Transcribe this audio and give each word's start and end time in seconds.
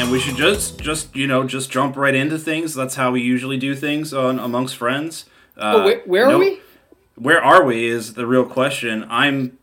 And 0.00 0.10
we 0.10 0.18
should 0.18 0.36
just, 0.36 0.80
just 0.80 1.14
you 1.14 1.26
know, 1.26 1.44
just 1.44 1.70
jump 1.70 1.94
right 1.94 2.14
into 2.14 2.38
things. 2.38 2.74
That's 2.74 2.94
how 2.94 3.10
we 3.10 3.20
usually 3.20 3.58
do 3.58 3.74
things 3.76 4.14
on 4.14 4.38
amongst 4.38 4.76
friends. 4.76 5.26
Uh, 5.58 5.74
oh, 5.76 5.84
where, 5.84 6.00
where 6.06 6.24
are 6.24 6.32
no- 6.32 6.38
we? 6.38 6.58
Where 7.16 7.44
are 7.44 7.62
we? 7.62 7.86
Is 7.86 8.14
the 8.14 8.26
real 8.26 8.46
question. 8.46 9.06
I'm 9.10 9.58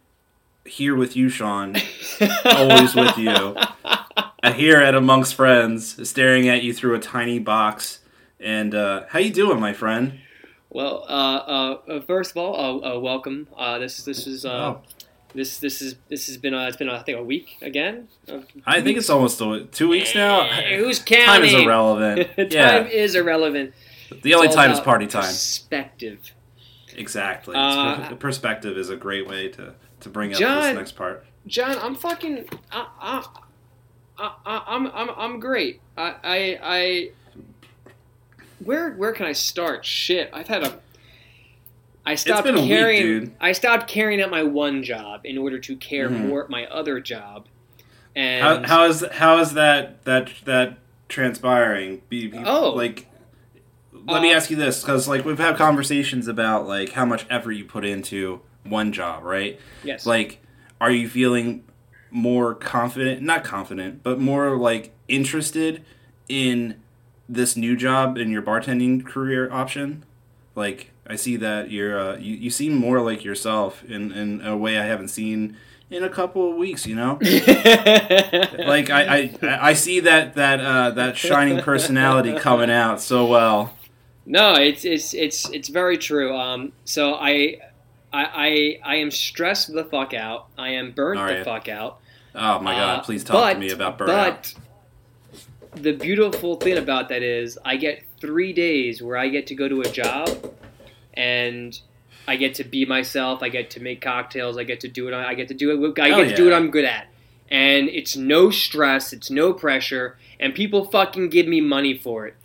here 0.63 0.96
with 0.96 1.16
you, 1.16 1.27
Sean. 1.30 1.76
Always 2.46 2.94
with 2.94 3.18
you. 3.18 3.58
Here 4.54 4.77
at 4.77 4.94
Amongst 4.94 5.34
Friends, 5.34 6.08
staring 6.08 6.48
at 6.48 6.62
you 6.63 6.72
through 6.72 6.94
a 6.96 6.99
tiny 6.99 7.40
box. 7.40 7.99
And 8.40 8.76
uh, 8.76 9.05
how 9.10 9.18
you 9.20 9.32
doing, 9.34 9.60
my 9.60 9.74
friend? 9.74 10.20
Well, 10.70 11.04
uh, 11.10 11.12
uh, 11.12 11.77
uh, 11.90 12.02
first 12.02 12.32
of 12.32 12.38
all, 12.38 12.84
uh, 12.84 12.96
uh, 12.96 12.99
welcome. 12.99 13.48
Uh, 13.58 13.80
this 13.80 14.04
this 14.04 14.27
is 14.27 14.46
uh, 14.46 14.76
Oh. 14.76 14.82
This 15.38 15.60
this 15.60 15.82
is 15.82 15.96
this 16.10 16.27
has 16.27 16.38
been 16.38 16.54
uh, 16.54 16.68
it's 16.68 16.76
been 16.77 16.90
I 16.90 17.02
think 17.04 17.18
a 17.18 17.24
week 17.24 17.57
again. 17.62 18.07
I 18.66 18.82
think 18.82 18.98
it's 18.98 19.10
almost 19.10 19.40
a, 19.40 19.66
two 19.71 19.88
weeks 19.88 20.16
now. 20.16 20.41
Eh, 20.41 20.77
Who's 20.77 20.99
Time 20.99 21.43
is 21.43 21.54
irrelevant. 21.54 22.35
time 22.35 22.48
yeah, 22.49 22.84
is 22.84 23.16
irrelevant. 23.16 23.74
the 24.24 24.34
only 24.34 24.49
time 24.49 24.71
is 24.71 24.80
party 24.80 25.08
time. 25.08 25.24
Perspective. 25.24 26.32
Exactly. 26.96 27.55
Uh, 27.55 28.15
perspective 28.15 28.77
is 28.77 28.90
a 28.90 28.96
great 28.96 29.27
way 29.27 29.48
to, 29.49 29.76
to 29.99 30.10
bring 30.10 30.34
up 30.34 30.40
John- 30.40 30.63
this 30.63 30.76
next 30.76 30.91
part. 30.93 31.26
John, 31.46 31.77
I'm 31.80 31.96
fucking. 31.96 32.49
I, 32.71 32.88
I, 32.99 33.27
I, 34.18 34.35
I, 34.46 34.63
I'm 34.68 34.88
I'm 34.88 35.10
I'm 35.15 35.40
great. 35.40 35.80
I, 35.96 36.15
I 36.24 36.60
I. 36.63 37.12
Where 38.63 38.91
where 38.93 39.13
can 39.13 39.27
I 39.27 39.34
start? 39.34 39.85
Shit, 39.85 40.30
I've 40.34 40.48
had 40.48 40.63
a. 40.63 40.80
I 42.08 42.16
stopped 42.16 42.48
a 42.48 42.54
week, 42.54 42.68
carrying. 42.68 43.36
I 43.41 43.52
stopped 43.52 43.88
carrying 43.88 44.22
out 44.22 44.32
my 44.32 44.44
one 44.44 44.82
job 44.82 45.22
in 45.26 45.38
order 45.38 45.60
to 45.60 45.76
care 45.76 46.10
Mhm. 46.10 46.27
more 46.30 46.44
at 46.46 46.49
my 46.49 46.66
other 46.68 46.99
job. 46.99 47.48
And 48.16 48.66
How, 48.66 48.77
how 48.80 48.86
is 48.86 49.05
how 49.12 49.40
is 49.40 49.54
that 49.54 50.04
that 50.05 50.30
that 50.46 50.77
transpiring? 51.10 52.02
Be, 52.10 52.27
be- 52.27 52.40
Oh. 52.46 52.72
like 52.72 53.08
let 54.08 54.22
me 54.22 54.32
Uh, 54.32 54.38
ask 54.38 54.49
you 54.49 54.55
this 54.55 54.82
because 54.82 55.08
like 55.08 55.26
we've 55.26 55.38
had 55.38 55.58
conversations 55.58 56.27
about 56.30 56.66
like 56.68 56.94
how 56.94 57.05
much 57.05 57.26
effort 57.30 57.52
you 57.54 57.66
put 57.66 57.84
into 57.84 58.40
one 58.64 58.92
job, 58.94 59.24
right? 59.24 59.60
yes, 59.84 60.05
Like, 60.05 60.40
are 60.80 60.92
you 60.92 61.10
feeling 61.10 61.64
more 62.10 62.54
confident? 62.55 63.21
Not 63.21 63.44
confident, 63.44 64.02
but 64.03 64.19
more 64.19 64.56
like 64.58 64.92
interested 65.09 65.84
in 66.30 66.75
this 67.28 67.58
new 67.58 67.75
job 67.75 68.18
in 68.18 68.31
your 68.31 68.42
bartending 68.42 69.06
career 69.06 69.52
option? 69.52 70.03
Like, 70.56 70.92
I 71.09 71.16
see 71.16 71.38
that 71.38 71.72
you're 71.72 72.00
uh, 72.00 72.18
you 72.18 72.36
you 72.36 72.50
seem 72.50 72.75
more 72.75 73.02
like 73.02 73.24
yourself 73.24 73.84
in 73.86 74.12
in 74.12 74.46
a 74.46 74.56
way 74.56 74.78
I 74.78 74.86
haven't 74.86 75.09
seen 75.09 75.58
in 75.90 76.03
a 76.03 76.09
couple 76.09 76.50
of 76.52 76.58
weeks. 76.58 76.86
You 76.86 76.96
know 76.96 77.14
like 77.22 78.90
I, 78.90 79.31
I 79.42 79.59
I 79.62 79.74
see 79.74 80.02
that 80.02 80.36
that 80.36 80.59
uh, 80.59 80.92
that 80.92 81.18
shining 81.18 81.59
personality 81.62 82.38
coming 82.38 82.70
out 82.70 83.02
so 83.02 83.26
well. 83.26 83.74
No, 84.26 84.56
it's 84.56 84.84
it's 84.84 85.14
it's 85.14 85.50
it's 85.52 85.70
very 85.70 85.98
true. 85.98 86.36
Um, 86.36 86.74
so 86.84 87.14
I, 87.14 87.60
I 88.12 88.26
I 88.26 88.80
I 88.84 88.96
am 88.98 89.10
stressed 89.10 89.74
the 89.74 89.86
fuck 89.86 90.14
out. 90.14 90.48
I 90.58 90.72
am 90.72 90.92
burnt 90.92 91.20
All 91.20 91.28
the 91.28 91.46
fuck 91.46 91.70
out. 91.70 92.00
Oh 92.36 92.60
my 92.60 92.74
god! 92.74 93.00
Uh, 93.00 93.04
Please 93.04 93.24
talk 93.24 93.36
but, 93.36 93.54
to 93.54 93.60
me 93.60 93.70
about 93.72 93.98
burnout. 93.98 94.08
But 94.08 94.54
the 95.81 95.94
beautiful 95.94 96.58
thing 96.58 96.78
about 96.78 97.08
that 97.10 97.24
is, 97.24 97.58
I 97.64 97.78
get 97.78 98.04
three 98.20 98.52
days 98.52 99.02
where 99.02 99.16
I 99.16 99.30
get 99.30 99.48
to 99.48 99.56
go 99.56 99.70
to 99.70 99.81
a 99.81 99.90
job, 99.90 100.28
and 101.18 101.78
I 102.28 102.36
get 102.38 102.54
to 102.56 102.64
be 102.64 102.86
myself. 102.86 103.42
I 103.44 103.50
get 103.50 103.70
to 103.72 103.82
make 103.82 104.00
cocktails. 104.02 104.58
I 104.58 104.64
get 104.64 104.80
to 104.82 104.88
do 104.88 105.08
it. 105.08 105.14
I 105.14 105.34
get 105.34 105.48
to 105.50 105.54
do 105.54 105.72
it. 105.72 106.00
I 106.00 106.08
Hell 106.10 106.24
get 106.24 106.30
to 106.30 106.36
do 106.36 106.46
what. 106.46 106.54
I'm 106.54 106.70
good 106.72 106.86
at, 106.86 107.08
and 107.50 107.90
it's 107.90 108.16
no 108.16 108.50
stress. 108.52 109.12
It's 109.12 109.30
no 109.32 109.52
pressure, 109.54 110.18
and 110.40 110.54
people 110.54 110.86
fucking 110.86 111.30
give 111.30 111.48
me 111.48 111.60
money 111.60 111.98
for 111.98 112.28
it. 112.28 112.36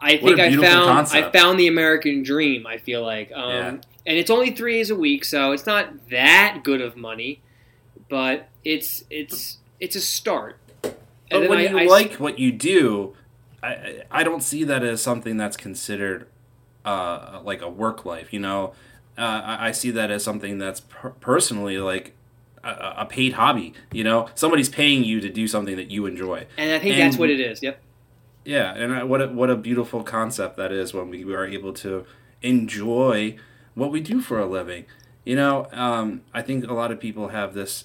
I 0.00 0.16
think 0.18 0.38
I 0.38 0.50
found 0.54 0.84
concept. 0.86 1.28
I 1.28 1.38
found 1.38 1.58
the 1.58 1.66
American 1.68 2.22
dream. 2.22 2.66
I 2.66 2.76
feel 2.78 3.02
like, 3.02 3.30
um, 3.32 3.50
Yeah. 3.50 3.68
and 4.06 4.18
it's 4.18 4.30
only 4.30 4.50
three 4.50 4.74
days 4.74 4.90
a 4.90 4.96
week, 4.96 5.24
so 5.24 5.52
it's 5.52 5.64
not 5.66 6.10
that 6.10 6.60
good 6.62 6.80
of 6.82 6.96
money, 6.96 7.40
but 8.08 8.48
it's 8.64 9.04
it's 9.10 9.58
it's 9.80 9.96
a 9.96 10.00
start. 10.00 10.56
but 10.82 11.48
when 11.48 11.58
I- 11.58 11.68
you 11.68 11.78
I- 11.78 11.84
like 11.84 12.14
what 12.14 12.38
you 12.38 12.52
do, 12.52 13.14
I 13.62 14.02
I 14.10 14.24
don't 14.24 14.42
see 14.42 14.62
that 14.64 14.82
as 14.84 15.00
something 15.02 15.36
that's 15.36 15.56
considered 15.56 16.26
uh, 16.84 17.40
like 17.44 17.62
a 17.62 17.68
work 17.68 18.04
life. 18.04 18.32
You 18.32 18.40
know, 18.40 18.72
uh, 19.16 19.20
I, 19.44 19.68
I 19.68 19.72
see 19.72 19.90
that 19.92 20.10
as 20.10 20.22
something 20.24 20.58
that's 20.58 20.80
per- 20.80 21.10
personally 21.20 21.78
like 21.78 22.14
a, 22.62 22.94
a 22.98 23.06
paid 23.06 23.34
hobby. 23.34 23.74
You 23.92 24.04
know, 24.04 24.28
somebody's 24.34 24.68
paying 24.68 25.04
you 25.04 25.20
to 25.20 25.28
do 25.28 25.46
something 25.48 25.76
that 25.76 25.90
you 25.90 26.06
enjoy. 26.06 26.46
and 26.58 26.72
I 26.72 26.78
think 26.78 26.94
and- 26.94 27.02
that's 27.02 27.18
what 27.18 27.30
it 27.30 27.40
is. 27.40 27.62
Yep. 27.62 27.80
Yeah, 28.46 28.74
and 28.74 28.92
I- 28.92 29.04
what 29.04 29.22
a, 29.22 29.28
what 29.28 29.48
a 29.50 29.56
beautiful 29.56 30.02
concept 30.02 30.56
that 30.58 30.70
is 30.72 30.92
when 30.92 31.08
we 31.10 31.24
are 31.34 31.46
able 31.46 31.72
to 31.74 32.04
enjoy 32.42 33.36
what 33.74 33.90
we 33.90 34.00
do 34.00 34.20
for 34.20 34.38
a 34.38 34.46
living. 34.46 34.84
You 35.24 35.36
know, 35.36 35.66
um, 35.72 36.20
I 36.34 36.42
think 36.42 36.66
a 36.68 36.74
lot 36.74 36.92
of 36.92 37.00
people 37.00 37.28
have 37.28 37.54
this 37.54 37.84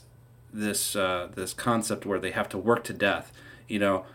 this 0.53 0.95
uh, 0.95 1.29
this 1.35 1.53
concept 1.53 2.05
where 2.05 2.19
they 2.19 2.31
have 2.31 2.49
to 2.49 2.57
work 2.57 2.83
to 2.85 2.93
death. 2.93 3.31
You 3.69 3.79
know, 3.79 4.05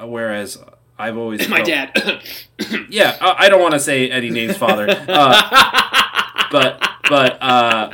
uh, 0.00 0.06
whereas 0.06 0.58
I've 0.98 1.16
always 1.16 1.48
My 1.48 1.64
felt- 1.64 1.68
dad. 1.94 2.22
Yeah, 2.88 3.16
I 3.20 3.46
I 3.46 3.48
don't 3.48 3.60
want 3.60 3.74
to 3.74 3.80
say 3.80 4.10
any 4.10 4.30
names, 4.30 4.56
father, 4.56 4.86
uh, 4.88 6.46
but 6.50 6.82
but 7.08 7.42
uh, 7.42 7.90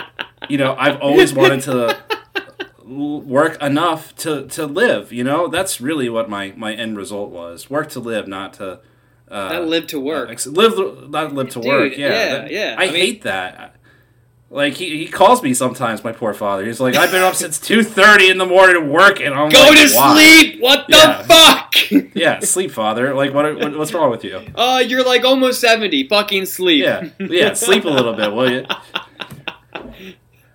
you 0.48 0.56
know, 0.58 0.76
I've 0.78 1.00
always 1.00 1.34
wanted 1.34 1.62
to 1.62 1.98
work 2.84 3.60
enough 3.62 4.14
to 4.16 4.46
to 4.48 4.66
live. 4.66 5.12
You 5.12 5.24
know, 5.24 5.48
that's 5.48 5.80
really 5.80 6.08
what 6.08 6.28
my 6.30 6.52
my 6.56 6.72
end 6.74 6.96
result 6.96 7.30
was: 7.30 7.68
work 7.70 7.88
to 7.90 8.00
live, 8.00 8.28
not 8.28 8.54
to. 8.54 8.80
Uh, 9.30 9.48
Not 9.54 9.64
live 9.66 9.86
to 9.86 9.98
work. 9.98 10.28
uh, 10.28 10.50
live, 10.50 11.08
not 11.08 11.32
live 11.34 11.48
to 11.50 11.60
Dude, 11.60 11.64
work. 11.66 11.96
Yeah, 11.96 12.08
yeah, 12.08 12.28
that- 12.34 12.50
yeah. 12.50 12.74
I, 12.78 12.82
I 12.82 12.86
mean- 12.88 12.96
hate 12.96 13.22
that. 13.22 13.76
Like 14.50 14.74
he, 14.74 14.98
he 14.98 15.08
calls 15.08 15.42
me 15.42 15.54
sometimes. 15.54 16.04
My 16.04 16.12
poor 16.12 16.34
father. 16.34 16.66
He's 16.66 16.78
like, 16.80 16.94
I've 16.96 17.10
been 17.10 17.22
up 17.22 17.34
since 17.34 17.58
two 17.58 17.82
thirty 17.82 18.28
in 18.28 18.36
the 18.36 18.44
morning 18.44 18.90
working. 18.92 19.32
I'm 19.32 19.48
Go 19.48 19.58
like, 19.60 19.78
to 19.88 19.94
"Why?" 19.96 20.14
sleep. 20.14 20.60
What 20.60 20.86
the 20.86 20.96
Yeah. 20.98 21.22
fuck? 21.22 21.62
Yeah, 22.15 22.41
sleep, 22.41 22.71
father. 22.71 23.15
Like, 23.15 23.33
what, 23.33 23.56
what? 23.56 23.77
What's 23.78 23.94
wrong 23.94 24.10
with 24.10 24.25
you? 24.25 24.41
Uh, 24.55 24.83
you're 24.87 25.05
like 25.05 25.25
almost 25.25 25.60
seventy. 25.60 26.06
Fucking 26.06 26.47
sleep. 26.47 26.83
Yeah, 26.84 27.09
yeah. 27.19 27.55
Sleep 27.55 27.84
a 27.84 27.88
little 27.88 28.12
bit, 28.15 28.33
will 28.33 28.50
you? 28.50 28.66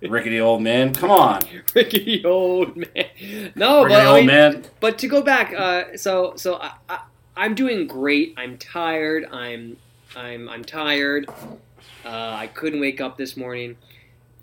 Rickety 0.00 0.40
old 0.40 0.62
man. 0.62 0.94
Come 0.94 1.10
on, 1.10 1.42
Rickety 1.74 2.24
old 2.24 2.76
man. 2.76 3.52
No, 3.56 3.82
rickety 3.82 3.94
but 3.94 4.00
I 4.00 4.06
old 4.06 4.16
mean, 4.18 4.26
man. 4.26 4.64
But 4.78 4.98
to 4.98 5.08
go 5.08 5.22
back, 5.22 5.52
uh, 5.52 5.96
so 5.96 6.34
so 6.36 6.56
I, 6.56 6.72
I, 6.88 7.00
I'm 7.36 7.54
doing 7.54 7.88
great. 7.88 8.34
I'm 8.36 8.56
tired. 8.58 9.26
I'm 9.32 9.76
I'm 10.14 10.48
I'm 10.48 10.64
tired. 10.64 11.28
Uh, 12.04 12.36
I 12.36 12.46
couldn't 12.46 12.80
wake 12.80 13.00
up 13.00 13.18
this 13.18 13.36
morning. 13.36 13.76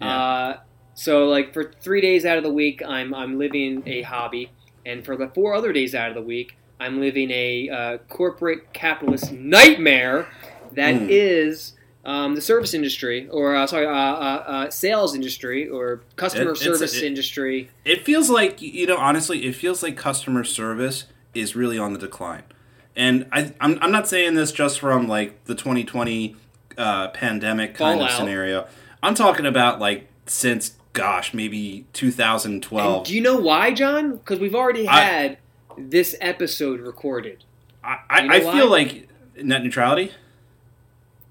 Yeah. 0.02 0.18
Uh, 0.18 0.60
so 0.94 1.28
like 1.28 1.54
for 1.54 1.72
three 1.80 2.02
days 2.02 2.26
out 2.26 2.38
of 2.38 2.44
the 2.44 2.52
week, 2.52 2.82
I'm 2.86 3.14
I'm 3.14 3.40
living 3.40 3.84
a 3.86 4.02
hobby, 4.02 4.52
and 4.86 5.06
for 5.06 5.16
the 5.16 5.30
four 5.30 5.54
other 5.54 5.72
days 5.72 5.96
out 5.96 6.10
of 6.10 6.16
the 6.16 6.22
week, 6.22 6.58
I'm 6.80 7.00
living 7.00 7.32
a 7.32 7.70
uh, 7.70 7.98
corporate 8.10 8.74
capitalist 8.74 9.32
nightmare 9.32 10.28
that 10.74 10.94
is 11.10 11.74
Hmm. 12.04 12.10
um, 12.12 12.36
the 12.36 12.42
service 12.42 12.74
industry, 12.74 13.28
or 13.30 13.56
uh, 13.56 13.66
sorry, 13.66 13.86
uh, 13.88 13.90
uh, 13.92 14.44
uh, 14.48 14.70
sales 14.70 15.16
industry, 15.16 15.68
or 15.68 16.02
customer 16.18 16.52
It- 16.52 16.58
service 16.58 16.98
it- 16.98 17.04
industry. 17.04 17.70
It 17.84 18.04
feels 18.06 18.30
like 18.30 18.62
you 18.62 18.86
know, 18.86 18.98
honestly, 18.98 19.46
it 19.46 19.56
feels 19.56 19.82
like 19.82 19.96
customer 19.98 20.44
service 20.44 21.06
is 21.34 21.56
really 21.56 21.78
on 21.80 21.94
the 21.94 22.00
decline. 22.00 22.44
And 22.96 23.26
I, 23.32 23.54
I'm, 23.60 23.78
I'm 23.82 23.92
not 23.92 24.08
saying 24.08 24.36
this 24.36 24.52
just 24.54 24.80
from 24.80 25.08
like 25.08 25.44
the 25.46 25.56
2020 25.56 26.36
uh, 26.78 27.10
pandemic 27.10 27.74
kind 27.76 28.02
of 28.02 28.10
scenario. 28.12 28.68
I'm 29.04 29.16
talking 29.16 29.46
about 29.46 29.80
like 29.80 30.08
since 30.28 30.76
gosh, 30.94 31.34
maybe 31.34 31.86
2012. 31.94 32.96
And 32.98 33.06
do 33.06 33.14
you 33.16 33.22
know 33.22 33.36
why, 33.38 33.74
John? 33.74 34.12
Because 34.18 34.40
we've 34.40 34.56
already 34.56 34.88
I- 34.88 35.02
had 35.02 35.38
this 35.78 36.16
episode 36.22 36.80
recorded. 36.80 37.44
I, 37.84 38.00
I, 38.10 38.22
You 38.22 38.30
know 38.30 38.36
I 38.36 38.54
feel 38.54 38.70
like 38.70 39.10
net 39.42 39.64
neutrality. 39.64 40.12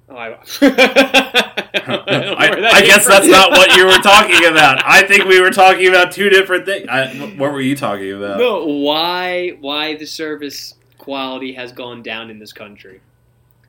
Oh, 0.09 0.17
I, 0.17 0.33
I, 0.61 2.71
I 2.75 2.83
guess 2.83 3.07
that's 3.07 3.27
not 3.27 3.51
what 3.51 3.75
you 3.75 3.87
were 3.87 3.93
talking 4.03 4.47
about. 4.47 4.85
I 4.85 5.07
think 5.07 5.25
we 5.25 5.41
were 5.41 5.51
talking 5.51 5.89
about 5.89 6.13
two 6.13 6.29
different 6.29 6.67
things. 6.67 6.87
I, 6.89 7.15
what 7.39 7.53
were 7.53 7.61
you 7.61 7.75
talking 7.75 8.13
about? 8.13 8.39
No, 8.39 8.67
why 8.67 9.57
why 9.61 9.97
the 9.97 10.07
service 10.07 10.75
quality 10.99 11.55
has 11.55 11.73
gone 11.73 12.03
down 12.03 12.31
in 12.31 12.39
this 12.39 12.53
country? 12.53 13.01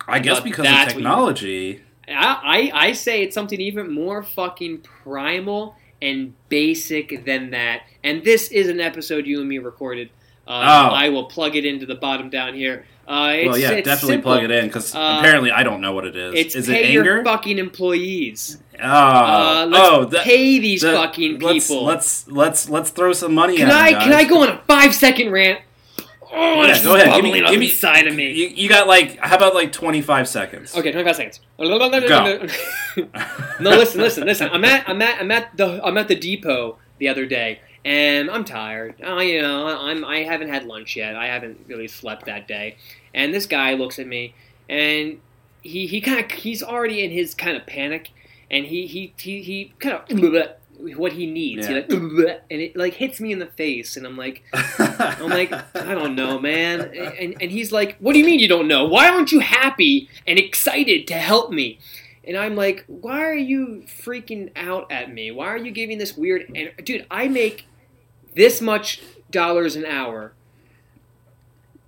I 0.07 0.19
guess 0.19 0.38
But 0.38 0.44
because 0.44 0.68
of 0.68 0.94
technology. 0.94 1.81
I, 2.07 2.69
I 2.74 2.88
I 2.88 2.92
say 2.92 3.24
it's 3.24 3.33
something 3.33 3.60
even 3.60 3.92
more 3.92 4.22
fucking 4.22 4.80
primal 4.80 5.75
and 6.01 6.33
basic 6.50 7.25
than 7.25 7.51
that. 7.51 7.83
And 8.04 8.24
this 8.24 8.50
is 8.50 8.68
an 8.68 8.80
episode 8.80 9.25
you 9.25 9.39
and 9.39 9.50
me 9.50 9.57
recorded. 9.57 10.10
Uh, 10.48 10.52
Oh. 10.92 10.94
I 10.94 11.10
will 11.10 11.26
plug 11.26 11.56
it 11.56 11.66
into 11.66 11.86
the 11.86 11.96
bottom 11.96 12.30
down 12.30 12.54
here. 12.54 12.86
Uh, 13.08 13.34
it's, 13.36 13.48
well, 13.48 13.58
yeah, 13.58 13.70
definitely 13.82 14.08
simple. 14.16 14.32
plug 14.34 14.44
it 14.44 14.52
in 14.52 14.66
because 14.66 14.96
Uh, 14.96 15.18
apparently 15.20 15.52
I 15.52 15.62
don't 15.64 15.80
know 15.82 15.92
what 15.94 16.06
it 16.06 16.16
is. 16.16 16.34
It's 16.36 16.56
is 16.56 16.68
pay 16.68 16.86
it 16.86 16.92
your 16.92 17.04
anger? 17.04 17.24
fucking 17.24 17.58
employees. 17.60 18.58
oh, 18.82 18.84
Uh, 18.88 19.66
let's 19.70 19.90
oh, 19.90 20.06
that, 20.06 20.24
pay 20.24 20.58
these 20.60 20.82
that- 20.82 20.96
fucking 20.96 21.40
let's, 21.40 21.68
people. 21.68 21.84
Let's 21.86 22.28
let's 22.28 22.68
let's 22.70 22.90
throw 22.90 23.14
some 23.14 23.34
money 23.36 23.58
can 23.58 23.68
at 23.70 23.74
I 23.74 23.92
them, 23.94 24.02
can 24.02 24.14
I 24.14 24.24
go 24.24 24.42
on 24.42 24.50
a 24.50 24.58
five 24.68 24.94
second 24.96 25.32
rant? 25.32 25.60
Oh, 26.38 26.64
Yeah, 26.66 26.84
go 26.84 26.96
ahead. 26.96 27.14
Give 27.22 27.24
me- 27.32 27.40
give 27.48 27.60
me- 27.60 27.70
inside 27.70 28.08
of 28.08 28.16
me. 28.16 28.32
You, 28.32 28.48
you 28.50 28.68
got 28.70 28.88
like 28.88 29.18
how 29.20 29.36
about 29.36 29.54
like 29.54 29.72
twenty 29.72 30.02
five 30.02 30.28
seconds? 30.28 30.76
Okay, 30.76 30.92
25 30.92 31.16
seconds. 31.16 31.40
Go. 31.60 32.48
no, 33.60 33.70
listen, 33.70 34.02
listen, 34.02 34.26
listen. 34.26 34.50
I'm 34.52 34.66
at 34.66 34.90
I'm 34.90 35.02
at 35.02 35.20
I'm 35.22 35.32
at 35.32 35.56
the 35.56 35.80
I'm 35.86 35.98
at 35.98 36.08
the 36.08 36.16
depot 36.16 36.78
the 36.98 37.08
other 37.08 37.26
day, 37.26 37.62
and 37.86 38.30
I'm 38.30 38.44
tired. 38.44 38.96
Uh, 39.02 39.18
you 39.20 39.42
know, 39.42 39.68
I'm 39.68 40.04
I 40.04 40.24
haven't 40.24 40.50
had 40.50 40.66
lunch 40.66 40.96
yet. 40.98 41.16
I 41.16 41.28
haven't 41.28 41.62
really 41.68 41.88
slept 41.88 42.26
that 42.26 42.48
day, 42.48 42.76
and 43.14 43.34
this 43.34 43.46
guy 43.46 43.76
looks 43.76 44.00
at 44.00 44.08
me, 44.08 44.34
and 44.68 45.20
he 45.62 45.88
he 45.88 46.02
kind 46.02 46.20
of 46.26 46.30
he's 46.32 46.62
already 46.62 47.04
in 47.06 47.12
his 47.12 47.34
kind 47.34 47.56
of 47.56 47.66
panic, 47.66 48.10
and 48.52 48.66
he 48.66 48.88
he 48.88 49.14
he, 49.18 49.42
he 49.44 49.74
kind 49.80 49.96
of 49.96 50.48
what 50.98 51.14
he 51.14 51.26
needs, 51.26 51.68
He 51.68 51.74
Yeah. 51.74 51.80
like, 51.88 52.42
and 52.52 52.62
it 52.62 52.76
like 52.76 52.96
hits 52.96 53.22
me 53.22 53.32
in 53.32 53.40
the 53.40 53.46
face, 53.46 53.96
and 53.96 54.06
I'm 54.06 54.18
like. 54.18 54.44
I'm 54.78 55.30
like, 55.30 55.52
I 55.76 55.94
don't 55.96 56.16
know, 56.16 56.38
man. 56.40 56.82
And, 56.82 57.36
and 57.42 57.50
he's 57.52 57.72
like, 57.72 57.98
What 58.00 58.14
do 58.14 58.20
you 58.20 58.26
mean 58.26 58.40
you 58.40 58.48
don't 58.48 58.68
know? 58.68 58.86
Why 58.86 59.08
aren't 59.10 59.32
you 59.32 59.40
happy 59.40 60.10
and 60.28 60.38
excited 60.38 61.08
to 61.08 61.14
help 61.14 61.52
me? 61.52 61.80
And 62.28 62.36
I'm 62.38 62.56
like, 62.56 62.84
Why 62.88 63.22
are 63.24 63.34
you 63.36 63.84
freaking 63.88 64.52
out 64.56 64.92
at 64.92 65.14
me? 65.14 65.32
Why 65.32 65.48
are 65.48 65.58
you 65.58 65.72
giving 65.72 65.98
this 65.98 66.18
weird. 66.18 66.52
And, 66.56 66.72
dude, 66.84 67.06
I 67.10 67.28
make 67.30 67.66
this 68.36 68.62
much 68.62 69.02
dollars 69.32 69.76
an 69.76 69.86
hour. 69.86 70.34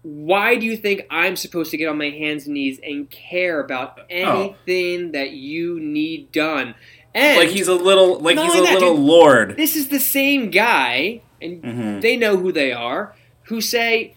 Why 0.03 0.55
do 0.55 0.65
you 0.65 0.77
think 0.77 1.01
I'm 1.09 1.35
supposed 1.35 1.71
to 1.71 1.77
get 1.77 1.89
on 1.89 1.97
my 1.97 2.09
hands 2.09 2.45
and 2.45 2.53
knees 2.53 2.79
and 2.81 3.09
care 3.09 3.59
about 3.59 3.99
anything 4.09 5.11
that 5.11 5.31
you 5.31 5.79
need 5.79 6.31
done? 6.31 6.75
And 7.13 7.37
like 7.39 7.49
he's 7.49 7.67
a 7.67 7.73
little 7.75 8.19
like 8.19 8.37
he's 8.37 8.53
a 8.55 8.61
that, 8.61 8.73
little 8.75 8.95
dude. 8.95 9.05
lord. 9.05 9.57
this 9.57 9.75
is 9.75 9.89
the 9.89 9.99
same 9.99 10.49
guy, 10.49 11.21
and 11.41 11.61
Mhm. 11.63 12.01
they 12.01 12.15
know 12.15 12.37
who 12.37 12.51
they 12.51 12.71
are, 12.71 13.15
who 13.43 13.59
say, 13.59 14.13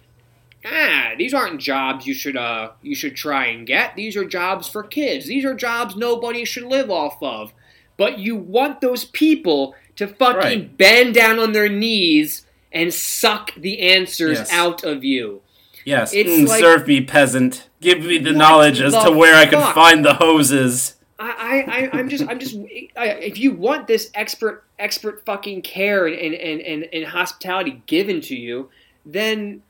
"Ah, 0.65 1.13
these 1.17 1.33
aren't 1.33 1.61
jobs 1.61 2.07
you 2.07 2.15
should 2.15 2.37
uh 2.37 2.71
you 2.83 2.95
should 2.95 3.17
try 3.17 3.47
and 3.47 3.67
get. 3.67 3.97
These 3.97 4.17
are 4.17 4.25
jobs 4.25 4.69
for 4.69 4.83
kids. 4.83 5.27
These 5.27 5.45
are 5.45 5.55
jobs 5.55 5.97
nobody 5.97 6.45
should 6.45 6.65
live 6.65 6.91
off 6.91 7.17
of." 7.23 7.53
But 7.97 8.19
you 8.19 8.37
want 8.37 8.81
those 8.81 9.05
people 9.07 9.75
to 10.01 10.07
fucking 10.07 10.37
Right. 10.39 10.77
bend 10.79 11.15
down 11.15 11.39
on 11.39 11.53
their 11.53 11.69
knees 11.69 12.47
and 12.73 12.93
suck 12.93 13.55
the 13.55 13.81
answers 13.81 14.39
Yes. 14.39 14.51
out 14.53 14.83
of 14.83 15.05
you. 15.05 15.43
Yes, 15.85 16.15
It's 16.15 16.31
mm, 16.31 16.49
like- 16.49 16.61
serve 16.61 16.87
me, 16.87 17.03
peasant. 17.03 17.69
Give 17.83 18.03
me 18.03 18.17
the 18.17 18.33
knowledge 18.33 18.81
as 18.81 18.95
the 18.95 19.01
to 19.03 19.11
where 19.13 19.35
I 19.35 19.45
can 19.45 19.75
find 19.75 20.03
the 20.03 20.15
hoses. 20.15 20.97
I, 21.19 21.29
I, 21.29 21.77
I 21.77 21.99
I'm 21.99 22.09
just, 22.09 22.27
I'm 22.29 22.39
just. 22.39 22.57
I, 22.97 23.09
if 23.09 23.39
you 23.39 23.53
want 23.53 23.87
this 23.87 24.11
expert, 24.15 24.65
expert 24.79 25.23
fucking 25.27 25.61
care 25.63 26.07
and, 26.07 26.35
and, 26.35 26.61
and, 26.63 26.89
and 26.95 27.05
hospitality 27.05 27.83
given 27.87 28.23
to 28.23 28.35
you, 28.35 28.71
then 29.05 29.63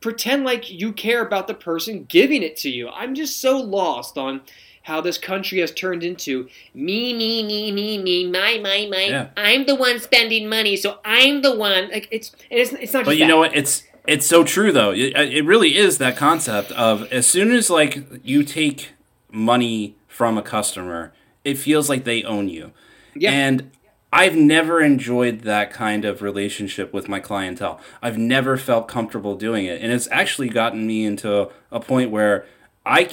pretend 0.00 0.44
like 0.44 0.70
you 0.70 0.92
care 0.92 1.20
about 1.20 1.48
the 1.48 1.54
person 1.54 2.04
giving 2.08 2.44
it 2.44 2.56
to 2.58 2.70
you. 2.70 2.88
I'm 2.90 3.16
just 3.16 3.40
so 3.40 3.58
lost 3.58 4.16
on 4.16 4.42
how 4.90 5.00
this 5.00 5.16
country 5.16 5.60
has 5.60 5.70
turned 5.70 6.02
into 6.02 6.48
me, 6.74 7.14
me, 7.14 7.42
me, 7.44 7.70
me, 7.72 7.96
me, 8.02 8.28
my, 8.28 8.58
my, 8.58 8.88
my. 8.90 9.06
Yeah. 9.08 9.28
I'm 9.36 9.64
the 9.64 9.76
one 9.76 10.00
spending 10.00 10.48
money, 10.48 10.76
so 10.76 10.98
I'm 11.04 11.42
the 11.42 11.54
one. 11.54 11.90
Like 11.90 12.08
it's, 12.10 12.32
it's, 12.50 12.72
it's 12.72 12.92
not. 12.92 13.04
But 13.04 13.16
you 13.16 13.20
that. 13.20 13.28
know 13.28 13.38
what? 13.38 13.56
It's 13.56 13.84
it's 14.06 14.26
so 14.26 14.42
true 14.44 14.72
though. 14.72 14.90
It, 14.90 15.16
uh, 15.16 15.22
it 15.22 15.44
really 15.44 15.76
is 15.76 15.98
that 15.98 16.16
concept 16.16 16.72
of 16.72 17.10
as 17.12 17.26
soon 17.26 17.52
as 17.52 17.70
like 17.70 18.04
you 18.24 18.42
take 18.42 18.90
money 19.30 19.96
from 20.08 20.36
a 20.36 20.42
customer, 20.42 21.12
it 21.44 21.56
feels 21.56 21.88
like 21.88 22.04
they 22.04 22.24
own 22.24 22.48
you. 22.48 22.72
Yeah. 23.14 23.30
And 23.30 23.70
I've 24.12 24.34
never 24.34 24.80
enjoyed 24.80 25.42
that 25.42 25.72
kind 25.72 26.04
of 26.04 26.20
relationship 26.20 26.92
with 26.92 27.08
my 27.08 27.20
clientele. 27.20 27.80
I've 28.02 28.18
never 28.18 28.56
felt 28.56 28.88
comfortable 28.88 29.36
doing 29.36 29.66
it, 29.66 29.80
and 29.80 29.92
it's 29.92 30.08
actually 30.10 30.48
gotten 30.48 30.84
me 30.84 31.04
into 31.04 31.48
a 31.70 31.78
point 31.78 32.10
where 32.10 32.44
I, 32.84 33.08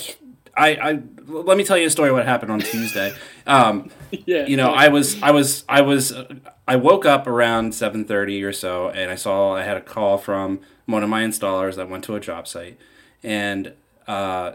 I, 0.56 0.70
I- 0.70 1.04
let 1.28 1.58
me 1.58 1.64
tell 1.64 1.78
you 1.78 1.88
a 1.88 1.90
story. 1.90 2.12
What 2.12 2.26
happened 2.26 2.52
on 2.52 2.60
Tuesday? 2.60 3.14
Um, 3.46 3.92
yeah, 4.12 4.46
you 4.46 4.58
know, 4.58 4.72
I 4.72 4.88
was, 4.88 5.22
I 5.22 5.32
was, 5.32 5.64
I 5.68 5.82
was, 5.82 6.12
uh, 6.12 6.36
I 6.68 6.76
woke 6.76 7.06
up 7.06 7.28
around 7.28 7.76
seven 7.76 8.06
thirty 8.06 8.44
or 8.44 8.54
so, 8.54 8.90
and 8.90 9.12
I 9.12 9.16
saw 9.16 9.56
I 9.56 9.64
had 9.64 9.78
a 9.78 9.82
call 9.82 10.18
from 10.18 10.60
one 10.86 11.04
of 11.04 11.10
my 11.10 11.24
installers 11.24 11.76
that 11.76 11.90
went 11.90 12.04
to 12.06 12.16
a 12.16 12.20
job 12.20 12.48
site, 12.48 12.78
and 13.24 13.74
uh, 14.08 14.54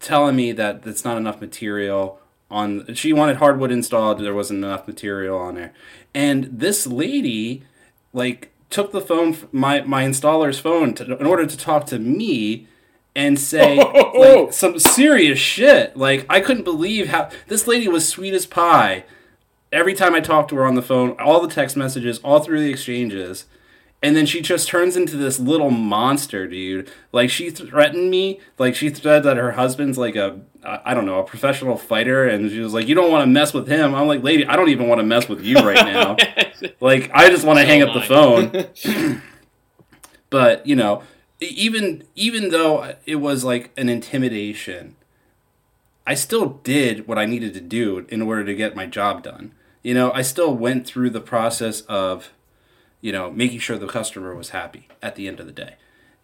telling 0.00 0.36
me 0.36 0.52
that 0.52 0.86
it's 0.86 1.04
not 1.04 1.16
enough 1.16 1.40
material 1.40 2.20
on. 2.50 2.94
She 2.94 3.12
wanted 3.12 3.36
hardwood 3.36 3.70
installed. 3.70 4.20
There 4.20 4.34
wasn't 4.34 4.64
enough 4.64 4.86
material 4.86 5.38
on 5.38 5.54
there, 5.54 5.72
and 6.14 6.44
this 6.44 6.86
lady, 6.86 7.62
like, 8.12 8.52
took 8.70 8.92
the 8.92 9.00
phone, 9.00 9.36
my 9.52 9.82
my 9.82 10.04
installer's 10.04 10.58
phone, 10.58 10.94
to, 10.94 11.16
in 11.18 11.26
order 11.26 11.46
to 11.46 11.56
talk 11.56 11.86
to 11.86 11.98
me. 11.98 12.66
And 13.16 13.38
say 13.38 13.76
like 14.14 14.52
some 14.52 14.78
serious 14.78 15.38
shit. 15.38 15.96
Like 15.96 16.26
I 16.28 16.40
couldn't 16.40 16.64
believe 16.64 17.08
how 17.08 17.30
this 17.48 17.66
lady 17.66 17.88
was 17.88 18.08
sweet 18.08 18.34
as 18.34 18.46
pie 18.46 19.04
every 19.74 19.92
time 19.94 20.14
I 20.14 20.20
talked 20.20 20.50
to 20.50 20.56
her 20.56 20.66
on 20.66 20.76
the 20.76 20.82
phone, 20.82 21.16
all 21.18 21.40
the 21.40 21.52
text 21.52 21.76
messages, 21.76 22.18
all 22.20 22.40
through 22.40 22.60
the 22.60 22.70
exchanges, 22.70 23.46
and 24.02 24.14
then 24.14 24.24
she 24.26 24.40
just 24.40 24.68
turns 24.68 24.96
into 24.96 25.16
this 25.16 25.40
little 25.40 25.70
monster, 25.70 26.46
dude. 26.46 26.90
Like 27.10 27.30
she 27.30 27.50
threatened 27.50 28.10
me. 28.10 28.40
Like 28.58 28.74
she 28.74 28.92
said 28.94 29.22
that 29.24 29.36
her 29.36 29.52
husband's 29.52 29.98
like 29.98 30.14
a 30.14 30.40
I 30.62 30.94
don't 30.94 31.06
know 31.06 31.18
a 31.18 31.24
professional 31.24 31.76
fighter, 31.76 32.26
and 32.26 32.50
she 32.50 32.60
was 32.60 32.72
like, 32.72 32.86
"You 32.86 32.94
don't 32.94 33.10
want 33.10 33.22
to 33.22 33.26
mess 33.26 33.52
with 33.52 33.66
him." 33.68 33.94
I'm 33.94 34.06
like, 34.06 34.22
"Lady, 34.22 34.46
I 34.46 34.56
don't 34.56 34.68
even 34.68 34.88
want 34.88 35.00
to 35.00 35.06
mess 35.06 35.28
with 35.28 35.42
you 35.42 35.56
right 35.56 35.74
now. 35.84 36.16
like 36.80 37.10
I 37.12 37.28
just 37.28 37.44
want 37.44 37.58
to 37.58 37.64
hang 37.64 37.82
up 37.82 37.92
the 37.92 38.02
phone." 38.02 39.22
but 40.30 40.66
you 40.66 40.76
know, 40.76 41.02
even 41.46 42.04
even 42.14 42.50
though 42.50 42.94
it 43.06 43.16
was 43.16 43.44
like 43.44 43.70
an 43.76 43.88
intimidation, 43.88 44.96
I 46.06 46.14
still 46.14 46.60
did 46.64 47.08
what 47.08 47.18
I 47.18 47.26
needed 47.26 47.54
to 47.54 47.60
do 47.60 48.06
in 48.08 48.22
order 48.22 48.44
to 48.44 48.54
get 48.54 48.76
my 48.76 48.86
job 48.86 49.22
done. 49.22 49.52
You 49.82 49.94
know, 49.94 50.12
I 50.12 50.22
still 50.22 50.54
went 50.54 50.86
through 50.86 51.10
the 51.10 51.20
process 51.20 51.82
of, 51.82 52.30
you 53.00 53.12
know, 53.12 53.30
making 53.30 53.58
sure 53.60 53.78
the 53.78 53.86
customer 53.86 54.34
was 54.34 54.50
happy 54.50 54.88
at 55.02 55.14
the 55.14 55.28
end 55.28 55.40
of 55.40 55.46
the 55.46 55.52
day. 55.52 55.74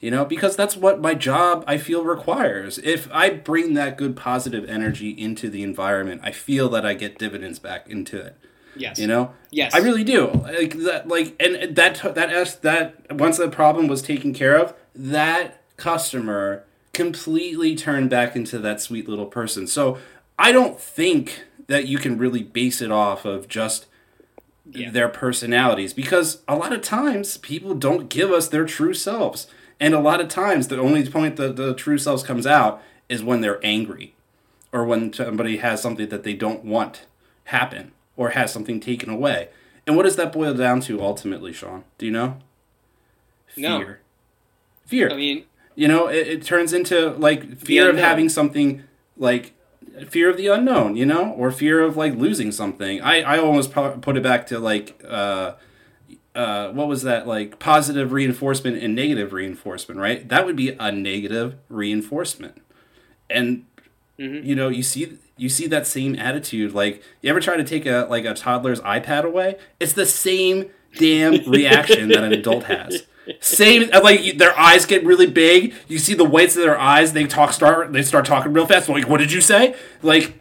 You 0.01 0.11
know, 0.11 0.25
because 0.25 0.57
that's 0.57 0.77
what 0.77 1.01
my 1.01 1.13
job 1.13 1.63
I 1.67 1.77
feel 1.77 2.05
requires. 2.05 2.79
If 2.79 3.07
I 3.13 3.29
bring 3.29 3.75
that 3.75 3.99
good 3.99 4.17
positive 4.17 4.67
energy 4.69 5.11
into 5.11 5.51
the 5.51 5.63
environment, 5.63 6.23
I 6.25 6.31
feel 6.31 6.71
that 6.71 6.87
I 6.87 6.95
get 6.95 7.19
dividends 7.19 7.59
back 7.59 7.87
into 7.87 8.19
it. 8.19 8.35
yes, 8.75 8.99
You 8.99 9.07
know, 9.07 9.33
Yes. 9.51 9.75
I 9.75 9.79
really 9.79 10.05
do. 10.05 10.29
Like 10.29 10.79
that, 10.79 11.07
like, 11.07 11.37
and 11.39 11.77
that 11.77 12.15
that 12.15 12.63
that 12.63 13.13
once 13.13 13.37
the 13.37 13.49
problem 13.49 13.89
was 13.89 14.01
taken 14.01 14.33
care 14.33 14.57
of, 14.57 14.73
that 14.95 15.61
customer 15.77 16.65
completely 16.93 17.75
turned 17.77 18.11
back 18.11 18.35
into 18.37 18.59
that 18.59 18.81
sweet 18.81 19.09
little 19.09 19.27
person. 19.27 19.67
So 19.67 19.99
I 20.39 20.53
don't 20.53 20.79
think 20.81 21.45
that 21.69 21.87
you 21.87 21.99
can 21.99 22.19
really 22.19 22.43
base 22.43 22.81
it 22.83 22.91
off 22.91 23.25
of 23.25 23.49
just 23.49 23.87
Yeah. 24.73 24.91
their 24.91 25.09
personalities 25.09 25.93
because 25.93 26.43
a 26.47 26.55
lot 26.57 26.73
of 26.73 26.83
times 26.83 27.37
people 27.39 27.75
don't 27.75 28.09
give 28.09 28.31
us 28.31 28.49
their 28.49 28.65
true 28.67 28.95
selves. 28.95 29.47
And 29.79 29.95
a 29.95 30.01
lot 30.01 30.21
of 30.21 30.29
times 30.29 30.69
the 30.69 30.79
only 30.79 31.09
point 31.09 31.37
that 31.37 31.57
the 31.57 31.75
true 31.75 31.99
selves 31.99 32.23
comes 32.23 32.47
out 32.47 32.83
is 33.09 33.23
when 33.23 33.41
they're 33.41 33.59
angry 33.65 34.15
or 34.73 34.85
when 34.85 35.13
somebody 35.13 35.57
has 35.57 35.81
something 35.81 36.09
that 36.09 36.23
they 36.23 36.35
don't 36.35 36.65
want 36.65 37.07
happen 37.45 37.93
or 38.17 38.31
has 38.31 38.53
something 38.53 38.79
taken 38.79 39.09
away. 39.09 39.49
And 39.87 39.97
what 39.97 40.03
does 40.05 40.17
that 40.17 40.33
boil 40.33 40.55
down 40.55 40.81
to 40.83 41.01
ultimately, 41.03 41.53
Sean? 41.53 41.85
Do 41.99 42.07
you 42.07 42.13
know? 42.13 42.37
No. 43.57 43.79
Fear. 44.91 45.11
I 45.11 45.17
mean, 45.17 45.45
you 45.77 45.87
know, 45.89 46.09
it, 46.09 46.27
it 46.29 46.43
turns 46.45 46.73
into 46.73 47.11
like 47.11 47.57
fear 47.57 47.89
of 47.89 47.97
having 47.97 48.29
something 48.29 48.83
like 49.17 49.55
fear 50.09 50.29
of 50.29 50.37
the 50.37 50.49
unknown, 50.49 50.97
you 50.97 51.07
know, 51.07 51.31
or 51.33 51.51
fear 51.53 51.81
of 51.83 51.97
like 51.97 52.15
losing 52.15 52.51
something. 52.53 53.01
I, 53.01 53.23
I 53.23 53.39
almost 53.39 53.73
pu- 53.73 53.99
put 54.01 54.17
it 54.17 54.23
back 54.23 54.47
to 54.49 54.59
like 54.59 55.01
uh, 55.09 55.53
uh, 56.35 56.71
what 56.73 56.89
was 56.89 57.03
that 57.03 57.27
like 57.27 57.59
positive 57.59 58.13
reinforcement 58.13 58.83
and 58.83 58.95
negative 58.95 59.33
reinforcement, 59.33 60.01
right? 60.01 60.29
That 60.29 60.45
would 60.47 60.57
be 60.57 60.71
a 60.79 60.91
negative 60.93 61.55
reinforcement, 61.69 62.61
and 63.29 63.65
Mhm. 64.19 64.45
you 64.45 64.55
know 64.55 64.69
you 64.69 64.83
see 64.83 65.19
you 65.39 65.49
see 65.49 65.67
that 65.69 65.87
same 65.87 66.15
attitude. 66.17 66.75
Like 66.75 67.03
you 67.23 67.31
ever 67.31 67.41
try 67.41 67.57
to 67.57 67.65
take 67.65 67.87
a 67.87 68.07
like 68.11 68.25
a 68.27 68.35
toddler's 68.35 68.81
iPad 68.83 69.25
away? 69.25 69.57
It's 69.79 69.95
the 69.95 70.05
same 70.07 70.71
damn 70.99 71.49
reaction 71.51 72.09
that 72.09 72.23
an 72.25 72.33
adult 72.33 72.65
has. 72.65 73.05
Same 73.41 73.89
like 73.91 74.39
their 74.39 74.59
eyes 74.59 74.87
get 74.87 75.05
really 75.05 75.27
big. 75.27 75.75
You 75.89 75.99
see 75.99 76.15
the 76.15 76.25
whites 76.25 76.57
of 76.57 76.63
their 76.63 76.79
eyes. 76.79 77.13
They 77.13 77.27
talk 77.27 77.53
start 77.53 77.93
they 77.93 78.03
start 78.03 78.25
talking 78.25 78.53
real 78.53 78.67
fast. 78.67 78.89
Like 78.89 79.09
what 79.09 79.19
did 79.19 79.31
you 79.33 79.41
say? 79.41 79.75
Like 80.03 80.41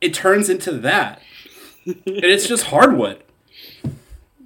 it 0.00 0.14
turns 0.14 0.48
into 0.48 0.72
that, 0.78 1.20
and 1.86 2.00
it's 2.06 2.46
just 2.46 2.64
hardwood. 2.66 3.22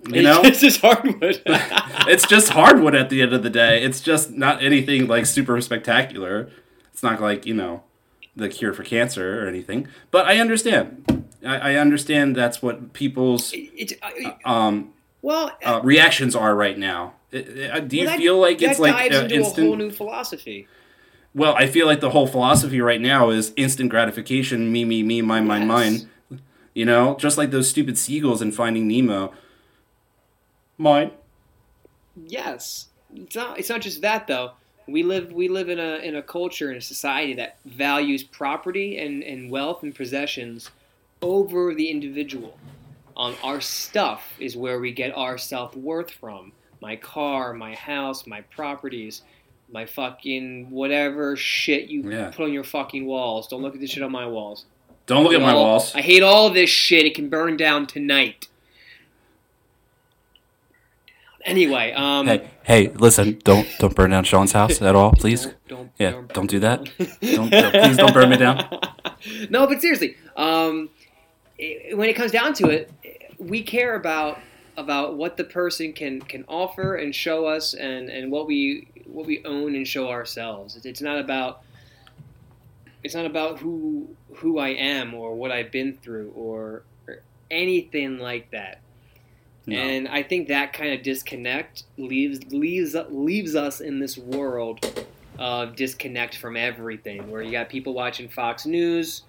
You 0.08 0.22
know, 0.22 0.40
it's 0.44 0.60
just 0.60 0.80
hardwood. 0.80 1.42
it's 1.46 2.26
just 2.26 2.50
hardwood 2.50 2.94
at 2.94 3.10
the 3.10 3.22
end 3.22 3.32
of 3.32 3.42
the 3.42 3.50
day. 3.50 3.82
It's 3.82 4.00
just 4.00 4.30
not 4.32 4.62
anything 4.62 5.06
like 5.06 5.26
super 5.26 5.60
spectacular. 5.60 6.50
It's 6.92 7.02
not 7.02 7.20
like, 7.20 7.44
you 7.44 7.54
know, 7.54 7.82
the 8.34 8.48
cure 8.48 8.72
for 8.72 8.82
cancer 8.84 9.44
or 9.44 9.48
anything. 9.48 9.88
But 10.10 10.26
I 10.26 10.38
understand. 10.38 11.24
I, 11.44 11.72
I 11.72 11.74
understand 11.74 12.36
that's 12.36 12.62
what 12.62 12.92
people's 12.92 13.50
it's, 13.54 13.92
I- 14.02 14.36
um, 14.44 14.92
well, 15.22 15.50
uh, 15.64 15.80
reactions 15.82 16.34
are 16.36 16.54
right 16.54 16.78
now. 16.78 17.14
Uh, 17.36 17.76
uh, 17.76 17.80
Do 17.80 17.96
you 17.96 18.04
well, 18.04 18.12
that- 18.12 18.18
feel 18.18 18.40
like 18.40 18.62
it's 18.62 18.78
like 18.78 18.94
dives 18.94 19.16
uh, 19.16 19.22
into 19.24 19.34
instant? 19.36 19.58
a 19.66 19.68
whole 19.68 19.76
new 19.76 19.90
philosophy. 19.90 20.66
Well, 21.34 21.54
I 21.54 21.66
feel 21.66 21.86
like 21.86 22.00
the 22.00 22.10
whole 22.10 22.26
philosophy 22.26 22.80
right 22.80 23.00
now 23.00 23.28
is 23.30 23.52
instant 23.56 23.90
gratification, 23.90 24.72
me, 24.72 24.84
me, 24.86 25.02
me, 25.02 25.20
mine, 25.20 25.46
mine, 25.46 25.68
Yes. 25.68 25.68
mine. 25.68 26.40
You 26.74 26.84
know, 26.86 27.16
just 27.18 27.36
like 27.38 27.50
those 27.50 27.68
stupid 27.68 27.98
seagulls 27.98 28.40
in 28.42 28.52
Finding 28.52 28.86
Nemo. 28.88 29.32
Mine. 30.78 31.10
Yes, 32.26 32.88
it's 33.14 33.36
not. 33.36 33.58
It's 33.58 33.68
not 33.68 33.80
just 33.80 34.00
that 34.02 34.26
though. 34.26 34.52
We 34.88 35.02
live 35.02 35.32
we 35.32 35.48
live 35.48 35.68
in 35.68 35.78
a 35.78 35.96
in 35.96 36.16
a 36.16 36.22
culture 36.22 36.70
in 36.70 36.76
a 36.76 36.80
society 36.80 37.34
that 37.34 37.58
values 37.64 38.22
property 38.22 38.98
and, 38.98 39.22
and 39.22 39.50
wealth 39.50 39.82
and 39.82 39.94
possessions 39.94 40.70
over 41.22 41.74
the 41.74 41.90
individual. 41.90 42.58
Um, 43.16 43.34
our 43.42 43.60
stuff 43.60 44.34
is 44.38 44.56
where 44.56 44.78
we 44.78 44.92
get 44.92 45.12
our 45.16 45.38
self 45.38 45.74
worth 45.76 46.10
from. 46.10 46.52
My 46.80 46.96
car, 46.96 47.52
my 47.54 47.74
house, 47.74 48.26
my 48.26 48.42
properties, 48.42 49.22
my 49.72 49.86
fucking 49.86 50.70
whatever 50.70 51.36
shit 51.36 51.88
you 51.88 52.08
Yeah. 52.10 52.30
put 52.34 52.44
on 52.44 52.52
your 52.52 52.64
fucking 52.64 53.06
walls. 53.06 53.48
Don't 53.48 53.62
look 53.62 53.74
at 53.74 53.80
this 53.80 53.90
shit 53.90 54.02
on 54.02 54.12
my 54.12 54.26
walls. 54.26 54.66
Don't 55.06 55.22
look 55.24 55.34
at 55.34 55.40
my 55.40 55.54
walls. 55.54 55.94
I 55.94 56.00
hate 56.02 56.22
all 56.22 56.50
this 56.50 56.68
shit. 56.70 57.04
It 57.06 57.14
can 57.14 57.28
burn 57.28 57.56
down 57.56 57.86
tonight. 57.86 58.48
Anyway, 61.44 61.92
um, 61.92 62.26
Hey, 62.26 62.50
hey, 62.64 62.88
listen! 62.88 63.38
Don't 63.44 63.68
don't 63.78 63.94
burn 63.94 64.10
down 64.10 64.24
Sean's 64.24 64.50
house 64.50 64.82
at 64.82 64.96
all, 64.96 65.12
please. 65.12 65.44
Don't, 65.44 65.56
don't, 65.68 65.90
Yeah, 65.98 66.22
don't 66.32 66.50
do 66.50 66.58
that. 66.58 66.84
Don't- 67.22 67.50
don't- 67.50 67.72
please 67.72 67.96
don't 67.96 68.12
burn 68.12 68.30
me 68.30 68.36
down. 68.36 68.68
no, 69.50 69.68
but 69.68 69.80
seriously, 69.80 70.16
um, 70.36 70.90
it, 71.56 71.96
when 71.96 72.08
it 72.08 72.14
comes 72.14 72.32
down 72.32 72.52
to 72.54 72.68
it, 72.70 72.90
we 73.38 73.62
care 73.62 73.94
about 73.94 74.40
about 74.76 75.16
what 75.16 75.36
the 75.36 75.44
person 75.44 75.92
can 75.92 76.20
can 76.20 76.44
offer 76.48 76.96
and 76.96 77.14
show 77.14 77.46
us, 77.46 77.74
and, 77.74 78.08
and 78.08 78.30
what 78.30 78.46
we 78.46 78.88
what 79.06 79.26
we 79.26 79.44
own 79.44 79.74
and 79.74 79.86
show 79.86 80.08
ourselves. 80.08 80.76
It's, 80.84 81.00
not 81.00 81.18
about 81.18 81.62
it's 83.02 83.14
not 83.14 83.26
about 83.26 83.58
who 83.58 84.08
who 84.34 84.58
I 84.58 84.68
am 84.70 85.14
or 85.14 85.34
what 85.34 85.50
I've 85.50 85.70
been 85.70 85.96
through 85.96 86.32
or, 86.34 86.82
or 87.06 87.20
anything 87.50 88.18
like 88.18 88.50
that. 88.50 88.80
No. 89.66 89.76
And 89.76 90.06
I 90.06 90.22
think 90.22 90.48
that 90.48 90.72
kind 90.72 90.92
of 90.92 91.02
disconnect 91.02 91.84
leaves 91.98 92.40
leaves 92.52 92.94
leaves 93.08 93.56
us 93.56 93.80
in 93.80 93.98
this 93.98 94.16
world 94.16 95.06
of 95.38 95.76
disconnect 95.76 96.38
from 96.38 96.56
everything, 96.56 97.30
where 97.30 97.42
you 97.42 97.52
got 97.52 97.68
people 97.68 97.92
watching 97.92 98.28
Fox 98.28 98.64
News, 98.64 99.22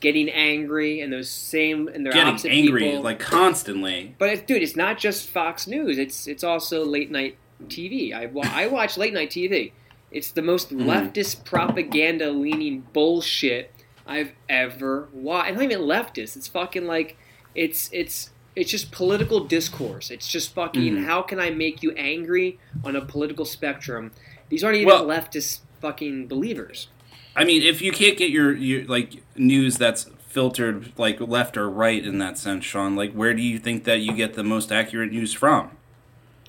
getting 0.00 0.28
angry, 0.30 1.00
and 1.00 1.12
those 1.12 1.28
same 1.30 1.88
and 1.88 2.04
they're 2.04 2.12
Getting 2.12 2.50
angry 2.50 2.82
people. 2.90 3.02
like 3.02 3.18
constantly. 3.20 4.14
but 4.18 4.30
it's, 4.30 4.42
dude, 4.42 4.62
it's 4.62 4.76
not 4.76 4.98
just 4.98 5.28
Fox 5.28 5.66
News. 5.66 5.98
It's 5.98 6.26
it's 6.26 6.42
also 6.44 6.84
late 6.84 7.10
night 7.10 7.36
TV. 7.68 8.12
I 8.14 8.26
wa- 8.26 8.44
I 8.46 8.66
watch 8.66 8.96
late 8.96 9.12
night 9.12 9.30
TV. 9.30 9.72
It's 10.10 10.30
the 10.32 10.42
most 10.42 10.70
Mhm. 10.76 10.84
leftist 10.86 11.44
propaganda 11.44 12.30
leaning 12.32 12.86
bullshit 12.92 13.70
I've 14.06 14.32
ever 14.48 15.08
watched. 15.12 15.48
And 15.50 15.56
not 15.58 15.64
even 15.64 15.80
leftist. 15.82 16.36
It's 16.36 16.48
fucking 16.48 16.86
like 16.86 17.16
it's 17.54 17.88
it's 17.92 18.30
it's 18.56 18.70
just 18.70 18.90
political 18.90 19.40
discourse. 19.44 20.10
It's 20.10 20.26
just 20.28 20.54
fucking 20.54 20.96
Mhm. 20.96 21.04
how 21.04 21.22
can 21.22 21.38
I 21.38 21.50
make 21.50 21.82
you 21.84 21.92
angry 21.92 22.58
on 22.84 22.96
a 22.96 23.00
political 23.04 23.44
spectrum? 23.44 24.10
These 24.48 24.64
aren't 24.64 24.76
even 24.76 24.88
Well- 24.88 25.06
leftist 25.06 25.60
fucking 25.80 26.26
believers. 26.26 26.88
I 27.36 27.44
mean, 27.44 27.62
if 27.62 27.80
you 27.80 27.92
can't 27.92 28.16
get 28.18 28.30
your, 28.30 28.54
your 28.54 28.84
like 28.86 29.22
news 29.36 29.78
that's 29.78 30.04
filtered 30.26 30.92
like 30.98 31.20
left 31.20 31.56
or 31.56 31.68
right 31.68 32.04
in 32.04 32.18
that 32.18 32.38
sense, 32.38 32.64
Sean, 32.64 32.96
like 32.96 33.12
where 33.12 33.34
do 33.34 33.42
you 33.42 33.58
think 33.58 33.84
that 33.84 34.00
you 34.00 34.12
get 34.12 34.34
the 34.34 34.44
most 34.44 34.70
accurate 34.72 35.12
news 35.12 35.32
from? 35.32 35.70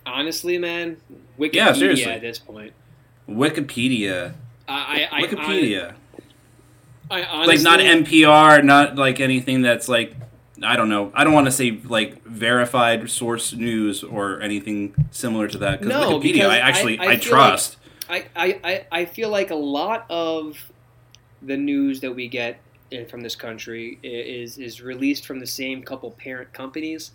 Honestly, 0.06 0.58
man, 0.58 0.98
Wikipedia 1.40 1.54
Yeah, 1.54 1.74
seriously. 1.74 2.12
at 2.12 2.22
this 2.22 2.40
point. 2.40 2.74
Wikipedia. 3.30 4.34
I, 4.68 5.08
I, 5.12 5.22
Wikipedia. 5.24 5.94
I, 7.10 7.22
I 7.22 7.26
honestly, 7.26 7.56
like 7.58 7.64
not 7.64 7.80
NPR, 7.80 8.64
not 8.64 8.96
like 8.96 9.20
anything 9.20 9.62
that's 9.62 9.88
like 9.90 10.16
I 10.64 10.76
don't 10.76 10.90
know. 10.90 11.12
I 11.14 11.24
don't 11.24 11.34
want 11.34 11.48
to 11.48 11.52
say 11.52 11.72
like 11.72 12.24
verified 12.24 13.10
source 13.10 13.54
news 13.54 14.04
or 14.04 14.40
anything 14.42 14.94
similar 15.12 15.48
to 15.48 15.58
that 15.60 15.80
because 15.82 15.94
No, 15.94 16.20
Wikipedia 16.20 16.34
because 16.34 16.52
I 16.52 16.58
actually 16.60 17.00
I- 17.00 17.04
I, 17.06 17.12
I 17.12 17.16
trust. 17.18 17.78
I, 17.78 17.81
I, 18.36 18.60
I, 18.64 18.86
I 18.92 19.06
feel 19.06 19.30
like 19.30 19.52
a 19.52 19.56
lot 19.56 20.06
of 20.10 20.58
the 21.42 21.58
news 21.58 22.02
that 22.02 22.14
we 22.14 22.28
get 22.28 22.60
in, 22.92 23.06
from 23.08 23.22
this 23.22 23.36
country 23.36 23.98
is 24.04 24.58
is 24.58 24.82
released 24.82 25.26
from 25.26 25.40
the 25.40 25.48
same 25.48 25.82
couple 25.82 26.12
parent 26.12 26.52
companies, 26.54 27.12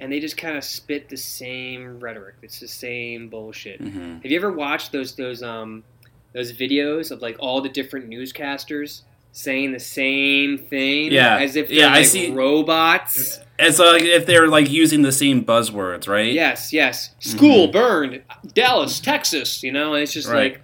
and 0.00 0.10
they 0.12 0.18
just 0.20 0.36
kind 0.36 0.56
of 0.56 0.64
spit 0.64 1.08
the 1.08 1.16
same 1.16 2.00
rhetoric. 2.00 2.34
It's 2.42 2.58
the 2.60 2.68
same 2.68 3.28
bullshit. 3.28 3.80
Mhm. 3.82 4.22
Have 4.22 4.30
you 4.30 4.36
ever 4.36 4.52
watched 4.52 4.92
those 4.92 5.14
those 5.14 5.42
um 5.42 5.84
those 6.32 6.52
videos 6.52 7.10
of 7.10 7.22
like 7.22 7.36
all 7.38 7.60
the 7.60 7.68
different 7.68 8.08
newscasters 8.10 9.02
saying 9.32 9.72
the 9.72 9.78
same 9.80 10.58
thing? 10.58 11.12
Yeah. 11.12 11.38
as 11.38 11.54
if 11.56 11.68
they're 11.68 11.76
Yeah, 11.78 11.88
I 11.92 11.98
like 11.98 12.06
see- 12.06 12.32
robots. 12.32 13.38
It's 13.60 13.78
like 13.78 14.02
if 14.02 14.26
they're 14.26 14.48
like 14.48 14.70
using 14.70 15.02
the 15.02 15.12
same 15.12 15.44
buzzwords, 15.44 16.08
right? 16.08 16.32
Yes, 16.32 16.72
yes. 16.72 17.10
School 17.18 17.68
Mhm. 17.68 17.72
burned, 17.72 18.22
Dallas, 18.54 19.00
Texas. 19.00 19.62
You 19.62 19.72
know, 19.72 19.94
it's 19.94 20.12
just 20.12 20.28
Right. 20.28 20.52
like 20.54 20.60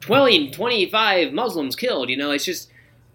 20, 0.00 0.50
25 0.50 1.32
Muslims 1.32 1.76
killed. 1.76 2.08
You 2.10 2.16
know, 2.16 2.30
it's 2.30 2.44
just 2.44 2.70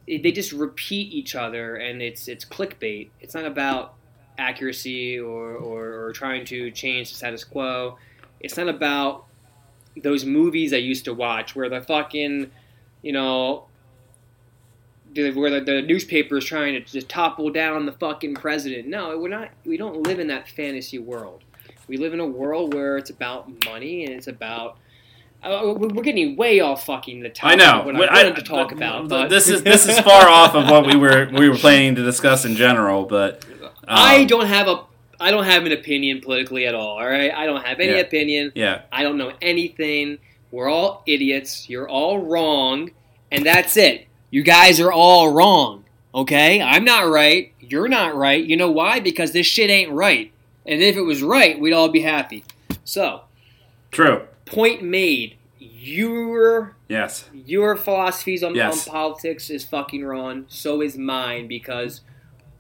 they 0.08 0.32
just 0.32 0.54
repeat 0.54 1.12
each 1.12 1.36
other, 1.36 1.76
and 1.76 2.02
it's 2.02 2.28
it's 2.28 2.46
clickbait. 2.46 3.10
It's 3.20 3.34
not 3.36 3.46
about 3.46 3.96
accuracy 4.38 5.20
or, 5.20 5.56
or, 5.56 6.06
or 6.06 6.14
trying 6.14 6.46
to 6.46 6.70
change 6.72 7.10
the 7.10 7.16
status 7.16 7.44
quo. 7.44 7.98
It's 8.40 8.56
not 8.56 8.70
about 8.70 9.26
those 10.02 10.24
movies 10.26 10.74
I 10.74 10.78
used 10.78 11.06
to 11.06 11.14
watch 11.14 11.56
where 11.56 11.68
the 11.70 11.82
fucking, 11.82 12.52
you 13.02 13.12
know, 13.12 13.66
where 15.18 15.50
the, 15.50 15.62
the 15.62 15.82
newspaper 15.82 16.38
is 16.38 16.46
trying 16.46 16.74
to 16.74 16.80
just 16.82 17.10
topple 17.10 17.50
down 17.50 17.86
the 17.86 17.92
fucking 17.92 18.36
president. 18.36 18.88
No, 18.88 19.18
we're 19.18 19.30
not. 19.30 19.50
We 19.66 19.78
don't 19.78 20.04
live 20.06 20.20
in 20.20 20.28
that 20.28 20.48
fantasy 20.50 21.00
world. 21.00 21.44
We 21.88 21.98
live 21.98 22.14
in 22.14 22.20
a 22.20 22.26
world 22.26 22.74
where 22.74 22.98
it's 22.98 23.10
about 23.10 23.50
money 23.66 24.06
and 24.06 24.14
it's 24.14 24.28
about. 24.28 24.78
Uh, 25.44 25.74
we're 25.78 26.04
getting 26.04 26.36
way 26.36 26.60
off 26.60 26.86
fucking 26.86 27.22
the 27.22 27.30
topic. 27.30 27.62
I 27.62 27.64
know. 27.64 27.84
What 27.86 28.10
I, 28.12 28.22
I- 28.22 28.24
wanted 28.24 28.36
to 28.38 28.42
talk 28.44 28.72
about, 28.72 29.08
but 29.08 29.30
this 29.30 29.48
is 29.48 29.64
this 29.64 29.88
is 29.88 30.00
far 30.02 30.28
off 30.28 30.56
of 30.56 30.70
what 30.70 30.86
we 30.86 30.96
were 30.96 31.30
we 31.32 31.48
were 31.48 31.56
planning 31.56 31.96
to 31.96 32.04
discuss 32.04 32.44
in 32.44 32.56
general, 32.56 33.06
but 33.06 33.46
um, 33.64 33.70
I 33.88 34.26
don't 34.26 34.48
have 34.48 34.68
a. 34.68 34.84
I 35.20 35.32
don't 35.32 35.46
have 35.46 35.66
an 35.66 35.72
opinion 35.72 36.22
politically 36.22 36.66
at 36.68 36.76
all. 36.76 36.98
All 37.00 37.08
right, 37.08 37.32
I 37.34 37.46
don't 37.46 37.64
have 37.66 37.80
any 37.80 37.94
Yeah. 37.94 38.00
opinion. 38.00 38.52
Yeah, 38.56 38.82
I 38.92 39.04
don't 39.04 39.18
know 39.18 39.32
anything. 39.42 40.18
We're 40.52 40.70
all 40.70 41.04
idiots. 41.06 41.70
You're 41.70 41.88
all 41.90 42.20
wrong, 42.26 42.92
and 43.32 43.46
that's 43.46 43.78
it. 43.78 44.08
You 44.38 44.44
guys 44.44 44.80
are 44.80 44.92
all 44.92 45.34
wrong. 45.34 45.84
Okay, 46.14 46.62
I'm 46.62 46.84
not 46.84 47.08
right. 47.10 47.54
You're 47.60 47.88
not 47.88 48.16
right. 48.16 48.46
You 48.46 48.56
know 48.56 48.70
why? 48.70 49.00
Because 49.00 49.32
this 49.32 49.48
shit 49.48 49.72
ain't 49.72 49.90
right. 49.92 50.32
And 50.64 50.80
if 50.80 50.96
it 50.96 51.02
was 51.02 51.24
right, 51.24 51.60
we'd 51.60 51.74
all 51.74 51.90
be 51.90 52.02
happy. 52.02 52.44
So, 52.84 53.22
true. 53.90 54.28
point 54.46 54.84
made. 54.84 55.38
Your 55.58 56.76
Yes. 56.88 57.28
your 57.34 57.76
philosophies 57.76 58.44
on, 58.44 58.54
Yes. 58.54 58.88
on 58.88 58.94
politics 58.94 59.50
is 59.50 59.66
fucking 59.66 60.06
wrong. 60.06 60.46
So 60.50 60.84
is 60.84 61.00
mine 61.00 61.48
because 61.48 62.02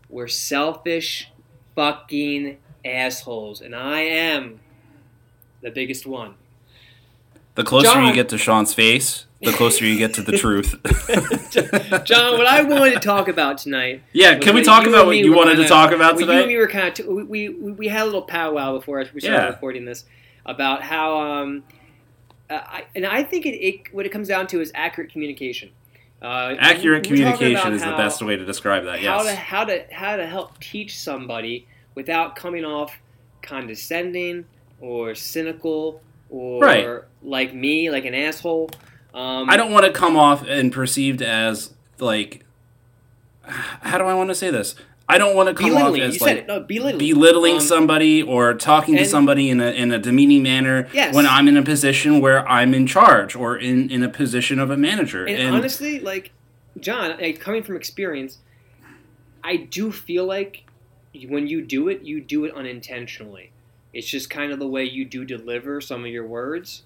we're 0.09 0.27
selfish 0.27 1.29
fucking 1.75 2.57
assholes, 2.83 3.61
and 3.61 3.75
I 3.75 3.99
am 4.01 4.61
the 5.61 5.69
biggest 5.69 6.07
one. 6.07 6.33
The 7.53 7.63
closer 7.63 7.85
John. 7.93 8.07
you 8.07 8.13
get 8.15 8.29
to 8.29 8.37
Sean's 8.39 8.73
face, 8.73 9.26
the 9.41 9.51
closer 9.51 9.85
you 9.85 9.97
get 9.97 10.13
to 10.15 10.21
the 10.21 10.37
truth. 10.37 10.75
John, 12.05 12.37
what 12.37 12.47
I 12.47 12.63
wanted 12.63 12.93
to 12.93 12.99
talk 12.99 13.27
about 13.27 13.57
tonight. 13.59 14.01
yeah, 14.13 14.37
can 14.39 14.55
we 14.55 14.63
talk 14.63 14.87
about 14.87 15.05
what 15.05 15.17
you 15.17 15.33
wanted 15.33 15.51
kinda- 15.51 15.63
to 15.63 15.69
talk 15.69 15.91
about 15.91 16.15
well, 16.15 16.25
You 16.25 16.31
and 16.31 16.39
me 16.47 16.53
today? 16.53 16.57
were 16.57 16.67
kind 16.67 16.87
of 16.87 16.93
t- 16.95 17.03
we, 17.03 17.49
we 17.49 17.71
we 17.71 17.87
had 17.87 18.03
a 18.03 18.05
little 18.05 18.21
powwow 18.23 18.73
before 18.75 18.97
we 19.13 19.19
started 19.21 19.37
Yeah. 19.43 19.47
recording 19.49 19.85
this 19.85 20.05
about 20.45 20.81
how 20.81 21.19
um, 21.19 21.63
uh, 22.49 22.53
I, 22.63 22.85
and 22.95 23.05
I 23.05 23.23
think 23.23 23.45
it, 23.45 23.55
it 23.55 23.93
what 23.93 24.05
it 24.05 24.09
comes 24.09 24.27
down 24.27 24.47
to 24.47 24.61
is 24.61 24.71
accurate 24.73 25.11
communication. 25.11 25.69
Uh, 26.21 26.55
Accurate 26.57 27.07
we- 27.09 27.19
we're 27.19 27.25
talking 27.31 27.37
communication 27.37 27.57
about 27.67 27.73
is 27.73 27.81
the 27.83 27.91
best 27.91 28.21
way 28.23 28.35
to 28.37 28.43
describe 28.45 28.85
that. 28.85 28.99
how 29.03 29.19
to 29.19 29.25
Yes. 29.25 29.37
how 29.37 29.63
to 29.65 29.85
how 29.91 30.15
to 30.15 30.25
help 30.25 30.59
teach 30.59 30.97
somebody 30.99 31.67
without 31.95 32.35
coming 32.35 32.65
off 32.65 32.97
condescending 33.43 34.45
or 34.81 35.13
cynical 35.15 36.01
or 36.29 36.61
Right. 36.61 36.87
like 37.23 37.53
me, 37.53 37.89
like 37.91 38.05
an 38.05 38.13
asshole. 38.15 38.69
Um, 39.17 39.49
I 39.49 39.57
don't 39.57 39.71
want 39.71 39.85
to 39.85 39.91
come 39.91 40.15
off 40.15 40.43
and 40.47 40.71
perceived 40.71 41.21
as 41.21 41.73
like. 41.99 42.45
How 43.41 43.97
do 43.97 44.03
I 44.03 44.13
want 44.13 44.29
to 44.29 44.35
say 44.35 44.51
this? 44.51 44.75
I 45.09 45.17
don't 45.17 45.35
want 45.35 45.47
to 45.49 45.55
come 45.55 45.75
off 45.77 45.97
as 45.97 46.19
You 46.19 46.25
like. 46.25 46.47
No, 46.47 46.59
belittling. 46.59 46.97
belittling 46.97 47.55
Um, 47.55 47.59
somebody 47.61 48.21
or 48.21 48.53
talking 48.53 48.97
to 48.97 49.05
somebody 49.05 49.49
in 49.49 49.61
a, 49.61 49.67
in 49.71 49.91
a 49.91 49.97
demeaning 49.99 50.43
manner 50.43 50.89
Yes. 50.93 51.15
when 51.15 51.25
I'm 51.25 51.47
in 51.47 51.55
a 51.55 51.63
position 51.63 52.19
where 52.19 52.47
I'm 52.47 52.73
in 52.73 52.85
charge 52.87 53.33
or 53.35 53.57
in, 53.57 53.89
in 53.89 54.03
a 54.03 54.09
position 54.09 54.59
of 54.59 54.69
a 54.69 54.75
manager. 54.75 55.25
And, 55.25 55.55
honestly, 55.55 55.99
like 56.01 56.31
John, 56.79 57.17
like, 57.21 57.39
coming 57.39 57.63
from 57.63 57.77
experience, 57.77 58.39
I 59.45 59.55
do 59.55 59.93
feel 59.93 60.25
like 60.25 60.65
when 61.29 61.47
you 61.47 61.61
do 61.61 61.87
it, 61.87 62.01
you 62.01 62.19
do 62.19 62.43
it 62.43 62.53
unintentionally. 62.53 63.51
It's 63.93 64.07
just 64.07 64.29
kind 64.29 64.51
of 64.51 64.59
the 64.59 64.67
way 64.67 64.83
you 64.83 65.05
do 65.05 65.23
deliver 65.23 65.79
some 65.79 66.01
of 66.01 66.07
your 66.11 66.27
words, 66.27 66.83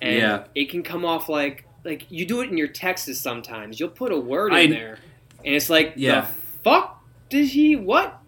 and 0.00 0.16
Yeah. 0.16 0.44
it 0.54 0.70
can 0.70 0.82
come 0.82 1.04
off 1.04 1.28
like 1.28 1.64
like 1.84 2.06
you 2.10 2.26
do 2.26 2.40
it 2.42 2.50
in 2.50 2.56
your 2.58 2.68
texts 2.68 3.18
sometimes. 3.20 3.80
You'll 3.80 3.88
put 3.88 4.12
a 4.12 4.18
word 4.18 4.52
I- 4.52 4.60
in 4.60 4.70
there, 4.70 4.98
and 5.44 5.54
it's 5.54 5.70
like, 5.70 5.94
Yeah. 5.96 6.20
the 6.22 6.26
fuck 6.62 7.02
did 7.28 7.46
he 7.48 7.76
what? 7.76 8.20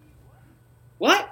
What? 0.97 1.29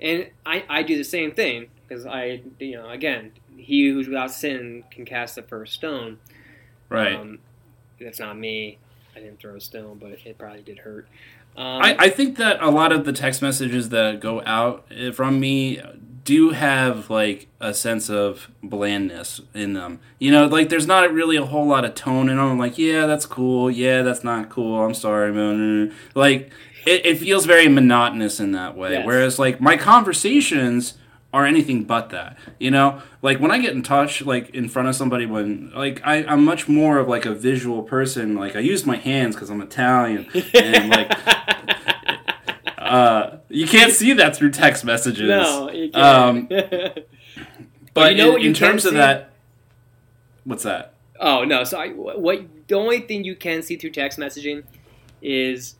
And 0.00 0.28
I 0.46 0.64
I 0.68 0.82
do 0.82 0.96
the 0.96 1.04
same 1.04 1.32
thing 1.32 1.68
because 1.86 2.06
I 2.06 2.42
you 2.58 2.72
know 2.76 2.88
again 2.88 3.32
he 3.56 3.88
who's 3.88 4.06
without 4.06 4.30
sin 4.30 4.84
can 4.90 5.04
cast 5.04 5.34
the 5.34 5.42
first 5.42 5.74
stone. 5.74 6.18
right. 6.88 7.14
Um, 7.16 7.40
that's 8.00 8.20
not 8.20 8.38
me. 8.38 8.78
I 9.16 9.18
didn't 9.20 9.40
throw 9.40 9.56
a 9.56 9.60
stone, 9.60 9.98
but 10.00 10.12
it 10.24 10.38
probably 10.38 10.62
did 10.62 10.78
hurt. 10.78 11.08
Um, 11.56 11.82
I, 11.82 11.96
I 11.98 12.08
think 12.08 12.36
that 12.36 12.62
a 12.62 12.70
lot 12.70 12.92
of 12.92 13.04
the 13.04 13.12
text 13.12 13.42
messages 13.42 13.88
that 13.88 14.20
go 14.20 14.40
out 14.46 14.86
eh, 14.92 15.10
from 15.10 15.40
me 15.40 15.82
do 16.28 16.50
have 16.50 17.08
like 17.08 17.46
a 17.58 17.72
sense 17.72 18.10
of 18.10 18.50
blandness 18.62 19.40
in 19.54 19.72
them. 19.72 19.98
You 20.18 20.30
know, 20.30 20.44
like 20.44 20.68
there's 20.68 20.86
not 20.86 21.10
really 21.10 21.36
a 21.36 21.46
whole 21.46 21.66
lot 21.66 21.86
of 21.86 21.94
tone 21.94 22.28
in 22.28 22.36
them. 22.36 22.50
I'm 22.50 22.58
like, 22.58 22.76
yeah, 22.76 23.06
that's 23.06 23.24
cool. 23.24 23.70
Yeah, 23.70 24.02
that's 24.02 24.22
not 24.22 24.50
cool. 24.50 24.84
I'm 24.84 24.92
sorry, 24.92 25.32
man. 25.32 25.94
Like 26.14 26.52
it, 26.86 27.06
it 27.06 27.18
feels 27.18 27.46
very 27.46 27.66
monotonous 27.66 28.40
in 28.40 28.52
that 28.52 28.76
way. 28.76 28.92
Yes. 28.92 29.06
Whereas 29.06 29.38
like 29.38 29.58
my 29.58 29.78
conversations 29.78 30.98
are 31.32 31.46
anything 31.46 31.84
but 31.84 32.10
that. 32.10 32.36
You 32.58 32.72
know, 32.72 33.00
like 33.22 33.40
when 33.40 33.50
I 33.50 33.58
get 33.58 33.72
in 33.72 33.82
touch, 33.82 34.20
like 34.20 34.50
in 34.50 34.68
front 34.68 34.86
of 34.86 34.94
somebody, 34.94 35.24
when 35.24 35.72
like 35.74 36.02
I, 36.04 36.24
I'm 36.24 36.44
much 36.44 36.68
more 36.68 36.98
of 36.98 37.08
like 37.08 37.24
a 37.24 37.34
visual 37.34 37.82
person. 37.84 38.34
Like 38.34 38.54
I 38.54 38.60
use 38.60 38.84
my 38.84 38.96
hands 38.96 39.34
because 39.34 39.48
I'm 39.48 39.62
Italian, 39.62 40.28
and 40.52 40.90
like 40.90 41.10
uh, 42.88 43.38
you 43.48 43.66
can't 43.66 43.92
see 43.92 44.12
that 44.14 44.36
through 44.36 44.50
text 44.50 44.84
messages. 44.84 45.28
no, 45.28 45.70
you 45.70 45.90
Um, 45.94 46.46
can't. 46.48 46.98
but 47.94 48.12
you 48.12 48.18
know 48.18 48.36
in, 48.36 48.42
in 48.46 48.54
terms 48.54 48.84
of 48.84 48.90
see? 48.92 48.96
that, 48.98 49.30
what's 50.44 50.62
that? 50.64 50.94
oh 51.20 51.44
no, 51.44 51.64
so 51.64 51.78
I, 51.78 51.88
what 51.90 52.42
the 52.68 52.74
only 52.76 53.00
thing 53.00 53.24
you 53.24 53.34
can 53.34 53.62
see 53.62 53.76
through 53.76 53.90
text 53.90 54.18
messaging 54.18 54.62
is 55.22 55.74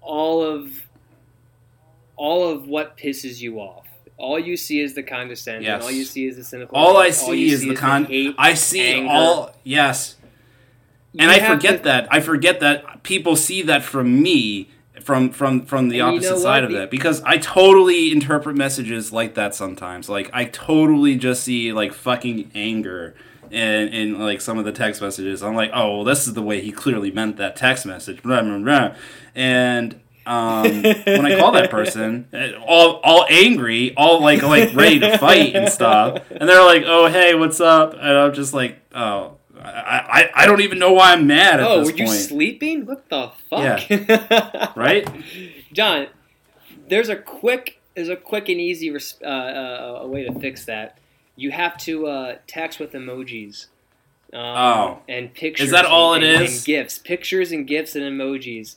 all 0.00 0.42
of 0.42 0.88
all 2.16 2.48
of 2.48 2.66
what 2.68 2.96
pisses 2.96 3.40
you 3.40 3.58
off. 3.58 3.86
All 4.18 4.38
you 4.38 4.56
see 4.56 4.78
is 4.80 4.94
the 4.94 5.02
condescension. 5.02 5.64
Yes. 5.64 5.82
All 5.82 5.90
you 5.90 6.04
see 6.04 6.26
is 6.26 6.36
the 6.36 6.44
cynical. 6.44 6.76
All 6.76 6.96
I 6.96 7.10
see 7.10 7.50
is 7.50 7.62
the 7.62 7.74
con. 7.74 8.04
hate, 8.04 8.34
I 8.38 8.54
see 8.54 8.92
anger. 8.92 9.10
all 9.10 9.56
yes, 9.64 10.16
and 11.18 11.30
You 11.30 11.36
I 11.36 11.40
forget 11.40 11.78
to- 11.78 11.82
that. 11.84 12.08
I 12.12 12.20
forget 12.20 12.60
that 12.60 13.02
people 13.02 13.34
see 13.34 13.62
that 13.62 13.82
from 13.82 14.22
me. 14.22 14.68
From 15.02 15.30
from 15.30 15.66
from 15.66 15.88
the 15.88 16.00
And 16.00 16.12
you 16.12 16.18
opposite 16.18 16.30
know 16.32 16.38
side 16.38 16.62
what? 16.62 16.72
of 16.72 16.78
that 16.78 16.90
because 16.90 17.22
I 17.22 17.38
totally 17.38 18.12
interpret 18.12 18.56
messages 18.56 19.12
like 19.12 19.34
that 19.34 19.54
sometimes. 19.54 20.08
Like 20.08 20.30
I 20.32 20.44
totally 20.46 21.16
just 21.16 21.42
see 21.44 21.72
like 21.72 21.92
fucking 21.92 22.50
anger 22.54 23.14
in 23.50 23.88
in 23.88 24.18
like 24.18 24.40
some 24.40 24.58
of 24.58 24.64
the 24.64 24.72
text 24.72 25.02
messages. 25.02 25.42
I'm 25.42 25.54
like, 25.54 25.70
oh, 25.74 25.96
well, 25.96 26.04
this 26.04 26.26
is 26.26 26.34
the 26.34 26.42
way 26.42 26.60
he 26.60 26.72
clearly 26.72 27.10
meant 27.10 27.36
that 27.36 27.56
text 27.56 27.84
message. 27.84 28.22
Blah, 28.22 28.42
blah, 28.42 28.58
blah. 28.58 28.94
And 29.34 30.00
um, 30.24 30.82
when 30.82 31.26
I 31.26 31.36
call 31.38 31.52
that 31.52 31.70
person, 31.70 32.28
eh, 32.32 32.52
all 32.64 33.00
all 33.02 33.26
angry, 33.28 33.92
all 33.96 34.20
like 34.22 34.42
like 34.42 34.74
ready 34.74 35.00
to 35.00 35.18
fight 35.18 35.54
and 35.56 35.68
stuff, 35.68 36.22
and 36.30 36.48
they're 36.48 36.64
like, 36.64 36.84
"Oh, 36.86 37.08
hey, 37.08 37.34
what's 37.34 37.60
up?" 37.60 37.94
And 37.94 38.02
I'm 38.18 38.32
just 38.32 38.54
like, 38.54 38.78
"Oh, 38.94 39.36
I 39.64 40.30
I, 40.34 40.42
I 40.42 40.46
don't 40.46 40.60
even 40.60 40.78
know 40.78 40.92
why 40.92 41.12
I'm 41.12 41.26
mad 41.26 41.60
at 41.60 41.62
this. 41.62 41.66
Oh, 41.68 41.78
this 41.80 41.92
were 41.92 41.98
you 41.98 42.04
point." 42.06 42.18
sleeping? 42.20 42.86
What 42.86 43.08
the 43.08 43.30
fuck? 43.50 43.88
Yeah. 43.90 44.72
Right? 44.76 45.08
John, 45.72 46.08
there's 46.88 47.08
a 47.08 47.16
quick 47.16 47.80
there's 47.94 48.08
a 48.08 48.16
quick 48.16 48.48
and 48.48 48.60
easy 48.60 48.90
res- 48.90 49.18
uh, 49.22 49.26
uh, 49.26 49.98
a 50.02 50.06
way 50.08 50.24
to 50.24 50.32
fix 50.40 50.64
that. 50.66 50.98
You 51.36 51.50
have 51.50 51.76
to 51.78 52.06
uh, 52.06 52.36
text 52.46 52.78
with 52.80 52.92
emojis. 52.92 53.66
Um, 54.32 54.40
Oh. 54.40 54.98
and 55.08 55.32
pictures. 55.34 55.66
Is 55.66 55.72
that 55.72 55.84
all 55.84 56.14
and, 56.14 56.24
it 56.24 56.34
and- 56.36 56.44
is? 56.44 56.56
And 56.58 56.64
gifs, 56.64 56.98
pictures 56.98 57.52
and 57.52 57.66
gifts 57.66 57.94
and 57.94 58.02
emojis. 58.04 58.76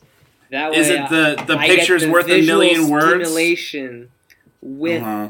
That 0.52 0.72
way, 0.72 0.78
Is 0.78 0.90
it 0.90 1.10
the 1.10 1.42
the 1.48 1.58
I 1.58 1.68
picture's 1.68 2.04
the 2.04 2.12
worth 2.12 2.28
a 2.30 2.42
million 2.46 2.90
words? 2.90 3.08
Stimulation 3.30 4.12
with 4.62 5.02
Uh-huh. 5.02 5.30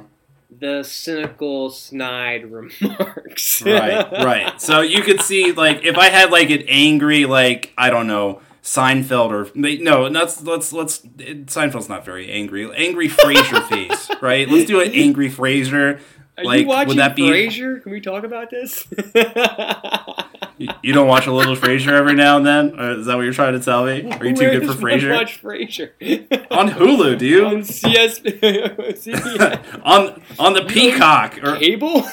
The 0.59 0.83
cynical, 0.83 1.69
snide 1.69 2.45
remarks. 2.51 3.61
right, 3.61 4.11
right. 4.11 4.61
So 4.61 4.81
you 4.81 5.01
could 5.01 5.21
see 5.21 5.51
like 5.51 5.83
if 5.83 5.97
I 5.97 6.09
had 6.09 6.31
like 6.31 6.49
an 6.49 6.63
angry 6.67 7.25
like 7.25 7.73
I 7.77 7.89
don't 7.89 8.07
know 8.07 8.41
Seinfeld 8.65 9.29
or 9.31 9.51
no, 9.55 10.07
let's 10.07 10.41
let's 10.41 10.73
let's 10.73 10.99
Seinfeld's 10.99 11.87
not 11.87 12.03
very 12.03 12.31
angry. 12.31 12.67
Angry 12.75 13.07
Frasier 13.07 13.67
face, 13.69 14.09
right? 14.21 14.49
Let's 14.49 14.65
do 14.65 14.81
an 14.81 14.91
angry 14.91 15.29
Frasier. 15.29 15.99
Are 16.37 16.43
Like, 16.43 16.61
you 16.61 16.67
watching 16.67 16.87
would 16.89 16.97
that 16.97 17.15
be- 17.15 17.23
Frasier? 17.29 17.81
Can 17.81 17.91
we 17.93 18.01
talk 18.01 18.23
about 18.23 18.49
this? 18.49 18.85
You- 20.57 20.69
You 20.83 20.93
don't 20.93 21.07
watch 21.09 21.27
a 21.27 21.33
little 21.33 21.57
Frasier 21.57 21.91
every 21.91 22.13
now 22.13 22.37
and 22.37 22.45
then? 22.45 22.79
Or 22.79 22.91
is 22.91 23.07
that 23.07 23.15
what 23.17 23.23
you're 23.23 23.33
trying 23.33 23.53
to 23.53 23.59
tell 23.59 23.83
me? 23.85 24.09
Are 24.09 24.25
you 24.25 24.33
too 24.33 24.41
Where 24.45 24.59
good 24.61 24.69
for 24.69 24.73
Frasier? 24.81 25.11
Watch 25.13 25.41
Frasier 25.41 25.89
On 26.51 26.69
Hulu, 26.69 27.17
dude. 27.17 27.43
on 27.43 27.61
CS, 27.65 28.19
on 29.83 30.21
on 30.39 30.53
the 30.53 30.63
Peacock 30.65 31.39
or 31.43 31.57
cable. 31.57 32.03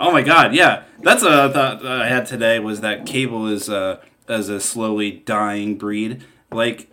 oh 0.00 0.10
my 0.12 0.22
god, 0.22 0.54
yeah. 0.54 0.84
That's 1.02 1.22
a 1.22 1.50
thought 1.52 1.82
that 1.82 1.92
I 2.02 2.08
had 2.08 2.24
today 2.26 2.58
was 2.58 2.80
that 2.80 3.04
cable 3.06 3.46
is 3.46 3.68
uh, 3.68 4.00
as 4.28 4.48
a 4.48 4.60
slowly 4.60 5.10
dying 5.26 5.76
breed. 5.76 6.24
Like, 6.50 6.90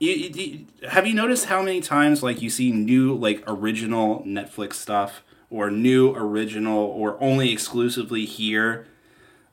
you, 0.00 0.10
you, 0.12 0.66
have 0.88 1.06
you 1.06 1.14
noticed 1.14 1.46
how 1.46 1.62
many 1.62 1.80
times 1.80 2.22
like 2.22 2.40
you 2.42 2.50
see 2.50 2.70
new 2.70 3.14
like 3.14 3.42
original 3.46 4.22
Netflix 4.24 4.74
stuff 4.74 5.22
or 5.50 5.70
new 5.70 6.14
original 6.14 6.78
or 6.78 7.16
only 7.22 7.52
exclusively 7.52 8.24
here? 8.24 8.86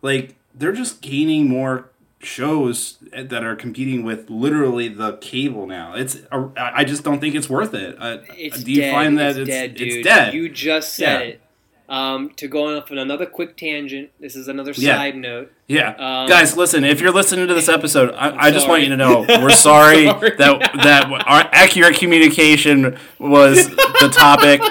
Like 0.02 0.36
they're 0.54 0.72
just 0.74 1.02
gaining 1.02 1.48
more 1.50 1.90
shows 2.20 2.98
that 3.16 3.44
are 3.44 3.56
competing 3.56 4.04
with 4.04 4.30
literally 4.30 4.88
the 4.88 5.18
cable 5.18 5.68
now. 5.68 5.94
It's 5.96 6.18
I 6.58 6.84
just 6.84 7.04
don't 7.04 7.20
think 7.20 7.36
it's 7.36 7.50
worth 7.50 7.74
it. 7.74 7.96
Uh, 8.00 8.20
It's 8.36 8.64
do 8.64 8.72
you 8.72 8.82
dead. 8.82 8.92
find 8.94 9.18
that 9.20 9.30
it's, 9.32 9.40
it's, 9.40 9.50
dead, 9.50 9.76
dude? 9.76 9.88
it's 9.90 10.08
dead? 10.08 10.34
You 10.34 10.50
just 10.50 10.96
said 10.96 11.20
Yeah. 11.22 11.28
it. 11.28 11.42
Um, 11.88 12.32
to 12.38 12.48
go 12.48 12.76
off 12.78 12.90
on 12.90 12.98
another 12.98 13.28
quick 13.28 13.56
tangent. 13.58 14.10
This 14.20 14.36
is 14.36 14.48
another 14.48 14.72
Yeah. 14.76 14.96
side 14.96 15.16
note. 15.16 15.52
Yeah, 15.68 15.90
Um, 16.00 16.28
guys, 16.28 16.58
listen. 16.58 16.84
If 16.84 17.00
you're 17.00 17.12
listening 17.12 17.48
to 17.48 17.54
this 17.54 17.70
episode, 17.70 18.12
I, 18.16 18.48
I 18.48 18.52
just 18.52 18.68
want 18.68 18.82
you 18.82 18.90
to 18.90 18.98
know 18.98 19.24
we're 19.28 19.52
sorry, 19.52 20.06
Sorry. 20.10 20.36
that 20.38 20.72
that 20.84 21.12
our 21.12 21.48
accurate 21.52 21.98
communication 21.98 22.98
was 23.20 23.68
the 23.70 24.12
topic, 24.12 24.62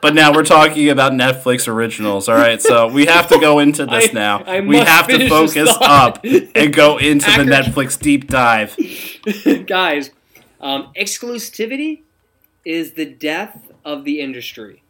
but 0.00 0.14
now 0.14 0.32
we're 0.32 0.44
talking 0.44 0.88
about 0.90 1.10
Netflix 1.12 1.66
originals. 1.66 2.28
All 2.28 2.36
right, 2.36 2.62
so 2.62 2.86
we 2.86 3.06
have 3.06 3.26
to 3.30 3.38
go 3.40 3.58
into 3.58 3.84
this 3.84 4.08
I- 4.10 4.12
now. 4.12 4.44
I 4.46 4.60
we 4.60 4.76
have 4.78 5.08
to 5.08 5.28
focus 5.28 5.76
up 5.80 6.24
and 6.24 6.72
go 6.72 6.98
into 7.10 7.26
the 7.32 7.42
Netflix 7.42 7.98
deep 8.00 8.28
dive. 8.28 8.76
guys, 9.66 10.10
um, 10.60 10.92
exclusivity 10.96 12.02
is 12.64 12.92
the 12.92 13.06
death 13.06 13.58
of 13.84 14.04
the 14.04 14.20
industry. 14.20 14.82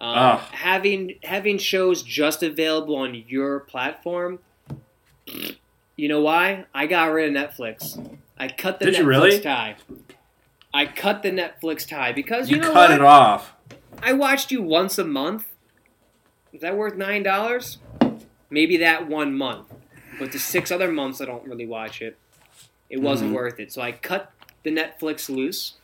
Um, 0.00 0.08
Ah. 0.16 0.48
Having 0.52 1.16
having 1.24 1.58
shows 1.58 2.02
just 2.02 2.42
available 2.42 2.96
on 2.96 3.14
your 3.28 3.60
platform. 3.60 4.38
You 5.96 6.08
know 6.08 6.22
why? 6.22 6.64
I 6.74 6.86
got 6.86 7.06
rid 7.12 7.34
of 7.36 7.50
Netflix. 7.50 7.98
I 8.38 8.48
cut 8.48 8.78
the 8.78 8.86
Did 8.86 8.94
Netflix 8.94 9.06
really? 9.06 9.40
tie. 9.40 9.76
I 10.72 10.86
cut 10.86 11.22
the 11.22 11.30
Netflix 11.30 11.86
tie 11.86 12.12
because 12.12 12.48
You, 12.48 12.56
you, 12.56 12.62
know 12.62 12.72
cut 12.72 12.88
what? 12.88 12.92
it 12.92 13.02
off. 13.02 13.52
I 14.02 14.14
watched 14.14 14.50
you 14.50 14.62
once 14.62 14.96
a 14.98 15.04
month. 15.04 15.46
is 16.52 16.62
that 16.62 16.76
worth 16.76 16.96
nine 16.96 17.22
dollars? 17.22 17.78
Maybe 18.48 18.78
that 18.78 19.06
one 19.06 19.36
month, 19.36 19.68
but 20.18 20.32
the 20.32 20.38
six 20.38 20.70
other 20.72 20.90
months 20.90 21.20
I 21.20 21.26
don't 21.26 21.46
really 21.46 21.66
watch 21.66 22.00
it. 22.00 22.16
It 22.88 23.00
wasn't 23.00 23.30
Mhm. 23.32 23.34
worth 23.34 23.60
it, 23.60 23.70
so 23.72 23.82
I 23.82 23.92
cut 23.92 24.32
the 24.64 24.70
Netflix 24.70 25.28
loose. 25.28 25.74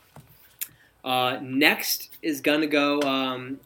Uh, 1.05 1.39
next 1.43 2.11
is 2.23 2.41
gonna 2.41 2.67
go. 2.67 3.01
Um, 3.03 3.61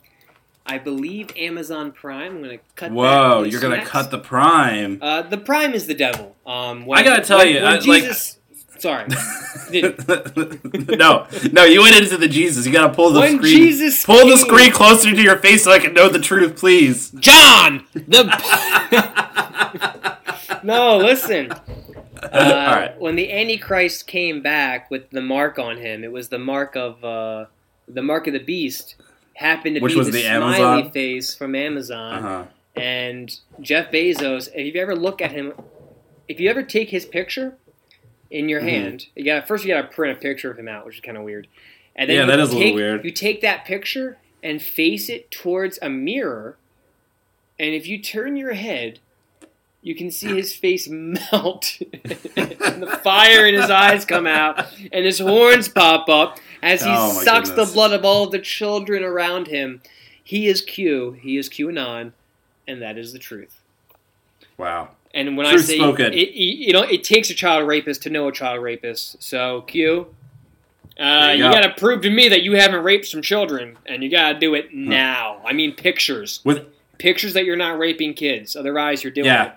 I 0.70 0.78
believe 0.78 1.30
Amazon 1.36 1.90
Prime. 1.90 2.36
I'm 2.36 2.42
gonna 2.42 2.58
cut. 2.76 2.92
Whoa, 2.92 3.42
you're 3.42 3.60
gonna 3.60 3.78
next. 3.78 3.90
cut 3.90 4.10
the 4.12 4.18
prime. 4.18 4.98
Uh, 5.02 5.22
the 5.22 5.36
Prime 5.38 5.74
is 5.74 5.88
the 5.88 5.94
devil. 5.94 6.36
Um, 6.46 6.86
when, 6.86 6.96
I 6.98 7.02
gotta 7.02 7.22
tell 7.24 7.38
when- 7.38 7.48
you, 7.48 7.54
when 7.56 7.64
I- 7.64 7.70
like- 7.78 7.82
Jesus. 8.04 8.38
sorry. 8.78 9.06
no, 9.72 11.26
no, 11.52 11.64
you 11.64 11.82
went 11.82 11.96
into 11.96 12.16
the 12.16 12.28
Jesus. 12.28 12.66
You 12.66 12.72
gotta 12.72 12.94
pull 12.94 13.10
the 13.10 13.18
When 13.18 13.38
screen. 13.38 13.56
Jesus 13.56 14.04
pull 14.04 14.28
the 14.28 14.36
screen 14.36 14.70
closer 14.70 15.10
to 15.10 15.22
your 15.22 15.38
face 15.38 15.64
so 15.64 15.72
I 15.72 15.80
can 15.80 15.92
know 15.92 16.08
the 16.08 16.20
truth, 16.20 16.56
please. 16.56 17.10
John. 17.18 17.84
The. 17.94 18.24
no, 20.62 20.96
listen. 20.98 21.52
Uh, 22.22 22.26
All 22.68 22.74
right. 22.76 23.00
When 23.00 23.16
the 23.16 23.32
Antichrist 23.32 24.06
came 24.06 24.42
back 24.42 24.90
with 24.90 25.08
the 25.08 25.22
mark 25.22 25.58
on 25.58 25.78
him, 25.78 26.04
it 26.04 26.12
was 26.12 26.28
the 26.28 26.38
mark 26.38 26.76
of 26.76 27.02
uh, 27.02 27.46
the 27.88 28.02
mark 28.02 28.26
of 28.26 28.34
the 28.34 28.40
beast. 28.44 28.96
Happened 29.40 29.76
to 29.76 29.80
Which 29.80 29.94
be 29.94 29.98
was 29.98 30.06
the, 30.08 30.12
the 30.12 30.20
smiley 30.22 30.56
Amazon? 30.60 30.90
face 30.90 31.34
from 31.34 31.54
Amazon. 31.54 32.12
Uh 32.14 32.20
huh. 32.20 32.44
And 32.76 33.38
Jeff 33.62 33.90
Bezos, 33.90 34.50
if 34.54 34.74
you 34.74 34.80
ever 34.82 34.94
look 34.94 35.22
at 35.22 35.32
him, 35.32 35.54
if 36.28 36.38
you 36.38 36.50
ever 36.50 36.62
take 36.62 36.90
his 36.90 37.06
picture 37.06 37.56
in 38.30 38.50
your 38.50 38.60
Mhm. 38.60 38.68
hand, 38.68 39.06
you 39.16 39.24
got 39.24 39.48
first 39.48 39.64
you 39.64 39.72
got 39.72 39.80
to 39.80 39.88
print 39.88 40.14
a 40.18 40.20
picture 40.20 40.50
of 40.50 40.58
him 40.58 40.68
out, 40.68 40.84
which 40.84 40.96
is 40.96 41.00
kind 41.00 41.16
of 41.16 41.22
weird. 41.24 41.46
And 41.96 42.10
then 42.10 42.18
Yeah, 42.18 42.24
that 42.26 42.38
is 42.38 42.52
a 42.52 42.58
little 42.58 42.74
weird. 42.74 43.02
You 43.02 43.10
take 43.12 43.40
that 43.40 43.64
picture 43.64 44.18
and 44.42 44.60
face 44.60 45.08
it 45.08 45.30
towards 45.30 45.78
a 45.80 45.88
mirror, 45.88 46.58
and 47.58 47.74
if 47.74 47.86
you 47.88 47.96
turn 47.96 48.36
your 48.36 48.52
head, 48.52 48.98
you 49.80 49.94
can 49.94 50.10
see 50.10 50.28
his 50.36 50.54
face 50.54 50.86
melt, 50.90 51.78
and 52.36 52.82
the 52.82 53.00
fire 53.02 53.46
in 53.46 53.54
his 53.54 53.70
eyes 53.70 54.04
come 54.04 54.26
out, 54.26 54.66
and 54.92 55.06
his 55.06 55.18
horns 55.18 55.70
pop 55.70 56.10
up 56.10 56.38
as 56.62 56.82
he 56.82 56.90
Oh, 56.90 57.10
sucks 57.22 57.50
goodness. 57.50 57.68
the 57.68 57.74
blood 57.74 57.92
of 57.92 58.04
all 58.04 58.28
the 58.28 58.38
children 58.38 59.02
around 59.02 59.46
him. 59.48 59.82
He 60.22 60.46
is 60.46 60.60
Q. 60.62 61.12
He 61.12 61.36
is 61.36 61.48
QAnon, 61.48 62.12
and 62.68 62.80
that 62.82 62.96
is 62.98 63.12
the 63.12 63.18
truth. 63.18 63.60
Wow. 64.56 64.90
And 65.12 65.36
when 65.36 65.46
Truth 65.48 65.62
I 65.62 65.66
say 65.66 65.78
spoken. 65.78 66.12
it, 66.12 66.16
it- 66.18 66.34
you 66.36 66.72
know, 66.72 66.82
it 66.82 67.02
takes 67.02 67.30
a 67.30 67.34
child 67.34 67.66
rapist 67.66 68.02
to 68.04 68.10
know 68.10 68.28
a 68.28 68.32
child 68.32 68.62
rapist. 68.62 69.20
So 69.22 69.62
Q, 69.62 70.06
uh, 71.00 71.32
you 71.32 71.44
you, 71.44 71.50
go. 71.50 71.52
got 71.52 71.62
to 71.62 71.70
prove 71.80 72.02
to 72.02 72.10
me 72.10 72.28
that 72.28 72.42
you 72.42 72.52
haven't 72.56 72.84
raped 72.84 73.06
some 73.06 73.22
children, 73.22 73.76
and 73.86 74.02
you 74.04 74.10
got 74.10 74.32
to 74.34 74.38
do 74.38 74.54
it 74.54 74.72
now. 74.72 75.40
I 75.44 75.52
mean, 75.52 75.74
pictures, 75.74 76.40
With 76.44 76.66
pictures 76.98 77.32
that 77.34 77.44
you're 77.44 77.56
not 77.56 77.78
raping 77.78 78.14
kids. 78.14 78.54
Otherwise, 78.54 79.02
you're 79.02 79.12
doing 79.12 79.26
Yeah. 79.26 79.46
it. 79.46 79.52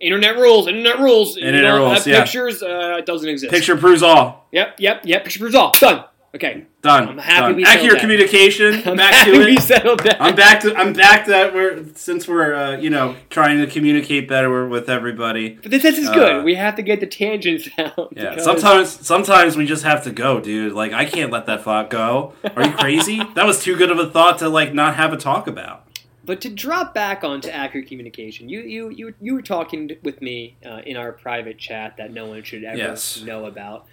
Internet 0.00 0.36
rules. 0.38 0.66
Internet 0.66 0.98
rules. 0.98 1.36
you 1.36 1.44
Internet 1.46 1.70
don't 1.72 1.80
rules, 1.90 2.06
yeah. 2.06 2.22
pictures. 2.22 2.62
Uh, 2.62 2.96
it 2.98 3.04
doesn't 3.06 3.28
exist. 3.28 3.52
picture 3.52 3.76
proves 3.76 4.02
all. 4.02 4.48
Yep. 4.50 4.76
Yep. 4.80 5.02
Yep. 5.04 5.24
Picture 5.24 5.38
proves 5.40 5.54
all. 5.54 5.72
Done. 5.78 6.04
Okay. 6.32 6.64
Done. 6.82 7.08
I'm 7.08 7.18
happy 7.18 7.40
Done. 7.40 7.56
we 7.56 7.64
settled 7.64 7.76
Accurate 7.76 7.94
that. 7.94 8.00
communication. 8.00 8.74
I'm 8.88 8.96
back 8.96 9.14
happy 9.14 9.32
to 9.32 9.38
we 9.44 9.52
it. 9.56 9.62
settled 9.62 9.98
that. 10.04 10.22
I'm 10.22 10.36
back 10.36 10.60
to. 10.60 10.74
I'm 10.76 10.92
back 10.92 11.24
to 11.24 11.30
that. 11.32 11.52
We're 11.52 11.84
since 11.94 12.28
we're 12.28 12.54
uh, 12.54 12.76
you 12.76 12.88
know 12.88 13.16
trying 13.30 13.58
to 13.58 13.66
communicate 13.66 14.28
better 14.28 14.68
with 14.68 14.88
everybody. 14.88 15.58
But 15.60 15.72
this, 15.72 15.82
this 15.82 15.98
is 15.98 16.08
good. 16.10 16.40
Uh, 16.40 16.42
we 16.44 16.54
have 16.54 16.76
to 16.76 16.82
get 16.82 17.00
the 17.00 17.06
tangents 17.08 17.68
out. 17.78 18.12
Yeah. 18.16 18.30
because- 18.30 18.44
Sometimes, 18.44 18.88
sometimes 19.06 19.56
we 19.56 19.66
just 19.66 19.82
have 19.82 20.04
to 20.04 20.12
go, 20.12 20.40
dude. 20.40 20.72
Like 20.72 20.92
I 20.92 21.04
can't 21.04 21.32
let 21.32 21.46
that 21.46 21.64
thought 21.64 21.90
go. 21.90 22.34
Are 22.56 22.64
you 22.64 22.72
crazy? 22.74 23.20
that 23.34 23.44
was 23.44 23.62
too 23.62 23.76
good 23.76 23.90
of 23.90 23.98
a 23.98 24.08
thought 24.08 24.38
to 24.38 24.48
like 24.48 24.72
not 24.72 24.94
have 24.94 25.12
a 25.12 25.16
talk 25.16 25.48
about. 25.48 25.84
But 26.24 26.40
to 26.42 26.48
drop 26.48 26.94
back 26.94 27.24
onto 27.24 27.48
accurate 27.50 27.88
communication, 27.88 28.48
you 28.48 28.60
you 28.60 28.88
you, 28.90 29.14
you 29.20 29.34
were 29.34 29.42
talking 29.42 29.90
with 30.04 30.22
me 30.22 30.56
uh, 30.64 30.80
in 30.86 30.96
our 30.96 31.10
private 31.10 31.58
chat 31.58 31.96
that 31.96 32.12
no 32.12 32.26
one 32.26 32.44
should 32.44 32.62
ever 32.62 32.76
Yes. 32.78 33.20
know 33.22 33.46
about. 33.46 33.86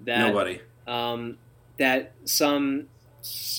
That 0.00 0.18
Nobody. 0.26 0.60
um, 0.88 1.38
that 1.78 2.12
some 2.24 2.86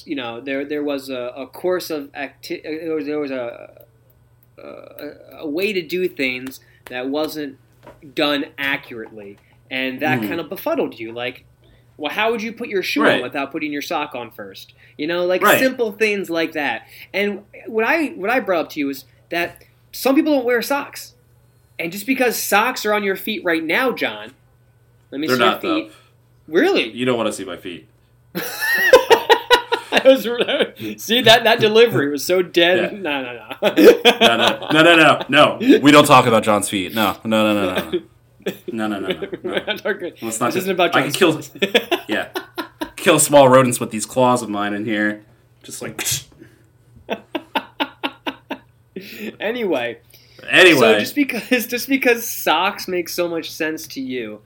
you 0.06 0.16
know 0.16 0.40
there 0.42 0.64
there 0.66 0.84
was 0.84 1.10
a, 1.10 1.34
a 1.36 1.48
course 1.48 1.90
of 1.90 2.10
acti- 2.14 2.62
there 2.64 2.96
was, 2.96 3.06
there 3.06 3.20
was 3.20 3.32
a, 3.32 3.86
a 4.58 5.40
a 5.40 5.48
way 5.50 5.74
to 5.74 5.82
do 5.82 6.08
things 6.08 6.60
that 6.86 7.10
wasn't 7.10 7.58
done 8.14 8.46
accurately, 8.58 9.38
and 9.70 10.00
that 10.02 10.22
Mhm. 10.22 10.28
kind 10.28 10.40
of 10.40 10.50
befuddled 10.50 11.00
you. 11.00 11.12
Like, 11.12 11.46
well, 11.98 12.12
how 12.12 12.32
would 12.32 12.42
you 12.42 12.54
put 12.54 12.68
your 12.70 12.84
shoe 12.84 13.06
on 13.08 13.22
without 13.22 13.52
putting 13.52 13.72
your 13.74 13.82
sock 13.82 14.14
on 14.16 14.32
first? 14.32 14.74
You 14.98 15.08
know, 15.08 15.26
like 15.26 15.42
Right. 15.42 15.60
simple 15.60 15.92
things 15.92 16.30
like 16.30 16.54
that. 16.54 16.84
And 17.14 17.44
what 17.68 17.86
I 17.86 18.08
what 18.10 18.30
I 18.30 18.40
brought 18.40 18.66
up 18.66 18.70
to 18.72 18.80
you 18.80 18.90
is 18.90 19.06
that 19.30 19.64
some 19.92 20.16
people 20.16 20.34
don't 20.36 20.46
wear 20.46 20.62
socks, 20.62 21.16
and 21.80 21.92
just 21.92 22.06
because 22.06 22.38
socks 22.42 22.86
are 22.86 22.94
on 22.94 23.04
your 23.04 23.16
feet 23.16 23.44
right 23.44 23.64
now, 23.64 23.92
John, 23.92 24.34
let 25.12 25.20
me 25.20 25.28
They're 25.28 25.36
see 25.38 25.42
your 25.44 25.52
not 25.52 25.62
though. 25.62 25.84
feet. 25.86 25.92
Really? 26.48 26.92
You 26.92 27.06
don't 27.06 27.18
want 27.18 27.28
to 27.28 27.34
see 27.34 27.44
my 27.46 27.58
feet. 27.58 27.88
That 29.92 30.04
was- 30.06 30.24
see 31.02 31.22
that 31.22 31.46
that 31.46 31.60
delivery 31.60 32.12
was 32.12 32.24
so 32.24 32.42
dead. 32.44 32.92
Yeah. 32.94 33.00
No, 33.00 33.22
no, 33.24 33.34
no. 33.34 33.74
No, 34.20 34.38
no, 34.38 34.70
no, 34.72 34.84
no, 34.84 34.96
no, 35.30 35.58
no. 35.60 35.80
We 35.80 35.92
don't 35.92 36.06
talk 36.06 36.28
about 36.28 36.44
John's 36.44 36.70
feet. 36.70 36.94
No, 36.94 37.18
no, 37.24 37.54
no, 37.54 37.66
no, 37.76 37.90
no. 37.90 38.02
No, 38.72 38.88
no, 38.88 39.00
no, 39.00 39.08
no. 39.08 39.28
No. 39.44 39.62
Let's 39.66 39.84
not 39.84 40.22
this 40.22 40.38
just- 40.40 40.58
isn't 40.58 40.72
about 40.72 40.96
I 40.96 41.02
can 41.04 41.12
John's 41.12 41.50
kill- 41.50 41.72
Yeah. 42.08 42.30
Kill 42.98 43.18
small 43.20 43.50
rodents 43.50 43.80
with 43.80 43.90
these 43.90 44.06
claws 44.06 44.44
of 44.44 44.50
mine 44.50 44.74
in 44.74 44.86
here. 44.86 45.24
Just 45.64 45.82
like. 45.82 46.00
anyway, 49.40 50.00
Anyway. 50.50 50.80
so 50.80 51.00
just 51.00 51.16
because 51.16 51.68
just 51.68 51.90
because 51.90 52.28
socks 52.28 52.88
make 52.88 53.10
so 53.10 53.28
much 53.28 53.52
sense 53.52 53.88
to 53.88 54.02
you 54.02 54.42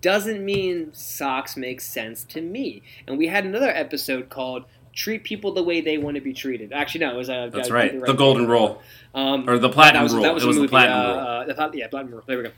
doesn't 0.00 0.44
mean 0.44 0.92
socks 0.92 1.56
make 1.56 1.80
sense 1.80 2.24
to 2.24 2.40
me. 2.40 2.82
And 3.06 3.18
we 3.18 3.26
had 3.28 3.44
another 3.44 3.68
episode 3.70 4.28
called 4.28 4.64
"Treat 4.94 5.24
People 5.24 5.52
the 5.52 5.62
Way 5.62 5.80
They 5.80 5.98
Want 5.98 6.16
to 6.16 6.20
Be 6.20 6.32
Treated." 6.32 6.72
Actually, 6.72 7.06
no, 7.06 7.14
it 7.14 7.16
was 7.16 7.28
a 7.28 7.50
That's 7.52 7.70
I- 7.70 7.74
right. 7.74 8.04
The 8.04 8.12
golden 8.14 8.46
rule. 8.48 8.82
Um, 9.14 9.48
Or 9.48 9.58
the 9.58 9.68
platinum 9.68 10.00
that 10.00 10.02
was, 10.04 10.14
rule. 10.14 10.22
That 10.24 10.34
was 10.34 10.42
it 10.42 10.46
was 10.46 10.56
movie. 10.56 10.66
the 10.66 10.70
platinum 10.70 10.98
uh, 10.98 11.12
rule. 11.46 11.54
Uh, 11.58 11.68
the 11.68 11.78
yeah, 11.78 11.86
platinum 11.88 12.14
rule. 12.14 12.24
There 12.26 12.36
we 12.38 12.44
go. 12.44 12.50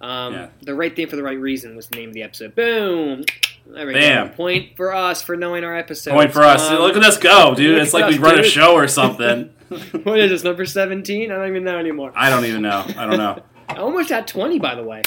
Um, 0.00 0.34
Yeah. 0.34 0.48
The 0.62 0.74
right 0.74 0.94
thing 0.94 1.06
for 1.06 1.16
the 1.16 1.22
right 1.22 1.38
reason 1.38 1.76
was 1.76 1.86
the 1.86 1.96
name 1.96 2.08
of 2.08 2.14
the 2.14 2.22
episode. 2.24 2.54
Boom. 2.54 3.24
There 3.66 3.86
we 3.86 3.94
Bam. 3.94 4.28
go. 4.28 4.34
Point 4.34 4.76
for 4.76 4.92
us 4.94 5.22
for 5.22 5.36
knowing 5.36 5.64
our 5.64 5.74
episode. 5.76 6.12
Point 6.12 6.32
for 6.32 6.42
us. 6.42 6.68
Um, 6.68 6.80
Look 6.80 6.96
at 6.96 7.02
us 7.04 7.16
go, 7.16 7.54
dude. 7.54 7.78
It's 7.80 7.94
like 7.94 8.10
we 8.10 8.18
run 8.18 8.38
a 8.38 8.42
show 8.42 8.74
or 8.74 8.88
something. 8.88 9.50
what 10.02 10.18
is 10.20 10.30
this 10.30 10.44
number 10.44 10.66
seventeen? 10.66 11.32
I 11.32 11.36
don't 11.36 11.48
even 11.48 11.64
know 11.64 11.78
anymore. 11.78 12.12
I 12.14 12.28
don't 12.28 12.44
even 12.44 12.62
know. 12.62 12.84
I 12.96 13.06
don't 13.06 13.16
know. 13.16 13.42
I 13.68 13.76
almost 13.78 14.12
at 14.12 14.26
twenty, 14.26 14.58
by 14.58 14.74
the 14.74 14.82
way. 14.82 15.00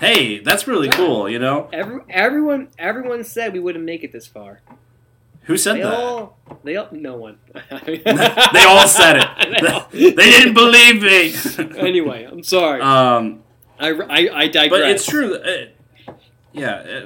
Hey, 0.00 0.38
that's 0.38 0.66
really 0.66 0.88
cool, 0.88 1.28
you 1.28 1.38
know? 1.38 1.68
Every, 1.72 2.00
everyone, 2.08 2.68
everyone 2.78 3.22
said 3.22 3.52
we 3.52 3.60
wouldn't 3.60 3.84
make 3.84 4.02
it 4.02 4.12
this 4.12 4.26
far. 4.26 4.60
Who 5.42 5.56
said 5.56 5.76
They 5.76 5.82
that? 5.82 5.94
all, 5.94 6.38
they 6.64 6.76
all, 6.76 6.88
no 6.92 7.16
one. 7.16 7.38
they 7.84 8.02
all 8.66 8.86
said 8.88 9.18
all- 9.24 9.88
it. 9.92 10.16
they 10.16 10.30
didn't 10.30 10.54
believe 10.54 11.02
me. 11.02 11.78
anyway, 11.78 12.24
I'm 12.24 12.42
sorry. 12.42 12.80
um, 12.80 13.42
I, 13.78 13.90
I, 13.90 14.28
I 14.42 14.48
digress. 14.48 14.70
but 14.80 14.90
it's 14.90 15.06
true. 15.06 15.34
uh, 15.36 15.66
yeah, 16.52 17.02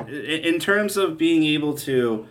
uh, 0.00 0.06
in 0.06 0.58
terms 0.58 0.96
of 0.96 1.16
being 1.18 1.44
able 1.44 1.74
to 1.78 2.26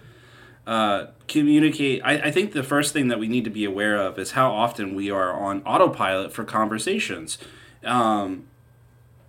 uh, 0.67 1.07
communicate, 1.27 2.01
I, 2.03 2.13
I 2.27 2.31
think 2.31 2.53
the 2.53 2.63
first 2.63 2.93
thing 2.93 3.07
that 3.09 3.19
we 3.19 3.27
need 3.27 3.43
to 3.45 3.49
be 3.49 3.65
aware 3.65 3.97
of 3.97 4.17
is 4.19 4.31
how 4.31 4.51
often 4.51 4.95
we 4.95 5.09
are 5.11 5.31
on 5.33 5.61
autopilot 5.63 6.33
for 6.33 6.43
conversations. 6.43 7.37
Um, 7.83 8.47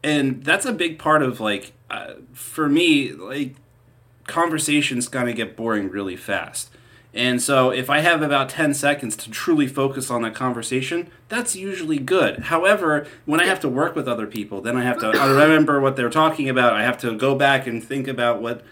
and 0.05 0.45
that's 0.45 0.67
a 0.67 0.73
big 0.73 0.99
part 0.99 1.23
of 1.23 1.41
like 1.41 1.73
uh, 1.91 2.13
for 2.33 2.69
me 2.69 3.13
like 3.13 3.57
conversations 4.27 5.09
kind 5.09 5.29
of 5.29 5.35
get 5.35 5.57
boring 5.57 5.91
really 5.91 6.17
fast. 6.17 6.71
And 7.15 7.41
so 7.41 7.71
if 7.71 7.89
i 7.89 8.01
have 8.01 8.23
about 8.23 8.49
10 8.49 8.75
seconds 8.75 9.17
to 9.19 9.31
truly 9.31 9.67
focus 9.67 10.11
on 10.11 10.23
that 10.23 10.35
conversation 10.35 11.11
that's 11.29 11.57
usually 11.57 11.99
good. 11.99 12.41
However 12.45 13.07
when 13.25 13.41
i 13.41 13.47
have 13.47 13.61
to 13.61 13.69
work 13.69 13.97
with 13.97 14.07
other 14.07 14.27
people 14.27 14.61
then 14.61 14.77
i 14.77 14.83
have 14.83 14.99
to 15.01 15.09
I 15.09 15.27
remember 15.27 15.81
what 15.81 15.97
they're 15.97 16.11
talking 16.11 16.49
about 16.49 16.75
i 16.75 16.83
have 16.83 16.99
to 16.99 17.17
go 17.17 17.35
back 17.35 17.67
and 17.67 17.83
think 17.83 18.07
about 18.07 18.43
what 18.43 18.63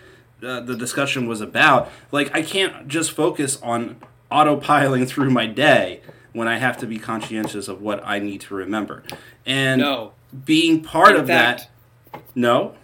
uh, 0.43 0.61
the 0.61 0.77
discussion 0.77 1.27
was 1.27 1.41
about. 1.41 1.91
Like 2.11 2.35
i 2.35 2.43
can't 2.43 2.89
just 2.89 3.13
focus 3.13 3.59
on 3.63 3.97
autopiling 4.31 5.09
through 5.13 5.31
my 5.31 5.47
day 5.47 6.01
when 6.33 6.49
i 6.49 6.59
have 6.59 6.77
to 6.79 6.87
be 6.87 6.99
conscientious 6.99 7.69
of 7.69 7.81
what 7.81 8.03
i 8.05 8.19
need 8.19 8.41
to 8.43 8.55
remember. 8.55 9.03
And 9.47 9.81
no. 9.81 10.13
Being 10.45 10.83
part 10.83 11.15
In 11.15 11.21
of 11.23 11.27
fact- 11.27 11.69
that. 12.13 12.23
No. 12.35 12.75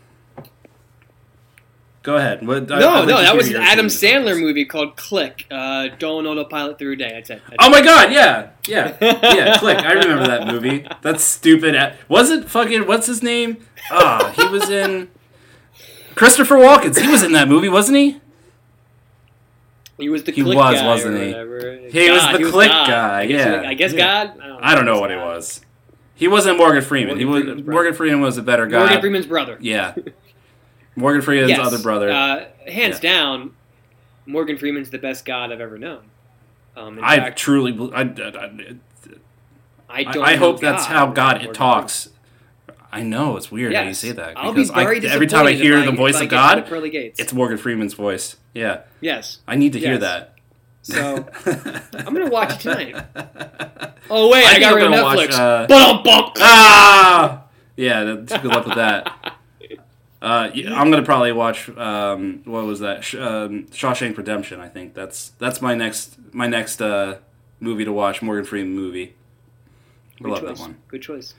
Go 2.03 2.17
ahead. 2.17 2.47
What, 2.47 2.71
I- 2.71 2.77
I'd 2.77 2.81
No, 2.81 3.05
no, 3.05 3.21
that 3.21 3.37
was 3.37 3.49
an 3.51 3.57
Adam 3.57 3.87
Sandler 3.87 4.39
movie 4.41 4.65
called 4.65 4.97
Click. 4.97 5.47
Uh, 5.51 5.89
don't 5.99 6.27
autopilot 6.27 6.79
through 6.79 6.93
a 6.93 6.97
day. 6.97 7.11
That's 7.27 7.43
Oh 7.59 7.69
my 7.71 7.83
god, 7.83 8.13
yeah, 8.13 8.51
yeah, 8.67 8.97
yeah. 9.01 9.59
Click. 9.59 9.79
I 9.79 9.93
remember 9.93 10.27
that 10.27 10.47
movie. 10.47 10.87
That's 11.03 11.23
stupid. 11.25 11.95
Was 12.09 12.31
it 12.31 12.49
fucking 12.49 12.87
what's 12.87 13.07
his 13.07 13.23
name? 13.23 13.59
Ah, 13.91 14.33
he 14.37 14.47
was 14.47 14.71
in 14.71 15.09
Christopher 16.15 16.55
Walken. 16.57 16.99
He 16.99 17.09
was 17.09 17.23
in 17.23 17.33
that 17.33 17.49
movie, 17.49 17.69
wasn't 17.69 17.99
he? 17.99 18.21
He 19.99 20.09
was 20.09 20.23
the 20.23 20.33
He 20.33 20.43
click 20.45 20.57
was, 20.57 20.81
guy 20.81 20.87
wasn't 20.87 21.15
or 21.17 21.19
he? 21.25 21.33
whatever. 21.33 21.79
He 21.91 22.11
was 22.11 22.23
the 22.33 22.51
click 22.51 22.69
God. 22.71 22.87
guy, 22.89 23.21
I 23.21 23.27
guess, 23.27 23.47
yeah. 23.63 23.69
I 23.69 23.75
guess 23.75 23.93
Yeah. 23.93 24.27
God. 24.27 24.41
I 24.63 24.75
don't 24.77 24.85
know 24.87 24.95
He's 24.95 25.01
what 25.01 25.11
he 25.11 25.17
was. 25.17 25.61
He 26.19 26.27
wasn't 26.27 26.59
Morgan 26.59 26.83
Freeman. 26.83 27.17
Morgan 27.17 27.19
he 27.19 27.25
was 27.25 27.43
Freeman's 27.43 27.63
brother. 27.63 27.73
Morgan 27.73 27.95
Freeman 27.95 28.21
was 28.21 28.39
a 28.39 28.43
better 28.43 28.67
guy. 28.67 28.79
Morgan 28.81 29.01
Freeman's 29.01 29.27
brother. 29.27 29.57
Yeah. 29.61 29.95
Morgan 30.97 31.23
Freeman's 31.23 31.51
yes. 31.51 31.61
other 31.61 31.79
brother. 31.79 32.11
Uh, 32.11 32.47
hands 32.67 32.97
Yeah. 33.03 33.13
down, 33.13 33.53
Morgan 34.27 34.59
Freeman's 34.59 34.91
the 34.91 34.99
best 34.99 35.25
God 35.25 35.53
I've 35.53 35.61
ever 35.61 35.79
known. 35.79 36.01
Um, 36.77 36.99
I 37.03 37.17
fact, 37.17 37.39
truly, 37.39 37.71
bel- 37.73 37.95
I, 37.95 38.01
I, 38.03 38.03
I 38.03 38.77
I, 39.89 40.05
don't. 40.05 40.25
I 40.25 40.33
know 40.35 40.39
hope 40.39 40.61
that's 40.61 40.85
how 40.87 41.07
God 41.07 41.37
Morgan 41.39 41.55
talks. 41.55 42.11
I 42.91 43.03
know 43.03 43.37
it's 43.37 43.51
weird 43.53 43.75
how 43.75 43.83
you 43.83 43.95
say 43.95 44.13
that 44.13 44.37
I'll 44.37 44.53
be 44.53 44.63
because 44.63 44.71
I, 44.71 44.85
very 44.85 45.07
every 45.07 45.27
time 45.27 45.47
I 45.47 45.53
disappointed 45.53 45.63
hear 45.77 45.87
the 45.87 45.93
I- 45.93 45.97
voice 45.97 46.15
of 46.17 46.29
get 46.29 46.55
to 46.55 46.65
the 46.81 46.91
God, 46.91 47.15
it's 47.19 47.33
Morgan 47.33 47.59
Freeman's 47.59 47.95
voice. 47.95 48.37
Yeah, 48.55 48.81
yes. 49.01 49.39
I 49.47 49.57
need 49.57 49.73
to 49.75 49.79
hear 49.79 49.99
that. 49.99 50.35
So 50.89 51.27
I'm 51.93 52.15
gonna 52.15 52.31
watch 52.31 52.55
it 52.55 52.61
tonight. 52.61 53.05
Oh 54.11 54.31
wait, 54.31 54.43
I 54.47 54.55
I, 54.55 54.59
got 54.59 54.75
rid 54.75 54.85
of 54.87 54.91
gonna 54.93 55.03
watch, 55.05 55.31
uh, 55.33 55.67
Bum, 55.67 56.03
bum. 56.03 56.33
ah, 56.39 57.45
yeah. 57.77 58.05
Good 58.25 58.45
luck 58.45 58.65
with 58.67 58.77
that. 58.77 59.35
Uh, 60.21 60.51
yeah, 60.53 60.75
I'm 60.75 60.91
gonna 60.91 61.05
probably 61.05 61.31
watch. 61.31 61.69
Um, 61.77 62.41
what 62.45 62.65
was 62.65 62.81
that? 62.81 63.05
Sh- 63.05 63.15
um, 63.15 63.67
Shawshank 63.67 64.17
Redemption. 64.17 64.59
I 64.61 64.69
think 64.69 64.95
that's 64.95 65.29
that's 65.39 65.63
my 65.63 65.75
next 65.77 66.17
my 66.33 66.49
next 66.49 66.83
uh, 66.83 67.19
movie 67.61 67.85
to 67.85 67.93
watch. 67.93 68.21
Morgan 68.21 68.45
Freeman 68.45 68.75
movie. 68.75 69.15
I 70.19 70.23
Good 70.25 70.31
love 70.33 70.41
choice. 70.41 70.49
that 70.59 70.59
one. 70.59 70.77
Good 70.89 71.03
choice. 71.03 71.35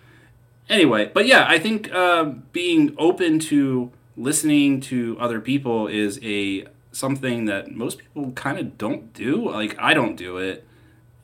Anyway, 0.70 1.12
but 1.14 1.26
yeah, 1.28 1.46
I 1.46 1.60
think 1.60 1.94
uh, 1.94 2.24
being 2.54 2.96
open 2.98 3.40
to 3.40 3.92
listening 4.16 4.80
to 4.82 5.18
other 5.20 5.42
people 5.42 5.88
is 5.88 6.18
a 6.24 6.66
something 6.92 7.46
that 7.46 7.72
most 7.72 8.00
people 8.00 8.32
kind 8.32 8.58
of 8.60 8.78
don't 8.78 9.14
do. 9.14 9.50
Like 9.50 9.76
I 9.80 9.94
don't 9.94 10.16
do 10.16 10.38
it, 10.38 10.68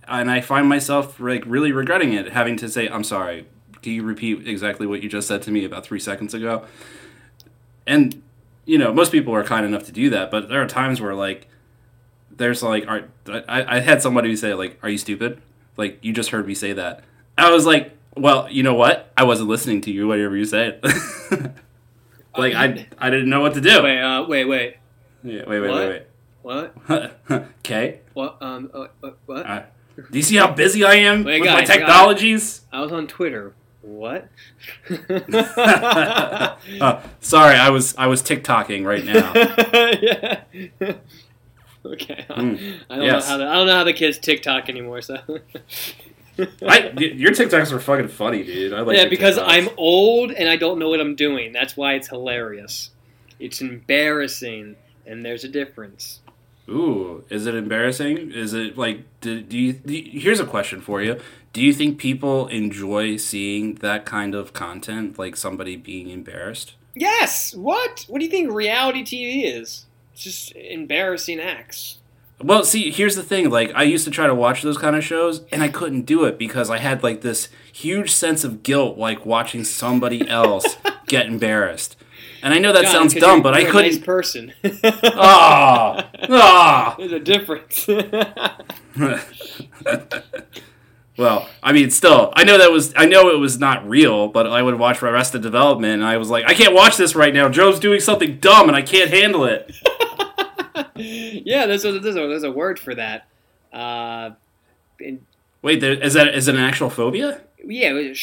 and 0.07 0.29
I 0.29 0.41
find 0.41 0.67
myself 0.67 1.19
like 1.19 1.43
really 1.45 1.71
regretting 1.71 2.13
it, 2.13 2.31
having 2.31 2.57
to 2.57 2.69
say, 2.69 2.87
"I'm 2.87 3.03
sorry." 3.03 3.47
Can 3.81 3.93
you 3.93 4.03
repeat 4.03 4.47
exactly 4.47 4.87
what 4.87 5.03
you 5.03 5.09
just 5.09 5.27
said 5.27 5.43
to 5.43 5.51
me 5.51 5.63
about 5.63 5.85
three 5.85 5.99
seconds 5.99 6.33
ago? 6.33 6.65
And 7.85 8.21
you 8.65 8.77
know, 8.77 8.91
most 8.93 9.11
people 9.11 9.33
are 9.35 9.43
kind 9.43 9.65
enough 9.65 9.83
to 9.85 9.91
do 9.91 10.09
that, 10.09 10.31
but 10.31 10.49
there 10.49 10.61
are 10.61 10.67
times 10.67 10.99
where 10.99 11.13
like 11.13 11.47
there's 12.37 12.63
like, 12.63 12.87
are, 12.87 13.05
I, 13.47 13.77
I 13.77 13.79
had 13.79 14.01
somebody 14.01 14.35
say 14.35 14.53
like, 14.53 14.79
"Are 14.83 14.89
you 14.89 14.97
stupid?" 14.97 15.41
Like 15.77 15.99
you 16.01 16.13
just 16.13 16.29
heard 16.29 16.47
me 16.47 16.55
say 16.55 16.73
that. 16.73 17.03
I 17.37 17.51
was 17.51 17.65
like, 17.65 17.95
"Well, 18.15 18.49
you 18.49 18.63
know 18.63 18.73
what? 18.73 19.11
I 19.15 19.23
wasn't 19.23 19.49
listening 19.49 19.81
to 19.81 19.91
you. 19.91 20.07
Whatever 20.07 20.35
you 20.35 20.45
said." 20.45 20.81
like 22.37 22.53
I, 22.53 22.87
I 22.97 23.09
didn't 23.09 23.29
know 23.29 23.41
what 23.41 23.53
to 23.53 23.61
do. 23.61 23.83
Wait, 23.83 24.01
uh, 24.01 24.25
wait, 24.27 24.45
wait. 24.45 24.77
Yeah, 25.25 25.41
wait, 25.47 25.59
wait, 25.59 25.69
What? 25.69 25.89
wait, 26.43 26.69
What? 26.87 27.19
okay. 27.59 27.99
What? 28.13 28.37
Um. 28.41 28.69
Uh, 28.73 28.87
what? 28.99 29.17
what? 29.25 29.45
Uh, 29.45 29.63
do 29.95 30.17
you 30.17 30.21
see 30.23 30.35
how 30.35 30.51
busy 30.51 30.83
I 30.83 30.95
am 30.95 31.23
Wait, 31.23 31.39
with 31.39 31.47
guys, 31.47 31.53
my 31.53 31.59
guys. 31.61 31.67
technologies? 31.69 32.61
I 32.71 32.81
was 32.81 32.91
on 32.91 33.07
Twitter. 33.07 33.53
What? 33.81 34.27
Uh, 36.81 37.01
sorry, 37.21 37.55
I 37.55 37.69
was 37.69 37.95
I 37.97 38.07
was 38.07 38.21
TikToking 38.21 38.85
right 38.85 39.05
now. 39.05 39.31
yeah. 40.01 40.93
okay. 41.85 42.25
Mm, 42.29 42.79
I 42.89 42.95
don't 42.95 43.05
yes. 43.05 43.25
know 43.25 43.31
how 43.31 43.37
the, 43.37 43.47
I 43.47 43.53
don't 43.53 43.67
know 43.67 43.75
how 43.75 43.83
the 43.83 43.93
kids 43.93 44.17
TikTok 44.19 44.67
anymore. 44.69 45.01
So. 45.01 45.17
I, 46.67 46.91
your 46.97 47.31
TikToks 47.31 47.71
are 47.71 47.79
fucking 47.79 48.09
funny, 48.09 48.43
dude. 48.43 48.73
I 48.73 48.81
like 48.81 48.97
yeah, 48.97 49.07
because 49.07 49.37
TikToks. 49.37 49.45
I'm 49.47 49.69
old 49.77 50.31
and 50.31 50.49
I 50.49 50.57
don't 50.57 50.79
know 50.79 50.89
what 50.89 50.99
I'm 50.99 51.15
doing. 51.15 51.53
That's 51.53 51.77
why 51.77 51.93
it's 51.93 52.09
hilarious. 52.09 52.89
It's 53.39 53.61
embarrassing, 53.61 54.75
and 55.05 55.25
there's 55.25 55.43
a 55.43 55.49
difference. 55.49 56.19
Ooh, 56.67 57.23
is 57.29 57.45
it 57.45 57.53
embarrassing? 57.53 58.31
Is 58.31 58.53
it 58.53 58.77
like 58.77 59.03
do, 59.21 59.41
do, 59.41 59.57
you, 59.57 59.73
do 59.73 59.95
you? 59.95 60.19
Here's 60.19 60.39
a 60.39 60.45
question 60.45 60.81
for 60.81 61.01
you. 61.01 61.19
Do 61.53 61.61
you 61.61 61.73
think 61.73 61.99
people 61.99 62.47
enjoy 62.47 63.17
seeing 63.17 63.75
that 63.75 64.05
kind 64.05 64.35
of 64.35 64.53
content, 64.53 65.19
like 65.19 65.35
somebody 65.35 65.75
being 65.75 66.09
embarrassed? 66.09 66.73
Yes. 66.95 67.53
What? 67.53 68.05
What 68.07 68.19
do 68.19 68.25
you 68.25 68.31
think 68.31 68.51
reality 68.51 69.03
TV 69.03 69.59
is? 69.59 69.85
It's 70.13 70.23
just 70.23 70.55
embarrassing 70.55 71.39
acts. 71.39 71.99
Well, 72.41 72.63
see, 72.63 72.91
here's 72.91 73.15
the 73.15 73.23
thing. 73.23 73.49
Like, 73.49 73.71
I 73.75 73.83
used 73.83 74.05
to 74.05 74.11
try 74.11 74.27
to 74.27 74.35
watch 74.35 74.61
those 74.61 74.77
kind 74.77 74.95
of 74.95 75.03
shows, 75.03 75.43
and 75.51 75.63
I 75.63 75.69
couldn't 75.69 76.01
do 76.01 76.25
it 76.25 76.37
because 76.37 76.69
I 76.69 76.79
had 76.79 77.03
like 77.03 77.21
this 77.21 77.47
huge 77.71 78.11
sense 78.11 78.43
of 78.43 78.63
guilt, 78.63 78.97
like 78.97 79.25
watching 79.25 79.63
somebody 79.63 80.27
else 80.27 80.77
get 81.07 81.27
embarrassed. 81.27 81.95
And 82.45 82.53
I 82.53 82.59
know 82.59 82.71
that 82.73 82.83
John, 82.83 82.91
sounds 82.91 83.15
dumb, 83.15 83.41
but 83.41 83.55
I 83.55 83.63
couldn't. 83.63 83.93
nice 83.93 83.97
person. 83.97 84.53
Ah, 84.83 86.07
ah. 86.29 86.95
There's 86.99 87.11
a 87.11 87.19
difference. 87.19 87.87
well, 91.17 91.49
I 91.63 91.71
mean, 91.71 91.89
still, 91.89 92.31
I 92.35 92.43
know 92.43 92.59
that 92.59 92.71
was, 92.71 92.93
I 92.95 93.07
know 93.07 93.29
it 93.29 93.39
was 93.39 93.57
not 93.57 93.89
real, 93.89 94.27
but 94.27 94.45
I 94.45 94.61
would 94.61 94.77
watch 94.77 95.01
Arrested 95.01 95.41
Development, 95.41 95.95
and 95.95 96.03
I 96.03 96.17
was 96.17 96.29
like, 96.29 96.45
I 96.45 96.53
can't 96.53 96.75
watch 96.75 96.97
this 96.97 97.15
right 97.15 97.33
now. 97.33 97.49
Joe's 97.49 97.79
doing 97.79 97.99
something 97.99 98.37
dumb, 98.37 98.67
and 98.67 98.75
I 98.75 98.83
can't 98.83 99.09
handle 99.09 99.45
it. 99.45 99.75
yeah, 100.95 101.65
there's 101.65 101.83
a, 101.83 101.97
there's 101.97 102.15
a 102.15 102.27
there's 102.27 102.43
a 102.43 102.51
word 102.51 102.77
for 102.77 102.93
that. 102.93 103.25
Uh, 103.73 104.35
in, 104.99 105.25
Wait, 105.63 105.81
there, 105.81 105.93
is 105.93 106.13
that 106.13 106.35
is 106.35 106.47
it 106.47 106.53
an 106.53 106.61
actual 106.61 106.91
phobia? 106.91 107.41
Yeah, 107.67 107.91
was 107.93 108.05
it? 108.07 108.15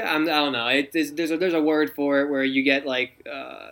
I'm, 0.00 0.22
I 0.22 0.26
don't 0.26 0.52
know. 0.52 0.66
It, 0.68 0.92
there's, 0.92 1.12
there's 1.12 1.30
a 1.30 1.36
there's 1.36 1.54
a 1.54 1.62
word 1.62 1.94
for 1.94 2.20
it 2.20 2.30
where 2.30 2.44
you 2.44 2.62
get 2.62 2.86
like 2.86 3.26
uh, 3.30 3.70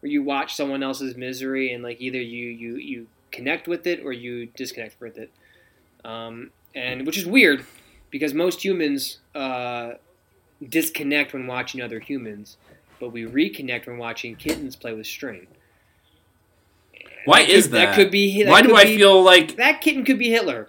where 0.00 0.10
you 0.10 0.22
watch 0.22 0.54
someone 0.54 0.82
else's 0.82 1.16
misery 1.16 1.72
and 1.72 1.82
like 1.82 2.00
either 2.00 2.20
you 2.20 2.46
you 2.46 2.76
you 2.76 3.06
connect 3.30 3.66
with 3.68 3.86
it 3.86 4.04
or 4.04 4.12
you 4.12 4.46
disconnect 4.56 5.00
with 5.00 5.16
it, 5.18 5.30
um, 6.04 6.50
and 6.74 7.06
which 7.06 7.16
is 7.18 7.26
weird 7.26 7.64
because 8.10 8.34
most 8.34 8.64
humans 8.64 9.18
uh, 9.34 9.92
disconnect 10.68 11.32
when 11.32 11.46
watching 11.46 11.80
other 11.80 11.98
humans, 12.00 12.56
but 13.00 13.10
we 13.10 13.24
reconnect 13.24 13.86
when 13.86 13.98
watching 13.98 14.36
kittens 14.36 14.76
play 14.76 14.92
with 14.92 15.06
string. 15.06 15.46
Why 17.24 17.42
That 17.42 17.50
is 17.50 17.64
could- 17.64 17.72
that? 17.72 17.84
that 17.86 17.94
could 17.96 18.10
be- 18.10 18.42
that 18.42 18.50
Why 18.50 18.62
do 18.62 18.68
could 18.68 18.78
I 18.78 18.84
feel 18.96 19.22
like? 19.22 19.56
That 19.56 19.80
kitten 19.80 20.04
could 20.04 20.18
be 20.18 20.30
Hitler. 20.30 20.68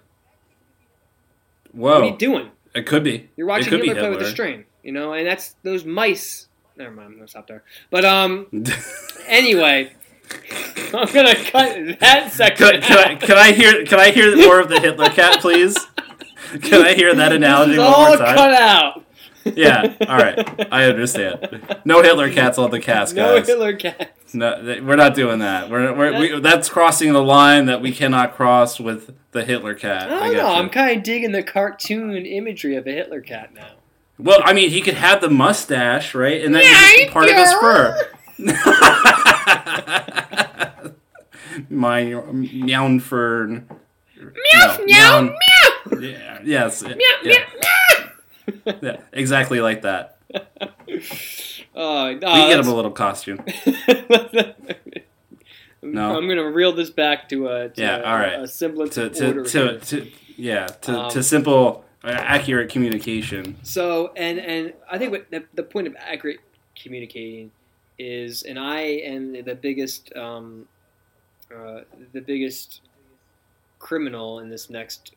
Whoa, 1.72 1.94
What 1.94 2.02
are 2.02 2.06
you 2.06 2.16
doing? 2.16 2.50
It 2.74 2.86
could 2.86 3.04
be. 3.04 3.28
You're 3.36 3.46
watching 3.46 3.70
be 3.80 3.86
Hitler 3.86 3.94
play 3.94 4.10
with 4.10 4.18
a 4.18 4.20
Hitler. 4.20 4.30
string, 4.30 4.64
you 4.82 4.92
know, 4.92 5.12
and 5.12 5.26
that's 5.26 5.54
those 5.62 5.84
mice. 5.84 6.48
Never 6.76 6.90
mind, 6.90 7.08
I'm 7.08 7.14
gonna 7.16 7.28
stop 7.28 7.46
there. 7.46 7.62
But 7.90 8.04
um, 8.04 8.46
anyway, 9.26 9.92
I'm 10.92 11.12
gonna 11.12 11.34
cut 11.36 12.00
that 12.00 12.30
section. 12.32 12.68
Can, 12.68 12.82
can, 12.82 12.98
I, 12.98 13.14
can 13.14 13.38
I 13.38 13.52
hear? 13.52 13.84
Can 13.84 14.00
I 14.00 14.10
hear 14.10 14.36
more 14.36 14.60
of 14.60 14.68
the 14.68 14.80
Hitler 14.80 15.08
cat, 15.10 15.40
please? 15.40 15.78
Can 16.62 16.84
I 16.84 16.94
hear 16.94 17.14
that 17.14 17.32
analogy 17.32 17.78
one 17.78 17.86
all 17.86 18.08
more 18.08 18.16
time? 18.16 18.36
cut 18.36 18.54
out. 18.54 19.04
Yeah. 19.44 19.94
All 20.08 20.16
right. 20.16 20.68
I 20.72 20.84
understand. 20.84 21.80
No 21.84 22.02
Hitler 22.02 22.30
cats 22.32 22.58
on 22.58 22.70
the 22.70 22.80
cast, 22.80 23.14
guys. 23.16 23.46
No. 23.46 23.54
Hitler 23.54 23.76
cat. 23.76 24.13
No, 24.34 24.80
we're 24.82 24.96
not 24.96 25.14
doing 25.14 25.38
that. 25.38 25.70
We're, 25.70 25.92
we're 25.94 26.18
we, 26.18 26.40
that's 26.40 26.68
crossing 26.68 27.12
the 27.12 27.22
line 27.22 27.66
that 27.66 27.80
we 27.80 27.92
cannot 27.92 28.34
cross 28.34 28.80
with 28.80 29.14
the 29.32 29.44
Hitler 29.44 29.74
cat. 29.74 30.04
I 30.04 30.08
don't 30.08 30.32
get 30.32 30.36
know. 30.42 30.50
you. 30.50 30.56
I'm 30.56 30.70
kind 30.70 30.96
of 30.96 31.02
digging 31.04 31.32
the 31.32 31.42
cartoon 31.42 32.26
imagery 32.26 32.76
of 32.76 32.86
a 32.86 32.90
Hitler 32.92 33.20
cat 33.20 33.54
now. 33.54 33.68
Well, 34.18 34.40
I 34.44 34.52
mean, 34.52 34.70
he 34.70 34.80
could 34.80 34.94
have 34.94 35.20
the 35.20 35.30
mustache, 35.30 36.14
right? 36.14 36.44
And 36.44 36.54
it's 36.56 36.96
just 36.98 37.12
part 37.12 37.28
of 37.28 37.36
his 37.36 37.52
fur. 37.54 37.96
My 41.70 42.12
um, 42.12 42.40
meow 42.64 42.98
fern. 42.98 43.68
Meow, 44.16 44.76
No, 44.78 44.84
meow, 44.84 45.20
meow. 45.22 45.30
meow. 45.30 46.00
Yeah, 46.00 46.38
yes. 46.44 46.82
Meow, 46.82 46.94
yeah, 47.22 47.44
meow, 48.64 48.74
yeah, 48.82 48.96
exactly 49.12 49.60
like 49.60 49.82
that. 49.82 50.18
Oh, 51.76 52.06
We 52.08 52.18
get 52.20 52.60
him 52.60 52.68
a 52.68 52.74
little 52.74 52.90
costume. 52.92 53.40
No. 55.82 56.16
I'm 56.16 56.26
gonna 56.26 56.50
reel 56.50 56.72
this 56.72 56.88
back 56.88 57.28
to 57.28 57.46
a 57.48 57.68
to 57.68 57.80
Yeah, 57.80 58.00
all 58.00 58.14
right. 58.16 58.40
a 58.40 58.48
semblance 58.48 58.94
To 58.94 59.10
to 59.10 59.44
to, 59.44 59.78
to 59.80 60.10
yeah 60.36 60.66
to, 60.66 60.98
Um, 60.98 61.10
to 61.10 61.22
simple 61.22 61.84
uh, 62.02 62.08
accurate 62.08 62.70
communication. 62.70 63.56
So, 63.62 64.10
and 64.16 64.38
and 64.38 64.72
I 64.90 64.96
think 64.96 65.12
what 65.12 65.30
the, 65.30 65.44
the 65.52 65.62
point 65.62 65.86
of 65.86 65.94
accurate 65.98 66.40
communicating 66.74 67.50
is, 67.98 68.44
and 68.44 68.58
I 68.58 68.80
am 68.80 69.32
the 69.44 69.54
biggest 69.54 70.10
um, 70.16 70.66
uh, 71.54 71.80
the 72.14 72.20
biggest 72.22 72.80
criminal 73.78 74.38
in 74.40 74.48
this 74.48 74.70
next 74.70 75.12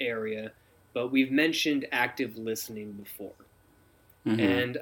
area, 0.00 0.50
but 0.94 1.12
we've 1.12 1.30
mentioned 1.30 1.86
active 1.92 2.38
listening 2.38 2.92
before, 2.92 3.32
Mhm. 4.26 4.40
and 4.40 4.78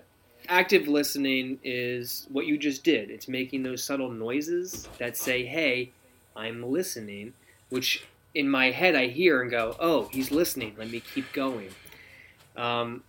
active 0.49 0.89
listening 0.89 1.59
is 1.65 2.27
what 2.31 2.47
you 2.47 2.59
just 2.59 2.85
did. 2.85 3.11
It's 3.11 3.29
making 3.29 3.63
those 3.63 3.83
subtle 3.83 4.11
noises 4.11 4.89
that 4.99 5.17
say, 5.17 5.45
"Hey, 5.45 5.91
I'm 6.37 6.63
listening," 6.63 7.33
which 7.71 8.05
in 8.35 8.49
my 8.49 8.71
head 8.71 8.95
I 8.95 9.07
hear 9.09 9.43
and 9.43 9.51
go, 9.51 9.77
"Oh, 9.79 10.09
he's 10.13 10.31
listening. 10.31 10.75
Let 10.79 10.91
me 10.91 11.01
keep 11.01 11.33
going." 11.33 11.71
Um, 12.57 13.03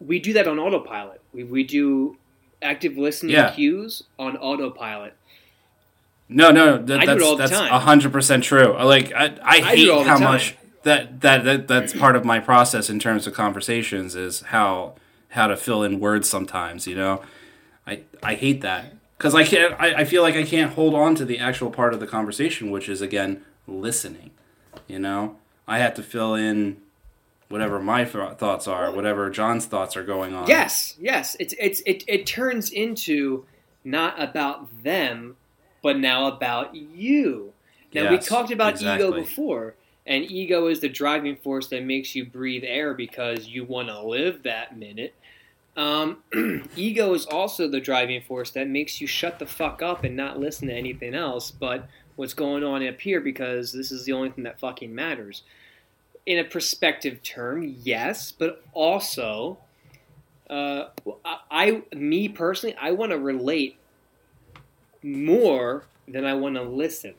we 0.00 0.18
do 0.18 0.32
that 0.34 0.46
on 0.46 0.58
autopilot. 0.58 1.20
We, 1.32 1.44
we 1.44 1.64
do 1.64 2.16
active 2.62 2.96
listening 2.96 3.32
Yeah. 3.34 3.50
cues 3.52 4.02
on 4.18 4.36
autopilot. 4.36 5.14
No, 6.28 6.50
no, 6.50 6.76
that, 6.78 7.00
I 7.00 7.14
do 7.14 7.34
it 7.34 7.38
that's 7.38 7.52
that's 7.52 7.70
hundred 7.70 8.10
percent 8.12 8.42
true. 8.42 8.72
Like 8.82 9.12
I, 9.12 9.26
I 9.26 9.38
I 9.44 9.60
hate 9.60 9.88
how 10.06 10.14
time. 10.14 10.22
much 10.24 10.56
that, 10.82 11.20
that 11.20 11.44
that 11.44 11.68
that's 11.68 11.92
part 11.92 12.16
of 12.16 12.24
my 12.24 12.40
process 12.40 12.90
in 12.90 12.98
terms 12.98 13.28
of 13.28 13.34
conversations 13.34 14.16
is 14.16 14.40
how 14.40 14.94
how 15.30 15.46
to 15.46 15.56
fill 15.56 15.82
in 15.82 16.00
words 16.00 16.28
sometimes. 16.28 16.86
You 16.86 16.96
know, 16.96 17.22
I 17.86 18.02
I 18.22 18.34
hate 18.34 18.60
that 18.62 18.94
because 19.16 19.34
I 19.34 19.44
can't. 19.44 19.74
I, 19.78 20.00
I 20.00 20.04
feel 20.04 20.22
like 20.22 20.34
I 20.34 20.44
can't 20.44 20.72
hold 20.72 20.94
on 20.94 21.14
to 21.16 21.24
the 21.24 21.38
actual 21.38 21.70
part 21.70 21.94
of 21.94 22.00
the 22.00 22.06
conversation, 22.06 22.70
which 22.70 22.88
is 22.88 23.00
again 23.00 23.44
listening. 23.66 24.30
You 24.86 24.98
know, 24.98 25.36
I 25.66 25.78
have 25.78 25.94
to 25.94 26.02
fill 26.02 26.34
in 26.34 26.80
whatever 27.48 27.78
my 27.80 28.04
th- 28.04 28.38
thoughts 28.38 28.66
are, 28.66 28.90
whatever 28.90 29.30
John's 29.30 29.66
thoughts 29.66 29.96
are 29.96 30.04
going 30.04 30.34
on. 30.34 30.48
Yes, 30.48 30.96
yes. 30.98 31.36
It's 31.38 31.54
it's 31.58 31.80
it, 31.86 32.04
it 32.06 32.26
turns 32.26 32.70
into 32.70 33.44
not 33.84 34.20
about 34.20 34.82
them, 34.82 35.36
but 35.82 35.98
now 35.98 36.26
about 36.26 36.74
you. 36.74 37.52
Now 37.94 38.10
we 38.10 38.18
talked 38.18 38.50
about 38.50 38.74
exactly. 38.74 39.06
ego 39.06 39.16
before, 39.16 39.74
and 40.06 40.30
ego 40.30 40.68
is 40.68 40.80
the 40.80 40.88
driving 40.88 41.36
force 41.36 41.68
that 41.68 41.82
makes 41.84 42.14
you 42.14 42.24
breathe 42.24 42.64
air 42.64 42.94
because 42.94 43.48
you 43.48 43.64
want 43.64 43.88
to 43.88 44.00
live 44.00 44.42
that 44.44 44.78
minute. 44.78 45.14
Um, 45.76 46.22
ego 46.76 47.12
is 47.12 47.26
also 47.26 47.68
the 47.68 47.80
driving 47.80 48.22
force 48.22 48.50
that 48.52 48.68
makes 48.68 49.00
you 49.00 49.06
shut 49.06 49.38
the 49.38 49.46
fuck 49.46 49.82
up 49.82 50.04
and 50.04 50.16
not 50.16 50.38
listen 50.38 50.68
to 50.68 50.74
anything 50.74 51.14
else 51.14 51.50
but 51.50 51.86
what's 52.16 52.32
going 52.32 52.64
on 52.64 52.86
up 52.86 52.98
here 53.00 53.20
because 53.20 53.72
this 53.72 53.92
is 53.92 54.04
the 54.04 54.12
only 54.12 54.30
thing 54.30 54.44
that 54.44 54.58
fucking 54.58 54.94
matters. 54.94 55.42
In 56.24 56.38
a 56.38 56.44
perspective 56.44 57.22
term, 57.22 57.76
yes, 57.82 58.32
but 58.32 58.64
also 58.72 59.58
uh, 60.50 60.86
I, 61.24 61.38
I, 61.50 61.82
me 61.94 62.28
personally, 62.28 62.76
I 62.80 62.92
want 62.92 63.12
to 63.12 63.18
relate 63.18 63.76
more 65.02 65.84
than 66.08 66.24
I 66.24 66.34
want 66.34 66.56
to 66.56 66.62
listen, 66.62 67.14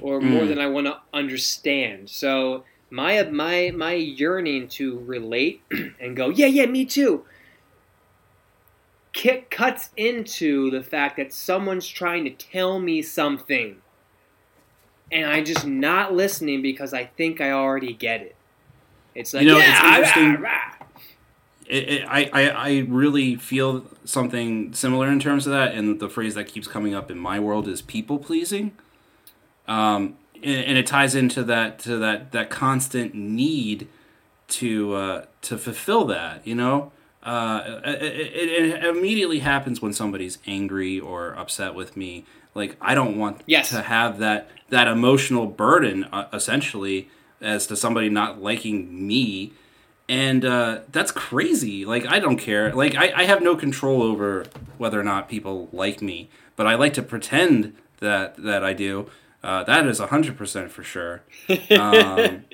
or 0.00 0.20
more 0.20 0.42
Mm. 0.42 0.48
than 0.48 0.58
I 0.58 0.66
want 0.66 0.86
to 0.86 0.98
understand. 1.14 2.10
So 2.10 2.64
my 2.90 3.22
my 3.24 3.72
my 3.74 3.94
yearning 3.94 4.68
to 4.68 4.98
relate 5.00 5.62
and 6.00 6.16
go, 6.16 6.28
yeah, 6.28 6.46
yeah, 6.46 6.66
me 6.66 6.84
too. 6.84 7.24
Kick 9.12 9.48
cuts 9.50 9.88
into 9.96 10.70
the 10.70 10.82
fact 10.82 11.16
that 11.16 11.32
someone's 11.32 11.88
trying 11.88 12.24
to 12.24 12.30
tell 12.30 12.78
me 12.78 13.00
something, 13.00 13.76
and 15.10 15.24
I'm 15.26 15.44
just 15.46 15.66
not 15.66 16.12
listening 16.12 16.60
because 16.60 16.92
I 16.92 17.04
think 17.06 17.40
I 17.40 17.50
already 17.50 17.94
get 17.94 18.20
it. 18.20 18.36
It's 19.14 19.32
like, 19.32 19.44
You 19.44 19.52
know, 19.52 19.58
yeah, 19.58 19.70
it's 20.00 20.08
interesting- 20.08 20.42
rah, 20.42 20.50
rah." 20.50 20.72
it, 21.66 21.88
it, 21.88 22.04
I, 22.06 22.30
I, 22.32 22.48
I 22.50 22.78
really 22.86 23.36
feel 23.36 23.86
something 24.04 24.74
similar 24.74 25.08
in 25.08 25.18
terms 25.18 25.46
of 25.46 25.52
that, 25.54 25.74
and 25.74 25.98
the 25.98 26.10
phrase 26.10 26.34
that 26.34 26.46
keeps 26.46 26.68
coming 26.68 26.94
up 26.94 27.10
in 27.10 27.18
my 27.18 27.40
world 27.40 27.66
is 27.66 27.80
people 27.80 28.18
pleasing, 28.18 28.72
um, 29.68 30.16
and, 30.34 30.64
and 30.64 30.78
it 30.78 30.86
ties 30.86 31.14
into 31.14 31.42
that 31.44 31.78
to 31.80 31.96
that 31.98 32.32
that 32.32 32.50
constant 32.50 33.14
need 33.14 33.88
to 34.48 34.94
uh, 34.94 35.24
to 35.42 35.58
fulfill 35.58 36.04
that. 36.06 36.46
You 36.46 36.54
know, 36.54 36.92
uh, 37.22 37.80
it, 37.84 38.02
it, 38.02 38.74
it 38.74 38.84
immediately 38.84 39.40
happens 39.40 39.80
when 39.82 39.92
somebody's 39.92 40.38
angry 40.46 41.00
or 41.00 41.34
upset 41.34 41.74
with 41.74 41.96
me. 41.96 42.24
Like 42.54 42.76
I 42.80 42.94
don't 42.94 43.16
want 43.18 43.42
Yes. 43.46 43.70
to 43.70 43.82
have 43.82 44.18
that 44.18 44.48
that 44.70 44.88
emotional 44.88 45.46
burden, 45.46 46.04
uh, 46.04 46.26
essentially, 46.32 47.08
as 47.40 47.66
to 47.68 47.76
somebody 47.76 48.08
not 48.08 48.42
liking 48.42 49.06
me 49.06 49.52
and 50.08 50.44
uh, 50.44 50.80
that's 50.92 51.10
crazy. 51.10 51.84
Like 51.84 52.06
I 52.06 52.20
don't 52.20 52.36
care. 52.36 52.72
Like 52.72 52.94
I, 52.94 53.12
I 53.14 53.24
have 53.24 53.42
no 53.42 53.56
control 53.56 54.02
over 54.02 54.46
whether 54.78 55.00
or 55.00 55.04
not 55.04 55.28
people 55.28 55.68
like 55.72 56.00
me, 56.00 56.28
but 56.54 56.66
I 56.66 56.76
like 56.76 56.94
to 56.94 57.02
pretend 57.02 57.74
that 57.98 58.36
that 58.36 58.62
I 58.62 58.72
do. 58.72 59.10
Uh, 59.46 59.62
that 59.62 59.86
is 59.86 60.00
hundred 60.00 60.36
percent 60.36 60.70
for 60.70 60.82
sure. 60.82 61.22
Um, 61.70 62.44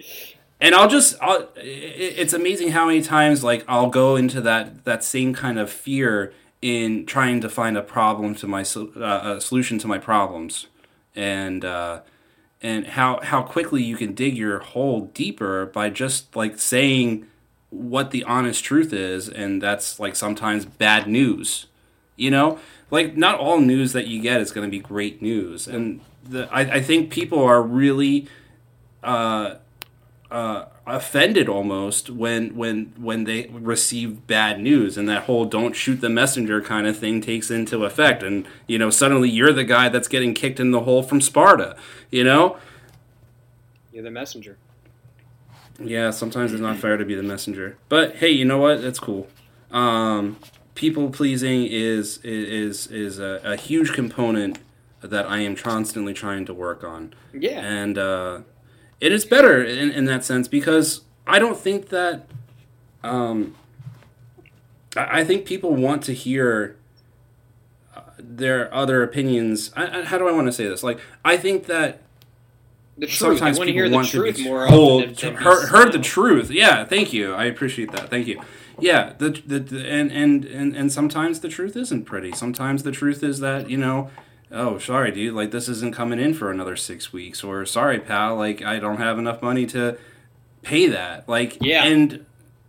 and 0.60 0.76
I'll 0.76 0.88
just, 0.88 1.16
I'll, 1.20 1.48
it's 1.56 2.32
amazing 2.32 2.70
how 2.70 2.86
many 2.86 3.02
times 3.02 3.42
like 3.42 3.64
I'll 3.66 3.88
go 3.90 4.14
into 4.14 4.40
that 4.42 4.84
that 4.84 5.02
same 5.02 5.34
kind 5.34 5.58
of 5.58 5.70
fear 5.70 6.32
in 6.60 7.04
trying 7.04 7.40
to 7.40 7.48
find 7.48 7.76
a 7.76 7.82
problem 7.82 8.36
to 8.36 8.46
my 8.46 8.62
uh, 8.62 9.36
a 9.36 9.40
solution 9.40 9.78
to 9.78 9.88
my 9.88 9.98
problems, 9.98 10.66
and. 11.16 11.64
Uh, 11.64 12.00
and 12.64 12.86
how 12.86 13.18
how 13.22 13.42
quickly 13.42 13.82
you 13.82 13.96
can 13.96 14.14
dig 14.14 14.36
your 14.36 14.60
hole 14.60 15.10
deeper 15.14 15.66
by 15.66 15.90
just 15.90 16.36
like 16.36 16.60
saying 16.60 17.26
what 17.70 18.12
the 18.12 18.22
honest 18.22 18.62
truth 18.62 18.92
is 18.92 19.28
and 19.28 19.60
that's 19.60 19.98
like 19.98 20.14
sometimes 20.14 20.64
bad 20.64 21.08
news 21.08 21.66
you 22.14 22.30
know 22.30 22.60
like 22.88 23.16
not 23.16 23.36
all 23.36 23.58
news 23.58 23.92
that 23.92 24.06
you 24.06 24.22
get 24.22 24.40
is 24.40 24.52
going 24.52 24.64
to 24.64 24.70
be 24.70 24.78
great 24.78 25.20
news 25.20 25.66
and 25.66 26.00
the, 26.24 26.48
I, 26.52 26.60
I 26.60 26.80
think 26.80 27.10
people 27.10 27.42
are 27.42 27.62
really 27.62 28.28
uh, 29.02 29.56
uh, 30.30 30.66
offended 30.86 31.48
almost 31.48 32.10
when 32.10 32.56
when 32.56 32.92
when 32.96 33.24
they 33.24 33.46
receive 33.52 34.26
bad 34.26 34.60
news 34.60 34.96
and 34.96 35.08
that 35.08 35.24
whole 35.24 35.44
don't 35.44 35.74
shoot 35.74 36.00
the 36.00 36.08
messenger 36.08 36.60
kind 36.60 36.86
of 36.86 36.98
thing 36.98 37.20
takes 37.20 37.50
into 37.50 37.84
effect. 37.84 38.22
And 38.22 38.46
you 38.66 38.78
know 38.78 38.90
suddenly 38.90 39.28
you're 39.28 39.52
the 39.52 39.64
guy 39.64 39.88
that's 39.88 40.08
getting 40.08 40.34
kicked 40.34 40.58
in 40.58 40.70
the 40.70 40.80
hole 40.80 41.02
from 41.02 41.20
Sparta 41.20 41.76
you 42.10 42.24
know? 42.24 42.58
You're 43.92 44.04
the 44.04 44.10
messenger. 44.10 44.58
yeah 45.78 46.10
sometimes 46.10 46.52
it's 46.52 46.62
not 46.62 46.78
fair 46.78 46.96
to 46.96 47.04
be 47.04 47.14
the 47.14 47.22
messenger. 47.22 47.76
But 47.88 48.16
hey 48.16 48.30
you 48.30 48.44
know 48.44 48.58
what? 48.58 48.82
That's 48.82 48.98
cool. 48.98 49.28
Um, 49.70 50.38
people 50.74 51.10
pleasing 51.10 51.66
is 51.66 52.18
is 52.18 52.86
is 52.88 53.18
a, 53.18 53.40
a 53.44 53.56
huge 53.56 53.92
component 53.92 54.58
that 55.02 55.26
I 55.26 55.38
am 55.40 55.56
constantly 55.56 56.14
trying 56.14 56.46
to 56.46 56.54
work 56.54 56.84
on 56.84 57.14
Yeah. 57.32 57.60
and 57.60 57.98
uh, 57.98 58.40
it 59.00 59.12
is 59.12 59.24
better 59.24 59.62
in, 59.62 59.90
in 59.90 60.04
that 60.06 60.24
sense 60.24 60.48
because 60.48 61.02
I 61.26 61.38
don't 61.38 61.58
think 61.58 61.88
that 61.88 62.26
um, 63.02 63.54
I, 64.96 65.20
I 65.20 65.24
think 65.24 65.44
people 65.44 65.74
want 65.74 66.02
to 66.04 66.12
hear 66.14 66.76
uh, 67.96 68.00
their 68.18 68.72
other 68.72 69.02
opinions. 69.02 69.72
I, 69.76 70.00
I, 70.00 70.04
how 70.04 70.18
do 70.18 70.28
I 70.28 70.32
want 70.32 70.46
to 70.46 70.52
say 70.52 70.68
this? 70.68 70.82
Like 70.82 71.00
I 71.24 71.36
think 71.36 71.66
that 71.66 72.00
the 72.96 73.06
truth. 73.06 73.18
sometimes 73.38 73.58
want 73.58 73.68
to 73.68 73.72
people 73.72 73.82
hear 73.82 73.88
the 73.88 73.94
want 73.94 74.08
truth 74.08 74.36
to 74.36 74.42
be 74.42 74.48
more 74.48 74.68
told, 74.68 75.02
often 75.02 75.14
than, 75.14 75.34
than 75.34 75.36
be 75.36 75.44
heard, 75.44 75.68
heard 75.68 75.92
the 75.92 75.98
truth. 75.98 76.50
Yeah, 76.50 76.84
thank 76.84 77.12
you. 77.12 77.34
I 77.34 77.44
appreciate 77.44 77.90
that. 77.92 78.08
Thank 78.10 78.26
you. 78.26 78.40
Yeah, 78.78 79.14
the, 79.18 79.30
the, 79.30 79.58
the 79.60 79.88
and, 79.88 80.10
and 80.12 80.44
and 80.44 80.74
and 80.76 80.92
sometimes 80.92 81.40
the 81.40 81.48
truth 81.48 81.76
isn't 81.76 82.04
pretty. 82.04 82.32
Sometimes 82.32 82.82
the 82.82 82.92
truth 82.92 83.22
is 83.22 83.40
that 83.40 83.68
you 83.70 83.76
know, 83.76 84.10
oh 84.52 84.78
sorry 84.78 85.10
dude, 85.10 85.34
like 85.34 85.50
this 85.50 85.68
isn't 85.68 85.94
coming 85.94 86.20
in 86.20 86.34
for 86.34 86.50
another 86.50 86.76
six 86.76 87.12
weeks, 87.12 87.42
or 87.42 87.64
sorry 87.66 87.98
pal, 87.98 88.36
like 88.36 88.62
I 88.62 88.78
don't 88.78 88.98
have 88.98 89.18
enough 89.18 89.42
money 89.42 89.66
to 89.66 89.96
pay 90.62 90.86
that. 90.88 91.28
Like 91.28 91.58
Yeah. 91.60 91.84
and 91.84 92.26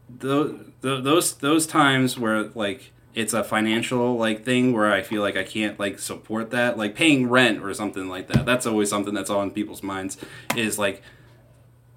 the, 0.10 0.60
the 0.82 1.02
those 1.02 1.34
those 1.36 1.68
times 1.68 2.18
where 2.18 2.44
like 2.56 2.92
it's 3.16 3.34
a 3.34 3.44
financial 3.44 4.16
like 4.18 4.44
thing 4.44 4.74
where 4.74 4.92
I 4.92 5.02
feel 5.04 5.22
like 5.22 5.38
I 5.38 5.44
can't 5.44 5.80
like 5.80 6.00
support 6.00 6.50
that, 6.52 6.78
like 6.78 6.96
paying 6.96 7.30
rent 7.30 7.64
or 7.64 7.74
something 7.74 8.08
like 8.10 8.28
that. 8.30 8.46
That's 8.46 8.66
always 8.66 8.90
something 8.90 9.14
that's 9.14 9.30
on 9.30 9.52
people's 9.52 9.84
minds 9.84 10.18
is 10.56 10.80
like 10.80 11.02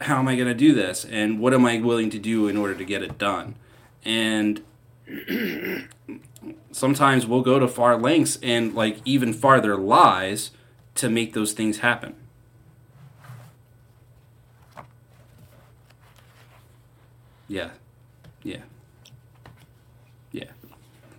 how 0.02 0.18
am 0.18 0.28
I 0.28 0.36
going 0.36 0.48
to 0.48 0.54
do 0.54 0.74
this 0.74 1.06
and 1.06 1.40
what 1.40 1.54
am 1.54 1.64
I 1.64 1.78
willing 1.80 2.10
to 2.10 2.18
do 2.18 2.48
in 2.48 2.56
order 2.58 2.74
to 2.74 2.84
get 2.84 3.02
it 3.02 3.16
done? 3.16 3.54
And 4.04 4.60
sometimes 6.72 7.26
we'll 7.26 7.42
go 7.42 7.58
to 7.58 7.68
far 7.68 7.96
lengths 7.96 8.38
and 8.42 8.74
like 8.74 8.98
even 9.04 9.32
farther 9.32 9.76
lies 9.76 10.50
to 10.96 11.08
make 11.08 11.32
those 11.34 11.52
things 11.52 11.78
happen. 11.78 12.14
Yeah. 17.48 17.70
Yeah. 18.42 18.62
Yeah. 20.32 20.44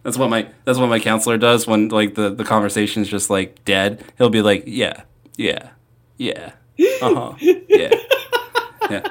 That's 0.03 0.17
what 0.17 0.29
my 0.29 0.47
that's 0.65 0.77
what 0.79 0.87
my 0.89 0.99
counselor 0.99 1.37
does 1.37 1.67
when 1.67 1.89
like 1.89 2.15
the 2.15 2.29
the 2.29 2.43
conversation's 2.43 3.07
just 3.07 3.29
like 3.29 3.63
dead. 3.65 4.03
He'll 4.17 4.29
be 4.29 4.41
like, 4.41 4.63
"Yeah. 4.67 5.03
Yeah. 5.37 5.69
Yeah. 6.17 6.51
Uh-huh. 7.01 7.33
Yeah." 7.39 7.93
Yeah. 8.89 9.07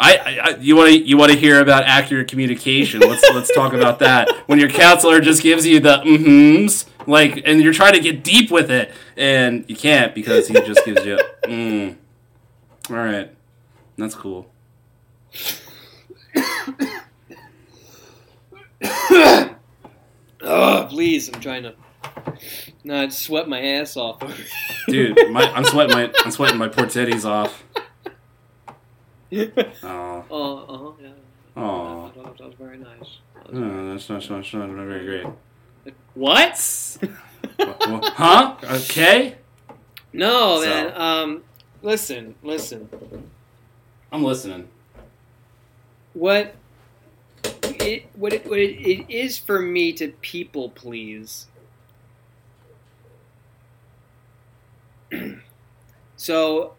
I, 0.00 0.38
I, 0.42 0.56
you 0.60 0.76
want 0.76 0.88
to 0.88 0.98
you 0.98 1.18
want 1.18 1.30
to 1.30 1.38
hear 1.38 1.60
about 1.60 1.84
accurate 1.84 2.28
communication? 2.28 3.00
Let's 3.00 3.22
let's 3.34 3.54
talk 3.54 3.74
about 3.74 3.98
that. 3.98 4.30
When 4.46 4.58
your 4.58 4.70
counselor 4.70 5.20
just 5.20 5.42
gives 5.42 5.66
you 5.66 5.78
the 5.78 5.98
mm-hms, 5.98 6.86
like, 7.06 7.42
and 7.44 7.60
you're 7.60 7.74
trying 7.74 7.92
to 7.92 8.00
get 8.00 8.24
deep 8.24 8.50
with 8.50 8.70
it, 8.70 8.92
and 9.16 9.64
you 9.68 9.76
can't 9.76 10.14
because 10.14 10.48
he 10.48 10.54
just 10.54 10.84
gives 10.86 11.04
you 11.04 11.18
mm. 11.44 11.96
All 12.88 12.96
right, 12.96 13.30
that's 13.96 14.14
cool. 14.14 14.50
Oh, 20.42 20.86
please! 20.88 21.28
I'm 21.28 21.40
trying 21.40 21.64
to 21.64 21.74
not 22.82 23.12
sweat 23.12 23.46
my 23.46 23.60
ass 23.60 23.96
off. 23.96 24.22
Dude, 24.88 25.30
my, 25.30 25.42
I'm 25.52 25.64
sweating 25.64 25.94
my 25.94 26.10
I'm 26.24 26.30
sweating 26.30 26.56
my 26.56 26.68
poor 26.68 26.86
titties 26.86 27.26
off. 27.26 27.62
Oh, 29.82 30.24
Oh, 30.30 30.64
uh-huh, 30.68 30.92
yeah. 31.02 31.08
oh, 31.56 32.12
That 32.14 32.24
was, 32.24 32.36
that 32.38 32.46
was 32.46 32.54
very 32.58 32.78
nice. 32.78 33.18
That 33.34 33.52
was 33.52 33.58
oh, 33.58 33.92
that's 33.92 34.08
not, 34.08 34.22
that's 34.42 34.54
not 34.54 34.68
very 34.70 35.04
great. 35.04 35.26
What? 36.14 36.98
Wha- 37.58 37.76
wha- 37.88 38.10
huh? 38.10 38.56
Okay. 38.64 39.36
No, 40.12 40.60
So- 40.62 40.68
man. 40.68 40.92
Um, 41.00 41.44
listen, 41.82 42.34
listen. 42.42 42.88
I'm 44.12 44.24
listening. 44.24 44.68
What 46.14 46.54
it 47.64 48.06
what 48.14 48.32
it, 48.32 48.44
what 48.46 48.58
it, 48.58 48.72
it 48.80 49.08
is 49.08 49.38
for 49.38 49.60
me 49.60 49.92
to 49.92 50.08
people 50.20 50.70
please. 50.70 51.46
so, 56.16 56.74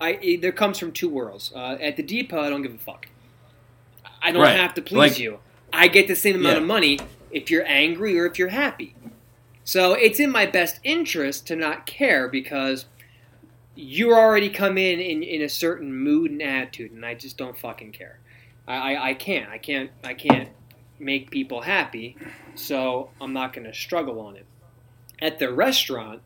I 0.00 0.10
it, 0.22 0.42
there 0.42 0.52
comes 0.52 0.78
from 0.78 0.92
two 0.92 1.08
worlds. 1.08 1.52
Uh, 1.54 1.76
at 1.80 1.96
the 1.96 2.02
depot, 2.02 2.40
I 2.40 2.50
don't 2.50 2.62
give 2.62 2.74
a 2.74 2.78
fuck. 2.78 3.06
I 4.22 4.32
don't 4.32 4.42
Right. 4.42 4.56
have 4.56 4.74
to 4.74 4.82
please 4.82 4.96
Like- 5.12 5.18
you. 5.18 5.40
I 5.72 5.88
get 5.88 6.08
the 6.08 6.16
same 6.16 6.36
amount 6.36 6.56
Yeah. 6.56 6.62
of 6.62 6.66
money 6.66 6.98
if 7.30 7.50
you're 7.50 7.66
angry 7.66 8.18
or 8.18 8.26
if 8.26 8.38
you're 8.38 8.48
happy. 8.48 8.94
So 9.64 9.92
it's 9.94 10.20
in 10.20 10.30
my 10.30 10.46
best 10.46 10.78
interest 10.84 11.46
to 11.48 11.56
not 11.56 11.86
care 11.86 12.28
because 12.28 12.86
you 13.74 14.14
already 14.14 14.48
come 14.48 14.78
in, 14.78 15.00
in 15.00 15.22
in 15.22 15.42
a 15.42 15.48
certain 15.48 15.92
mood 15.94 16.30
and 16.30 16.40
attitude, 16.42 16.92
and 16.92 17.04
I 17.04 17.14
just 17.14 17.36
don't 17.36 17.58
fucking 17.58 17.92
care. 17.92 18.20
I, 18.66 18.94
I, 18.94 19.08
I 19.10 19.14
can't. 19.14 19.50
I 19.50 19.58
can't. 19.58 19.90
I 20.04 20.14
can't 20.14 20.48
make 20.98 21.30
people 21.30 21.62
happy, 21.62 22.16
so 22.54 23.10
I'm 23.20 23.32
not 23.32 23.52
going 23.52 23.66
to 23.66 23.74
struggle 23.74 24.18
on 24.20 24.36
it. 24.36 24.46
At 25.20 25.38
the 25.38 25.52
restaurant, 25.52 26.22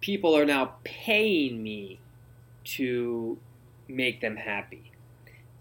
people 0.00 0.36
are 0.36 0.44
now 0.44 0.74
paying 0.84 1.62
me 1.62 1.98
to 2.66 3.38
make 3.88 4.20
them 4.20 4.36
happy, 4.36 4.92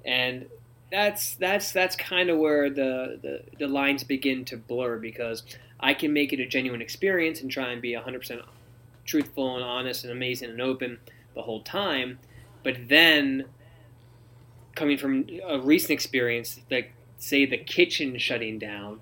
and 0.05 0.47
that's 0.91 1.35
that's 1.35 1.71
that's 1.71 1.95
kind 1.95 2.29
of 2.29 2.37
where 2.37 2.69
the, 2.69 3.19
the 3.21 3.41
the 3.59 3.67
lines 3.67 4.03
begin 4.03 4.45
to 4.45 4.57
blur 4.57 4.97
because 4.99 5.43
I 5.79 5.93
can 5.93 6.13
make 6.13 6.33
it 6.33 6.39
a 6.39 6.45
genuine 6.47 6.81
experience 6.81 7.41
and 7.41 7.51
try 7.51 7.71
and 7.71 7.81
be 7.81 7.93
100% 7.93 8.41
truthful 9.05 9.55
and 9.55 9.63
honest 9.63 10.03
and 10.03 10.11
amazing 10.11 10.49
and 10.51 10.61
open 10.61 10.99
the 11.35 11.43
whole 11.43 11.61
time, 11.63 12.19
but 12.63 12.75
then 12.89 13.47
coming 14.75 14.97
from 14.97 15.25
a 15.47 15.59
recent 15.59 15.91
experience, 15.91 16.59
like 16.69 16.93
say 17.17 17.45
the 17.45 17.57
kitchen 17.57 18.17
shutting 18.17 18.59
down, 18.59 18.99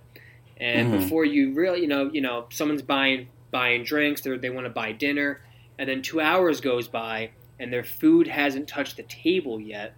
and 0.57 0.89
Mhm. 0.89 0.91
before 0.91 1.25
you 1.25 1.53
really, 1.53 1.81
you 1.81 1.87
know, 1.87 2.11
you 2.11 2.21
know, 2.21 2.47
someone's 2.51 2.81
buying 2.81 3.29
buying 3.51 3.83
drinks, 3.83 4.21
they 4.21 4.35
they 4.37 4.49
want 4.49 4.65
to 4.65 4.69
buy 4.71 4.91
dinner, 4.91 5.41
and 5.77 5.89
then 5.89 6.01
two 6.01 6.21
hours 6.21 6.61
goes 6.61 6.87
by 6.87 7.31
and 7.63 7.73
their 7.73 7.83
food 7.83 8.27
hasn't 8.27 8.67
touched 8.67 8.97
the 8.97 9.03
table 9.03 9.59
yet. 9.59 9.95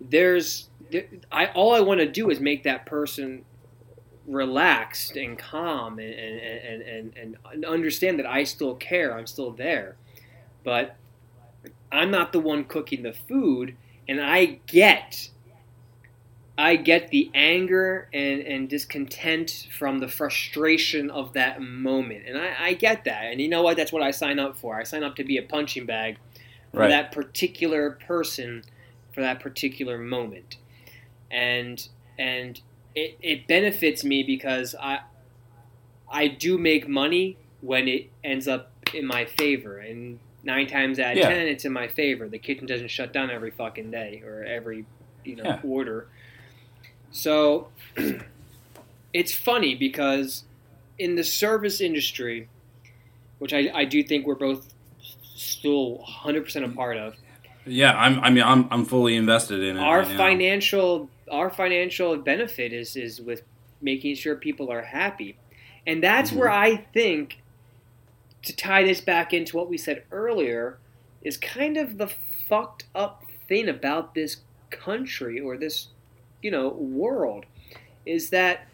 There's, 0.00 0.68
there, 0.90 1.06
I 1.32 1.46
all 1.46 1.74
I 1.74 1.80
want 1.80 2.00
to 2.00 2.10
do 2.10 2.28
is 2.30 2.40
make 2.40 2.64
that 2.64 2.84
person 2.84 3.44
relaxed 4.26 5.16
and 5.16 5.38
calm 5.38 5.98
and 5.98 6.12
and, 6.12 6.82
and, 6.82 7.16
and 7.16 7.36
and 7.50 7.64
understand 7.64 8.18
that 8.18 8.26
I 8.26 8.44
still 8.44 8.74
care, 8.74 9.16
I'm 9.16 9.26
still 9.26 9.52
there, 9.52 9.96
but 10.64 10.96
I'm 11.92 12.10
not 12.10 12.32
the 12.32 12.40
one 12.40 12.64
cooking 12.64 13.02
the 13.02 13.12
food 13.12 13.76
and 14.08 14.20
I 14.20 14.60
get 14.66 15.30
I 16.56 16.76
get 16.76 17.08
the 17.08 17.30
anger 17.34 18.08
and, 18.12 18.40
and 18.42 18.68
discontent 18.68 19.66
from 19.76 19.98
the 19.98 20.06
frustration 20.06 21.10
of 21.10 21.32
that 21.32 21.60
moment. 21.60 22.24
And 22.28 22.38
I, 22.38 22.54
I 22.58 22.74
get 22.74 23.04
that. 23.04 23.24
And 23.24 23.40
you 23.40 23.48
know 23.48 23.62
what? 23.62 23.76
That's 23.76 23.92
what 23.92 24.02
I 24.04 24.12
sign 24.12 24.38
up 24.38 24.56
for. 24.56 24.76
I 24.76 24.84
sign 24.84 25.02
up 25.02 25.16
to 25.16 25.24
be 25.24 25.36
a 25.36 25.42
punching 25.42 25.84
bag 25.84 26.16
for 26.74 26.80
Right. 26.80 26.88
that 26.88 27.12
particular 27.12 27.92
person 27.92 28.64
for 29.12 29.20
that 29.20 29.40
particular 29.40 29.96
moment. 29.98 30.56
And 31.30 31.86
and 32.18 32.60
it, 32.94 33.16
it 33.22 33.46
benefits 33.46 34.04
me 34.04 34.22
because 34.22 34.74
I 34.74 35.00
I 36.10 36.28
do 36.28 36.58
make 36.58 36.88
money 36.88 37.36
when 37.60 37.88
it 37.88 38.10
ends 38.22 38.46
up 38.48 38.72
in 38.92 39.06
my 39.06 39.24
favor. 39.24 39.78
And 39.78 40.18
nine 40.42 40.66
times 40.66 40.98
out 40.98 41.12
of 41.12 41.18
Yeah. 41.18 41.28
ten 41.28 41.46
it's 41.46 41.64
in 41.64 41.72
my 41.72 41.88
favor. 41.88 42.28
The 42.28 42.38
kitchen 42.38 42.66
doesn't 42.66 42.88
shut 42.88 43.12
down 43.12 43.30
every 43.30 43.50
fucking 43.52 43.90
day 43.90 44.22
or 44.24 44.44
every 44.44 44.84
you 45.24 45.36
know 45.36 45.44
Yeah. 45.44 45.60
order. 45.64 46.08
So 47.12 47.68
it's 49.12 49.32
funny 49.32 49.76
because 49.76 50.44
in 50.98 51.14
the 51.14 51.24
service 51.24 51.80
industry, 51.80 52.48
which 53.38 53.52
I, 53.52 53.70
I 53.72 53.84
do 53.84 54.02
think 54.02 54.26
we're 54.26 54.34
both 54.34 54.73
still 55.34 55.98
100% 56.06 56.64
a 56.64 56.68
part 56.74 56.96
of, 56.96 57.14
Yeah, 57.66 57.92
I'm. 57.96 58.20
I 58.20 58.30
mean, 58.30 58.44
I'm. 58.44 58.68
I'm 58.70 58.84
fully 58.84 59.16
invested 59.16 59.62
in 59.62 59.76
it. 59.76 59.80
our 59.80 60.00
right 60.02 60.16
financial 60.16 61.08
our 61.30 61.48
financial 61.50 62.16
benefit 62.18 62.72
is 62.74 62.94
is 62.96 63.20
with 63.22 63.40
making 63.80 64.14
sure 64.16 64.36
people 64.36 64.70
are 64.70 64.82
happy, 64.82 65.36
and 65.86 66.02
that's 66.02 66.30
Mhm. 66.30 66.36
where 66.36 66.50
I 66.50 66.76
think 66.92 67.38
to 68.42 68.54
tie 68.54 68.84
this 68.84 69.00
back 69.00 69.32
into 69.32 69.56
what 69.56 69.70
we 69.70 69.78
said 69.78 70.02
earlier 70.12 70.76
is 71.22 71.38
kind 71.38 71.78
of 71.78 71.96
the 71.96 72.08
fucked 72.48 72.84
up 72.94 73.24
thing 73.48 73.68
about 73.68 74.14
this 74.14 74.38
country 74.70 75.40
or 75.40 75.56
this 75.56 75.88
you 76.42 76.50
know 76.50 76.68
world 76.68 77.46
is 78.04 78.28
that 78.30 78.66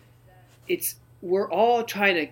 it's 0.67 0.97
we're 1.23 1.49
all 1.51 1.85
trying 1.85 2.17
to 2.17 2.27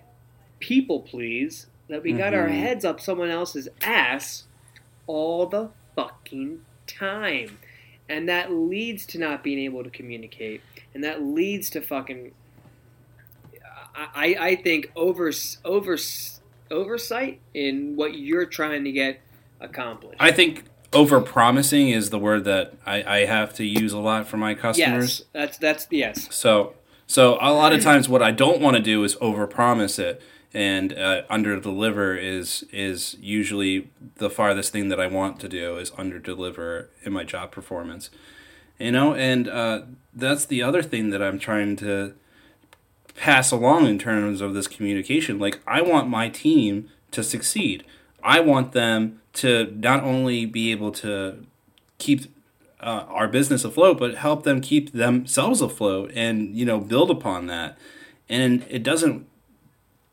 people 0.59 1.01
please 1.03 1.67
that 1.89 2.03
we 2.03 2.13
got 2.13 2.35
our 2.35 2.49
Mhm. 2.49 2.59
heads 2.61 2.85
up 2.85 3.01
someone 3.01 3.31
else's 3.31 3.69
ass 3.83 4.45
all 5.07 5.47
the 5.47 5.71
fucking 5.97 6.61
time. 6.87 7.59
And 8.09 8.29
that 8.29 8.53
leads 8.53 9.05
to 9.07 9.19
not 9.19 9.43
being 9.43 9.59
able 9.59 9.85
to 9.85 9.91
communicate. 9.91 10.61
And 10.95 11.03
that 11.05 11.23
leads 11.23 11.71
to 11.71 11.81
fucking 11.81 12.33
i, 13.95 14.07
I 14.15 14.47
I 14.49 14.57
think 14.57 14.91
over 14.97 15.31
over 15.65 15.97
oversight 16.71 17.41
in 17.55 17.97
what 17.97 18.15
you're 18.19 18.47
trying 18.47 18.85
to 18.85 18.93
get 18.93 19.21
accomplished. 19.61 20.17
I 20.21 20.31
think 20.31 20.65
over 20.93 21.21
promising 21.21 21.89
is 21.89 22.11
the 22.11 22.19
word 22.19 22.45
that 22.45 22.75
I, 22.87 23.03
I 23.03 23.25
have 23.27 23.53
to 23.55 23.65
use 23.65 23.93
a 23.93 23.99
lot 23.99 24.27
for 24.29 24.37
my 24.37 24.55
customers. 24.55 25.19
yes 25.21 25.29
that's 25.33 25.59
that's 25.59 25.87
yes. 25.91 26.29
So 26.35 26.75
so 27.07 27.39
a 27.41 27.53
lot 27.53 27.73
of 27.73 27.83
times 27.83 28.09
what 28.09 28.23
I 28.23 28.31
don't 28.31 28.61
want 28.61 28.77
to 28.77 28.83
do 28.83 29.03
is 29.05 29.17
over 29.21 29.47
promise 29.47 29.99
it 29.99 30.21
and 30.55 30.93
uh, 30.97 31.23
under 31.29 31.59
deliver 31.61 32.17
is 32.17 32.65
is 32.73 33.17
usually 33.21 33.91
the 34.17 34.31
farthest 34.31 34.73
thing 34.73 34.89
that 34.89 35.01
I 35.01 35.07
want 35.07 35.41
to 35.41 35.49
do 35.49 35.77
is 35.77 35.93
under 35.97 36.19
deliver 36.19 36.89
in 37.05 37.13
my 37.13 37.25
job 37.25 37.51
performance. 37.51 38.11
You 38.79 38.93
know, 38.93 39.15
and 39.15 39.49
uh, 39.49 39.83
that's 40.15 40.45
the 40.45 40.63
other 40.63 40.83
thing 40.83 41.11
that 41.11 41.21
I'm 41.21 41.39
trying 41.39 41.77
to 41.77 42.15
pass 43.17 43.51
along 43.51 43.87
in 43.87 43.99
terms 43.99 44.41
of 44.41 44.55
this 44.55 44.69
communication. 44.69 45.39
Like 45.39 45.61
I 45.67 45.83
want 45.83 46.09
my 46.09 46.29
team 46.29 46.89
to 47.11 47.23
succeed. 47.23 47.85
I 48.23 48.41
want 48.41 48.73
them 48.73 49.21
to 49.35 49.73
not 49.77 50.03
only 50.03 50.47
be 50.47 50.71
able 50.71 50.93
to 50.93 51.45
keep 51.99 52.33
uh, 52.81 53.05
our 53.09 53.29
business 53.29 53.65
afloat, 53.65 53.99
but 53.99 54.15
help 54.15 54.45
them 54.45 54.61
keep 54.61 54.93
themselves 54.93 55.61
afloat 55.61 56.13
and 56.15 56.55
you 56.57 56.65
know 56.65 56.79
build 56.79 57.11
upon 57.11 57.47
that. 57.49 57.77
And 58.29 58.65
it 58.69 58.83
doesn't 58.83 59.27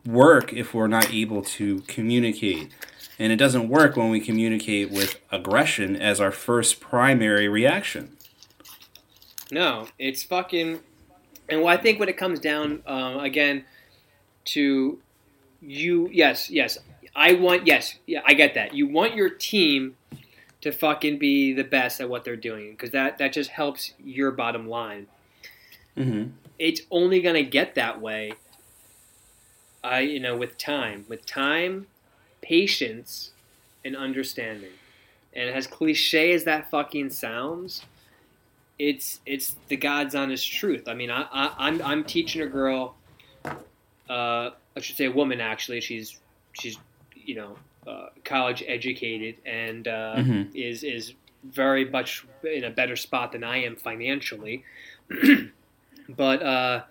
work 0.06 0.54
if 0.54 0.74
we're 0.74 0.88
not 0.88 1.14
able 1.14 1.42
to 1.42 1.80
communicate, 1.82 2.72
and 3.18 3.32
it 3.32 3.38
doesn't 3.38 3.70
work 3.70 3.96
when 3.96 4.10
we 4.10 4.20
communicate 4.20 4.92
with 4.92 5.20
aggression 5.32 5.96
as 5.96 6.22
our 6.22 6.32
first 6.32 6.80
primary 6.80 7.48
reaction. 7.48 8.16
No, 9.52 9.88
it's 10.00 10.24
fucking. 10.24 10.80
And 11.48 11.62
well, 11.62 11.70
I 11.70 11.78
think 11.78 12.00
when 12.00 12.10
it 12.10 12.18
comes 12.18 12.40
down 12.40 12.82
um, 12.88 13.20
again 13.20 13.66
to 14.46 15.00
you, 15.62 16.10
yes, 16.12 16.50
yes, 16.50 16.80
I 17.16 17.34
want, 17.34 17.68
yes, 17.68 17.96
yeah, 18.06 18.22
I 18.26 18.34
get 18.34 18.56
that. 18.56 18.74
You 18.74 18.88
want 18.88 19.16
your 19.16 19.30
team 19.30 19.96
to 20.62 20.72
fucking 20.72 21.20
be 21.20 21.54
the 21.54 21.64
best 21.64 22.02
at 22.02 22.10
what 22.10 22.24
they're 22.24 22.36
doing 22.36 22.72
because 22.72 22.90
that 22.90 23.20
that 23.20 23.32
just 23.32 23.52
helps 23.52 23.94
your 24.04 24.32
bottom 24.32 24.68
line. 24.68 25.06
Mm-hmm. 25.96 26.32
It's 26.58 26.82
only 26.90 27.22
gonna 27.22 27.44
get 27.44 27.76
that 27.76 28.02
way. 28.02 28.34
I, 29.86 30.00
you 30.02 30.20
know, 30.20 30.36
with 30.36 30.58
time, 30.58 31.06
with 31.08 31.26
time, 31.26 31.88
patience, 32.42 33.32
and 33.84 33.96
understanding. 33.96 34.72
And 35.34 35.50
as 35.50 35.68
cliche 35.68 36.32
as 36.34 36.44
that 36.46 36.70
fucking 36.72 37.12
sounds, 37.12 37.84
it's 38.80 39.20
it's 39.26 39.56
the 39.68 39.78
God's 39.78 40.16
honest 40.16 40.52
truth. 40.52 40.88
I 40.88 40.94
mean, 40.94 41.12
I, 41.12 41.28
I 41.32 41.54
I'm 41.58 41.82
I'm 41.82 42.04
teaching 42.04 42.42
a 42.42 42.48
girl, 42.48 42.96
uh, 44.10 44.50
I 44.76 44.80
should 44.82 44.96
say 44.96 45.06
a 45.06 45.12
woman 45.12 45.40
actually. 45.42 45.82
She's 45.82 46.20
she's 46.54 46.78
you 47.16 47.36
know 47.36 47.58
uh, 47.88 48.08
college 48.24 48.64
educated 48.68 49.36
and 49.46 49.88
uh, 49.88 50.16
Mhm. 50.18 50.56
is 50.56 50.84
is 50.84 51.14
very 51.44 51.86
much 51.86 52.26
in 52.44 52.64
a 52.64 52.70
better 52.72 52.96
spot 52.96 53.32
than 53.32 53.44
I 53.44 53.58
am 53.64 53.76
financially. 53.76 54.64
but 56.10 56.42
uh, 56.44 56.84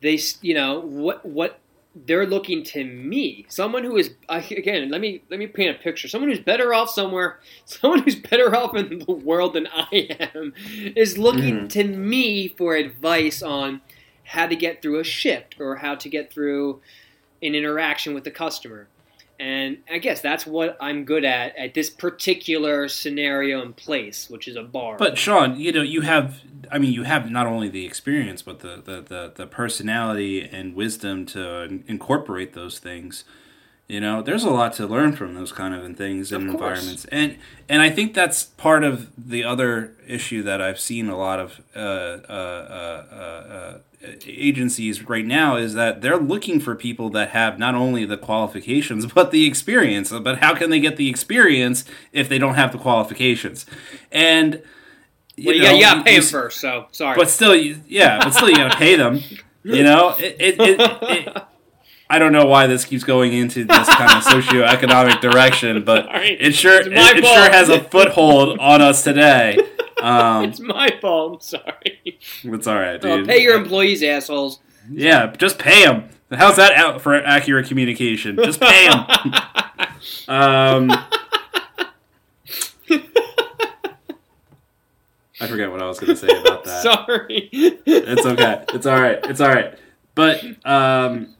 they 0.00 0.18
you 0.42 0.54
know 0.54 0.80
what 0.80 1.24
what 1.24 1.60
they're 2.06 2.26
looking 2.26 2.62
to 2.62 2.84
me. 2.84 3.46
Someone 3.48 3.82
who 3.84 3.96
is 3.96 4.14
again 4.28 4.90
let 4.90 5.00
me 5.00 5.22
let 5.30 5.38
me 5.38 5.46
paint 5.46 5.74
a 5.76 5.78
picture. 5.82 6.08
Someone 6.08 6.30
who's 6.30 6.38
better 6.40 6.72
off 6.74 6.90
somewhere 6.90 7.40
someone 7.64 8.02
who's 8.02 8.16
better 8.16 8.54
off 8.54 8.74
in 8.76 8.98
the 9.00 9.12
world 9.12 9.54
than 9.54 9.66
i 9.74 10.08
am 10.34 10.52
is 10.96 11.18
looking 11.18 11.60
Mhm. 11.60 11.68
to 11.70 11.84
me 11.84 12.48
for 12.48 12.74
advice 12.76 13.42
on 13.42 13.80
how 14.24 14.46
to 14.46 14.54
get 14.56 14.82
through 14.82 14.98
a 15.00 15.04
shift 15.04 15.56
or 15.58 15.76
how 15.76 15.94
to 15.94 16.08
get 16.08 16.32
through 16.32 16.80
an 17.42 17.54
interaction 17.54 18.14
with 18.14 18.24
the 18.24 18.30
customer 18.30 18.88
And 19.40 19.78
I 19.88 19.98
guess 19.98 20.20
that's 20.20 20.46
what 20.46 20.76
I'm 20.80 21.04
good 21.04 21.24
at 21.24 21.56
at 21.56 21.74
this 21.74 21.90
particular 21.90 22.88
scenario 22.88 23.62
and 23.62 23.76
place, 23.76 24.28
which 24.28 24.48
is 24.48 24.56
a 24.56 24.62
bar. 24.62 24.96
But 24.96 25.16
Sean, 25.16 25.58
you 25.58 25.70
know, 25.72 25.82
you 25.82 26.00
have 26.00 26.40
I 26.70 26.78
mean, 26.78 26.92
you 26.92 27.04
have 27.04 27.30
not 27.30 27.46
only 27.46 27.68
the 27.68 27.86
experience 27.86 28.42
but 28.42 28.60
the 28.60 28.82
the 28.84 29.00
the, 29.00 29.32
the 29.34 29.46
personality 29.46 30.42
and 30.42 30.74
wisdom 30.74 31.24
to 31.26 31.82
incorporate 31.86 32.54
those 32.54 32.78
things. 32.78 33.24
You 33.86 34.00
know, 34.00 34.20
there's 34.20 34.44
a 34.44 34.50
lot 34.50 34.74
to 34.74 34.86
learn 34.86 35.14
from 35.14 35.34
those 35.34 35.50
kind 35.50 35.74
of 35.74 35.96
things 35.96 36.30
and 36.30 36.50
environments, 36.50 37.06
and 37.06 37.38
and 37.70 37.80
I 37.80 37.88
think 37.88 38.12
that's 38.12 38.44
part 38.44 38.84
of 38.84 39.10
the 39.16 39.44
other 39.44 39.96
issue 40.06 40.42
that 40.42 40.60
I've 40.60 40.78
seen 40.78 41.08
a 41.08 41.16
lot 41.16 41.40
of 41.40 41.62
uh, 41.74 41.78
uh, 41.78 43.06
uh, 43.10 43.14
uh 43.14 43.78
agencies 44.26 45.08
right 45.08 45.24
now 45.26 45.56
is 45.56 45.74
that 45.74 46.02
they're 46.02 46.18
looking 46.18 46.60
for 46.60 46.74
people 46.74 47.10
that 47.10 47.30
have 47.30 47.58
not 47.58 47.74
only 47.74 48.04
the 48.04 48.16
qualifications 48.16 49.06
but 49.14 49.30
the 49.30 49.46
experience. 49.46 50.10
But 50.10 50.38
how 50.38 50.54
can 50.54 50.70
they 50.70 50.80
get 50.80 50.96
the 50.96 51.08
experience 51.08 51.84
if 52.12 52.28
they 52.28 52.38
don't 52.38 52.54
have 52.54 52.72
the 52.72 52.78
qualifications? 52.78 53.66
And 54.12 54.62
you, 55.36 55.46
well, 55.46 55.56
you, 55.56 55.62
know, 55.62 55.80
got, 55.80 55.94
to 55.94 56.04
pay 56.04 56.18
them 56.18 56.24
first. 56.24 56.60
So 56.60 56.86
sorry, 56.92 57.16
but 57.16 57.30
still, 57.30 57.54
yeah, 57.54 58.18
but 58.18 58.32
still, 58.32 58.48
you 58.48 58.56
got 58.56 58.72
to 58.72 58.78
pay 58.78 58.96
them. 58.96 59.20
You 59.64 59.82
know, 59.82 60.14
it, 60.18 60.36
it, 60.38 60.60
it, 60.60 60.80
it 60.80 61.42
I 62.08 62.18
don't 62.18 62.32
know 62.32 62.46
why 62.46 62.66
this 62.66 62.86
keeps 62.86 63.04
going 63.04 63.34
into 63.34 63.64
this 63.64 63.88
kind 63.88 64.10
of 64.12 64.24
socioeconomic 64.24 65.20
direction, 65.20 65.84
but 65.84 66.06
Sorry. 66.06 66.30
it 66.40 66.54
sure 66.54 66.80
it, 66.80 66.86
it 66.90 67.24
sure 67.24 67.50
has 67.50 67.68
a 67.68 67.80
foothold 67.84 68.58
on 68.60 68.80
us 68.80 69.04
today. 69.04 69.58
Um, 70.02 70.44
it's 70.44 70.60
my 70.60 70.96
fault. 71.00 71.34
I'm 71.34 71.40
sorry. 71.40 72.18
It's 72.44 72.66
all 72.66 72.76
right, 72.76 73.00
dude. 73.00 73.26
pay 73.26 73.42
your 73.42 73.56
employees, 73.56 74.02
assholes. 74.02 74.60
Yeah, 74.90 75.34
just 75.36 75.58
pay 75.58 75.84
them. 75.84 76.08
How's 76.30 76.56
that 76.56 76.74
out 76.74 77.00
for 77.00 77.14
accurate 77.14 77.66
communication? 77.66 78.36
Just 78.36 78.60
pay 78.60 78.88
them. 78.88 78.98
um, 80.28 80.90
I 85.40 85.46
forget 85.46 85.70
what 85.70 85.80
I 85.82 85.86
was 85.86 85.98
going 85.98 86.14
to 86.14 86.16
say 86.16 86.40
about 86.40 86.64
that. 86.64 86.82
Sorry. 86.82 87.48
It's 87.52 88.26
okay. 88.26 88.64
It's 88.74 88.86
all 88.86 89.00
right. 89.00 89.18
It's 89.24 89.40
all 89.40 89.48
right. 89.48 89.78
But 90.14 90.42
um, 90.66 91.34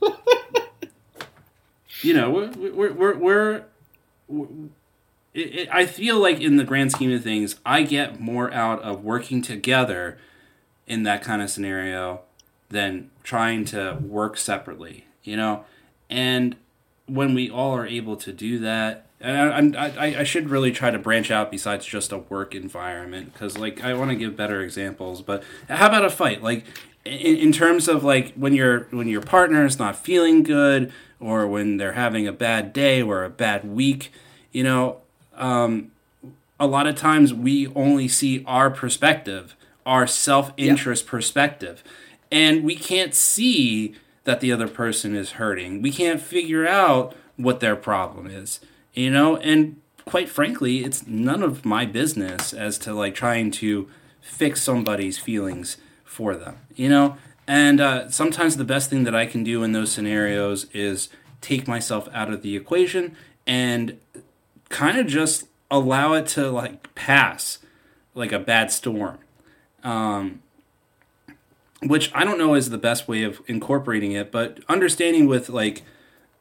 you 2.02 2.14
know, 2.14 2.30
we're 2.30 2.50
we're 2.50 2.92
we're, 2.92 3.16
we're, 3.16 3.64
we're 4.28 4.68
it, 5.38 5.54
it, 5.54 5.68
I 5.72 5.86
feel 5.86 6.18
like 6.18 6.40
in 6.40 6.56
the 6.56 6.64
grand 6.64 6.92
scheme 6.92 7.12
of 7.12 7.22
things, 7.22 7.56
I 7.64 7.82
get 7.82 8.20
more 8.20 8.52
out 8.52 8.82
of 8.82 9.04
working 9.04 9.40
together 9.42 10.18
in 10.86 11.04
that 11.04 11.22
kind 11.22 11.40
of 11.42 11.50
scenario 11.50 12.22
than 12.70 13.10
trying 13.22 13.64
to 13.66 13.98
work 14.00 14.36
separately. 14.36 15.06
You 15.22 15.36
know, 15.36 15.64
and 16.08 16.56
when 17.06 17.34
we 17.34 17.50
all 17.50 17.74
are 17.76 17.86
able 17.86 18.16
to 18.16 18.32
do 18.32 18.58
that, 18.60 19.06
and 19.20 19.76
I, 19.76 19.88
I, 19.88 20.20
I 20.20 20.24
should 20.24 20.48
really 20.48 20.70
try 20.70 20.90
to 20.90 20.98
branch 20.98 21.30
out 21.30 21.50
besides 21.50 21.84
just 21.84 22.12
a 22.12 22.18
work 22.18 22.54
environment 22.54 23.32
because 23.32 23.58
like 23.58 23.82
I 23.82 23.94
want 23.94 24.10
to 24.10 24.16
give 24.16 24.36
better 24.36 24.62
examples. 24.62 25.22
But 25.22 25.42
how 25.68 25.88
about 25.88 26.04
a 26.04 26.10
fight? 26.10 26.42
Like 26.42 26.64
in, 27.04 27.36
in 27.36 27.52
terms 27.52 27.88
of 27.88 28.04
like 28.04 28.34
when 28.34 28.54
your 28.54 28.86
when 28.90 29.08
your 29.08 29.22
partner 29.22 29.64
is 29.64 29.78
not 29.78 29.96
feeling 29.96 30.42
good 30.42 30.92
or 31.20 31.46
when 31.46 31.78
they're 31.78 31.92
having 31.92 32.28
a 32.28 32.32
bad 32.32 32.72
day 32.72 33.02
or 33.02 33.24
a 33.24 33.30
bad 33.30 33.64
week, 33.64 34.12
you 34.52 34.62
know, 34.62 35.02
um, 35.38 35.92
a 36.60 36.66
lot 36.66 36.86
of 36.86 36.96
times 36.96 37.32
we 37.32 37.68
only 37.68 38.08
see 38.08 38.44
our 38.46 38.70
perspective, 38.70 39.56
our 39.86 40.06
self 40.06 40.52
interest 40.56 41.04
yep. 41.04 41.10
perspective, 41.10 41.84
and 42.30 42.64
we 42.64 42.74
can't 42.76 43.14
see 43.14 43.94
that 44.24 44.40
the 44.40 44.52
other 44.52 44.68
person 44.68 45.14
is 45.14 45.32
hurting. 45.32 45.80
We 45.80 45.90
can't 45.90 46.20
figure 46.20 46.66
out 46.66 47.16
what 47.36 47.60
their 47.60 47.76
problem 47.76 48.26
is, 48.26 48.60
you 48.92 49.10
know, 49.10 49.36
and 49.38 49.80
quite 50.04 50.28
frankly, 50.28 50.84
it's 50.84 51.06
none 51.06 51.42
of 51.42 51.64
my 51.64 51.84
business 51.84 52.52
as 52.52 52.78
to 52.78 52.92
like 52.92 53.14
trying 53.14 53.50
to 53.50 53.88
fix 54.20 54.62
somebody's 54.62 55.18
feelings 55.18 55.76
for 56.04 56.34
them, 56.34 56.58
you 56.74 56.88
know? 56.88 57.16
And 57.46 57.80
uh, 57.80 58.10
sometimes 58.10 58.56
the 58.56 58.64
best 58.64 58.90
thing 58.90 59.04
that 59.04 59.14
I 59.14 59.26
can 59.26 59.44
do 59.44 59.62
in 59.62 59.72
those 59.72 59.92
scenarios 59.92 60.66
is 60.72 61.08
take 61.40 61.68
myself 61.68 62.08
out 62.12 62.32
of 62.32 62.42
the 62.42 62.56
equation 62.56 63.16
and 63.46 63.98
kind 64.68 64.98
of 64.98 65.06
just 65.06 65.46
allow 65.70 66.14
it 66.14 66.26
to 66.26 66.50
like 66.50 66.94
pass 66.94 67.58
like 68.14 68.32
a 68.32 68.38
bad 68.38 68.70
storm. 68.72 69.18
Um, 69.84 70.42
which 71.82 72.10
I 72.14 72.24
don't 72.24 72.38
know 72.38 72.54
is 72.54 72.70
the 72.70 72.78
best 72.78 73.06
way 73.06 73.22
of 73.22 73.40
incorporating 73.46 74.12
it, 74.12 74.32
but 74.32 74.58
understanding 74.68 75.26
with 75.26 75.48
like 75.48 75.82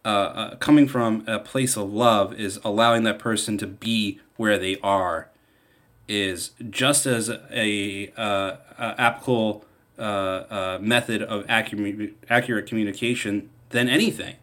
uh, 0.03 0.07
uh, 0.07 0.55
coming 0.55 0.87
from 0.87 1.23
a 1.27 1.37
place 1.37 1.77
of 1.77 1.91
love 1.91 2.33
is 2.39 2.59
allowing 2.63 3.03
that 3.03 3.19
person 3.19 3.57
to 3.59 3.67
be 3.67 4.19
where 4.37 4.57
they 4.57 4.77
are 4.81 5.29
is 6.07 6.51
just 6.69 7.05
as 7.05 7.29
a, 7.29 8.11
uh, 8.17 8.55
a 8.79 8.95
applicable 8.97 9.65
uh, 9.99 10.01
uh, 10.01 10.77
method 10.81 11.21
of 11.21 11.45
accurate, 11.49 12.15
accurate 12.29 12.65
communication 12.65 13.49
than 13.69 13.89
anything. 13.89 14.35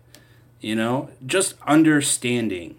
You 0.60 0.76
know, 0.76 1.10
just 1.24 1.54
understanding 1.66 2.76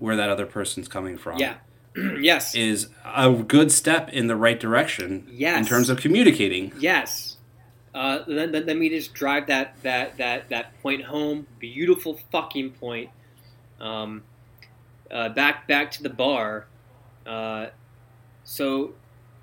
where 0.00 0.16
that 0.16 0.28
other 0.28 0.46
person's 0.46 0.88
coming 0.88 1.16
from. 1.16 1.38
Yeah. 1.38 1.54
yes. 2.20 2.56
Is 2.56 2.88
a 3.04 3.32
good 3.32 3.70
step 3.70 4.08
in 4.08 4.26
the 4.26 4.34
right 4.34 4.58
direction. 4.58 5.28
Yes. 5.30 5.58
In 5.58 5.66
terms 5.66 5.88
of 5.88 6.00
communicating. 6.00 6.72
Yes. 6.80 7.36
Uh, 7.94 8.20
let, 8.26 8.50
let, 8.50 8.66
let 8.66 8.76
me 8.76 8.88
just 8.88 9.14
drive 9.14 9.46
that, 9.46 9.76
that, 9.82 10.16
that, 10.16 10.48
that 10.48 10.80
point 10.82 11.04
home. 11.04 11.46
Beautiful 11.60 12.18
fucking 12.32 12.72
point. 12.72 13.10
Um, 13.80 14.24
uh, 15.10 15.28
back 15.28 15.66
back 15.66 15.90
to 15.92 16.02
the 16.02 16.10
bar. 16.10 16.66
Uh, 17.26 17.66
so 18.44 18.94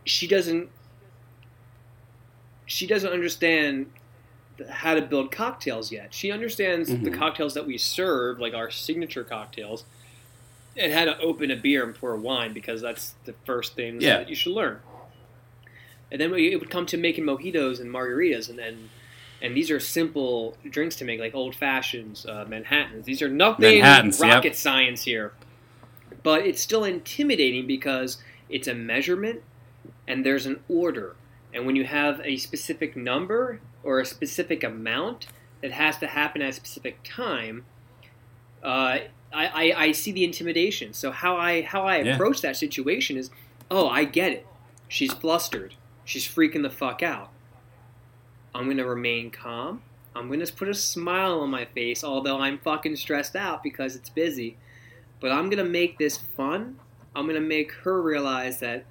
she 0.06 0.28
doesn't 0.28 0.70
she 2.66 2.88
doesn't 2.88 3.12
understand 3.12 3.88
how 4.70 4.94
to 4.94 5.02
build 5.02 5.32
cocktails 5.32 5.92
yet. 5.92 6.14
She 6.14 6.32
understands 6.32 6.90
mm-hmm. 6.90 7.04
the 7.04 7.12
cocktails 7.12 7.54
that 7.54 7.66
we 7.66 7.78
serve, 7.78 8.40
like 8.40 8.54
our 8.54 8.70
signature 8.70 9.24
cocktails, 9.24 9.86
and 10.78 10.94
how 10.94 11.06
to 11.06 11.18
open 11.20 11.52
a 11.52 11.56
beer 11.56 11.84
and 11.84 11.96
pour 11.96 12.14
a 12.14 12.18
wine 12.18 12.54
because 12.54 12.82
that's 12.82 13.16
the 13.26 13.34
first 13.46 13.76
thing 13.76 14.02
yeah. 14.02 14.18
that 14.18 14.30
you 14.30 14.36
should 14.36 14.54
learn. 14.54 14.80
And 16.12 16.22
then 16.22 16.34
it 16.34 16.60
would 16.60 16.70
come 16.70 16.86
to 16.88 16.98
making 16.98 17.26
mojitos 17.26 17.82
and 17.82 17.94
margaritas, 17.94 18.50
and 18.50 18.58
then 18.58 18.90
and 19.42 19.56
these 19.56 19.70
are 19.70 19.80
simple 19.80 20.58
drinks 20.70 20.96
to 20.98 21.06
make, 21.06 21.20
like 21.20 21.36
old 21.36 21.54
fashions, 21.54 22.26
uh, 22.26 22.46
Manhattans. 22.48 23.06
These 23.06 23.22
are 23.22 23.30
nothing 23.30 23.82
rocket 23.82 24.44
yep. 24.44 24.56
science 24.56 25.04
here, 25.04 25.34
but 26.24 26.46
it's 26.46 26.62
still 26.62 26.84
intimidating 26.84 27.68
because 27.68 28.18
it's 28.50 28.68
a 28.68 28.74
measurement 28.74 29.44
and 30.08 30.26
there's 30.26 30.46
an 30.46 30.62
order 30.70 31.16
and 31.54 31.66
when 31.66 31.76
you 31.76 31.86
have 31.86 32.22
a 32.24 32.38
specific 32.38 32.96
number 32.96 33.60
or 33.84 34.00
a 34.00 34.06
specific 34.06 34.64
amount 34.64 35.28
that 35.62 35.72
has 35.72 35.98
to 35.98 36.08
happen 36.08 36.42
at 36.42 36.50
a 36.50 36.54
specific 36.54 37.00
time, 37.04 37.66
uh, 38.62 39.00
I, 39.34 39.46
I, 39.48 39.84
I, 39.84 39.92
see 39.92 40.12
the 40.12 40.24
intimidation. 40.24 40.94
So 40.94 41.12
how 41.12 41.38
I 41.38 41.62
how 41.62 41.84
I 41.84 41.98
yeah. 41.98 42.16
approach 42.16 42.42
that 42.42 42.56
situation 42.56 43.18
is, 43.18 43.30
oh, 43.70 43.88
I 43.88 44.06
get 44.06 44.32
it. 44.32 44.48
She's 44.88 45.14
flustered. 45.14 45.76
She's 46.06 46.28
freaking 46.28 46.62
the 46.62 46.70
fuck 46.70 47.04
out. 47.04 47.32
I'm 48.56 48.68
gonna 48.68 48.86
remain 48.86 49.32
calm. 49.32 49.82
I'm 50.16 50.30
gonna 50.30 50.48
put 50.48 50.70
a 50.70 50.74
smile 50.74 51.42
on 51.42 51.50
my 51.50 51.66
face, 51.66 52.04
although 52.04 52.40
I'm 52.40 52.58
fucking 52.60 52.96
stressed 52.96 53.36
out 53.36 53.62
because 53.62 53.96
it's 53.96 54.10
busy. 54.10 54.58
But 55.20 55.32
I'm 55.32 55.50
gonna 55.50 55.66
make 55.66 55.98
this 55.98 56.18
fun. 56.18 56.80
I'm 57.16 57.28
gonna 57.28 57.42
make 57.42 57.72
her 57.72 58.02
realize 58.02 58.60
that, 58.60 58.86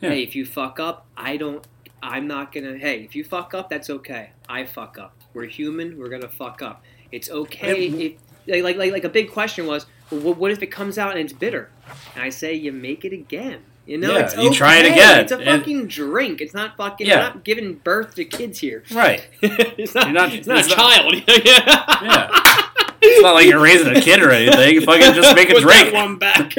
yeah. 0.00 0.10
hey, 0.10 0.22
if 0.22 0.36
you 0.36 0.44
fuck 0.44 0.78
up, 0.78 1.06
I 1.16 1.36
don't 1.36 1.66
I'm 2.02 2.26
not 2.26 2.52
gonna. 2.52 2.76
Hey, 2.76 3.04
if 3.04 3.14
you 3.14 3.22
fuck 3.22 3.54
up, 3.54 3.70
that's 3.70 3.88
okay. 3.88 4.30
I 4.48 4.64
fuck 4.64 4.98
up. 4.98 5.14
We're 5.34 5.46
human. 5.46 5.96
We're 5.96 6.08
gonna 6.08 6.28
fuck 6.28 6.60
up. 6.60 6.82
It's 7.12 7.30
okay. 7.30 7.86
If, 7.86 8.18
like, 8.46 8.76
like, 8.76 8.92
like 8.92 9.04
a 9.04 9.08
big 9.08 9.30
question 9.30 9.66
was, 9.66 9.86
well, 10.10 10.34
what 10.34 10.50
if 10.50 10.62
it 10.62 10.68
comes 10.68 10.98
out 10.98 11.12
and 11.12 11.20
it's 11.20 11.32
bitter? 11.32 11.70
And 12.14 12.22
I 12.22 12.30
say, 12.30 12.54
you 12.54 12.72
make 12.72 13.04
it 13.04 13.12
again. 13.12 13.62
You 13.86 13.98
know, 13.98 14.12
yeah, 14.12 14.24
it's 14.24 14.34
okay. 14.34 14.44
you 14.44 14.54
try 14.54 14.78
it 14.78 14.92
again. 14.92 15.20
It's 15.20 15.32
a 15.32 15.44
fucking 15.44 15.80
and, 15.80 15.90
drink. 15.90 16.40
It's 16.40 16.54
not 16.54 16.76
fucking. 16.76 17.04
Yeah. 17.04 17.16
not 17.16 17.42
giving 17.42 17.74
birth 17.74 18.14
to 18.14 18.24
kids 18.24 18.60
here. 18.60 18.84
Right. 18.92 19.26
it's 19.42 19.94
not. 19.94 20.12
not 20.12 20.32
it's 20.32 20.46
not 20.46 20.58
it's 20.58 20.72
a 20.72 20.76
not, 20.76 20.76
child. 20.76 21.14
yeah. 21.44 22.68
It's 23.04 23.22
not 23.22 23.34
like 23.34 23.46
you're 23.46 23.60
raising 23.60 23.88
a 23.88 24.00
kid 24.00 24.22
or 24.22 24.30
anything. 24.30 24.80
fucking 24.86 25.14
just 25.14 25.34
make 25.34 25.50
a 25.50 25.54
Put 25.54 25.62
drink. 25.62 25.92
one 25.92 26.16
back. 26.16 26.54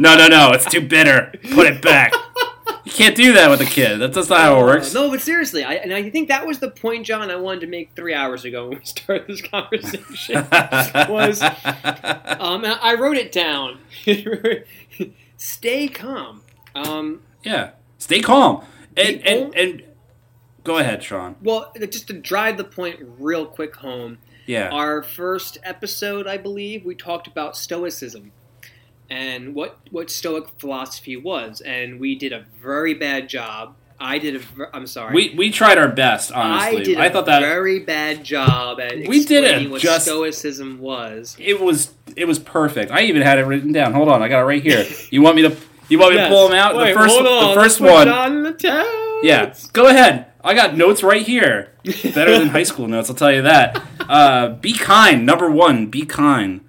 no, 0.00 0.16
no, 0.16 0.26
no. 0.26 0.50
It's 0.50 0.64
too 0.64 0.80
bitter. 0.80 1.32
Put 1.52 1.68
it 1.68 1.80
back. 1.80 2.12
You 2.88 2.94
can't 2.94 3.14
do 3.14 3.34
that 3.34 3.50
with 3.50 3.60
a 3.60 3.66
kid. 3.66 3.98
That's, 3.98 4.14
that's 4.14 4.30
not 4.30 4.40
how 4.40 4.60
it 4.60 4.64
works. 4.64 4.94
No, 4.94 5.10
but 5.10 5.20
seriously, 5.20 5.62
I, 5.62 5.74
and 5.74 5.92
I 5.92 6.08
think 6.08 6.28
that 6.28 6.46
was 6.46 6.58
the 6.58 6.70
point, 6.70 7.04
John, 7.04 7.30
I 7.30 7.36
wanted 7.36 7.60
to 7.60 7.66
make 7.66 7.90
three 7.94 8.14
hours 8.14 8.46
ago 8.46 8.66
when 8.66 8.78
we 8.78 8.84
started 8.86 9.26
this 9.28 9.42
conversation. 9.42 10.34
was 11.12 11.42
um, 11.42 12.64
I 12.64 12.96
wrote 12.98 13.18
it 13.18 13.30
down. 13.30 13.80
Stay 15.36 15.88
calm. 15.88 16.40
Um, 16.74 17.20
yeah, 17.42 17.72
stay 17.98 18.20
calm. 18.20 18.64
And, 18.96 19.24
and, 19.26 19.54
and 19.54 19.82
go 20.64 20.78
ahead, 20.78 21.02
Sean. 21.02 21.36
Well, 21.42 21.72
just 21.90 22.06
to 22.06 22.14
drive 22.14 22.56
the 22.56 22.64
point 22.64 23.00
real 23.18 23.44
quick 23.44 23.76
home, 23.76 24.18
Yeah. 24.46 24.70
Our 24.70 25.02
first 25.02 25.58
episode, 25.62 26.26
I 26.26 26.38
believe, 26.38 26.86
we 26.86 26.94
talked 26.94 27.26
about 27.26 27.54
Stoicism 27.54 28.32
and 29.10 29.54
what 29.54 29.78
what 29.90 30.10
Stoic 30.10 30.48
philosophy 30.58 31.16
was, 31.16 31.60
and 31.60 31.98
we 32.00 32.14
did 32.14 32.32
a 32.32 32.44
very 32.62 32.94
bad 32.94 33.28
job. 33.28 33.74
I 34.00 34.18
did 34.18 34.36
a. 34.36 34.76
I'm 34.76 34.86
sorry. 34.86 35.12
we 35.14 35.34
we 35.36 35.50
tried 35.50 35.76
our 35.76 35.88
best, 35.88 36.30
Honestly, 36.30 36.80
I 36.80 36.84
did 36.84 36.98
a 36.98 37.00
I 37.00 37.08
thought 37.10 37.26
that 37.26 37.40
very 37.40 37.80
bad 37.80 38.22
job 38.22 38.78
at 38.80 38.94
We 39.08 39.24
did 39.24 39.42
it 39.42 39.48
explaining 39.48 39.70
what 39.70 39.82
just- 39.82 40.06
Stoicism 40.06 40.78
was. 40.78 41.36
it 41.38 41.60
was 41.60 41.92
it 42.14 42.26
was 42.26 42.38
perfect. 42.38 42.92
I 42.92 43.02
even 43.02 43.22
had 43.22 43.38
it 43.38 43.42
written 43.44 43.72
down. 43.72 43.94
Hold 43.94 44.08
on, 44.08 44.22
I 44.22 44.28
got 44.28 44.40
it 44.40 44.44
right 44.44 44.62
here. 44.62 44.86
You 45.10 45.22
want 45.22 45.36
me 45.36 45.42
to 45.42 45.56
you 45.88 45.98
want 45.98 46.14
me 46.14 46.20
to 46.20 46.28
pull 46.28 46.48
them 46.48 46.56
out? 46.56 46.76
Wait, 46.76 46.92
the 46.92 46.98
first 46.98 47.18
on. 47.18 47.54
the 47.54 47.60
first 47.60 47.80
one. 47.80 48.06
John 48.06 48.42
the. 48.42 49.20
Yeah, 49.22 49.54
go 49.72 49.88
ahead. 49.88 50.26
I 50.44 50.54
got 50.54 50.76
notes 50.76 51.02
right 51.02 51.26
here. 51.26 51.72
Better 52.14 52.38
than 52.38 52.48
high 52.48 52.62
school 52.62 52.86
notes, 52.86 53.10
I'll 53.10 53.16
tell 53.16 53.32
you 53.32 53.42
that. 53.42 53.82
Uh, 54.00 54.50
be 54.50 54.72
kind. 54.74 55.26
Number 55.26 55.50
one, 55.50 55.86
be 55.86 56.06
kind. 56.06 56.60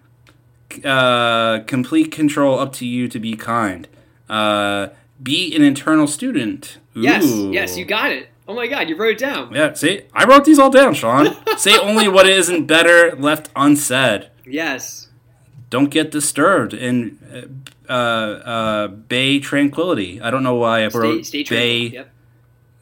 Uh, 0.83 1.61
complete 1.65 2.11
control 2.11 2.59
up 2.59 2.73
to 2.73 2.85
you 2.85 3.07
to 3.07 3.19
be 3.19 3.35
kind. 3.35 3.87
Uh, 4.29 4.89
be 5.21 5.55
an 5.55 5.63
internal 5.63 6.07
student. 6.07 6.77
Yes, 6.95 7.25
Ooh. 7.25 7.51
yes, 7.51 7.77
you 7.77 7.85
got 7.85 8.11
it. 8.11 8.29
Oh 8.47 8.53
my 8.55 8.67
God, 8.67 8.89
you 8.89 8.95
wrote 8.95 9.13
it 9.13 9.17
down. 9.19 9.53
Yeah, 9.53 9.73
see, 9.73 10.01
I 10.13 10.25
wrote 10.25 10.45
these 10.45 10.57
all 10.57 10.71
down, 10.71 10.93
Sean. 10.93 11.35
Say 11.57 11.77
only 11.77 12.07
what 12.07 12.27
isn't 12.27 12.65
better 12.65 13.15
left 13.15 13.49
unsaid. 13.55 14.29
Yes. 14.45 15.07
Don't 15.69 15.89
get 15.89 16.09
disturbed 16.09 16.73
and 16.73 17.63
uh, 17.87 17.91
uh, 17.93 18.87
bay 18.87 19.39
tranquility. 19.39 20.19
I 20.19 20.31
don't 20.31 20.41
know 20.41 20.55
why 20.55 20.83
I 20.83 20.87
wrote 20.87 21.25
Stay, 21.25 21.43
stay 21.43 21.55
bay. 21.55 21.95
Yep. 21.95 22.11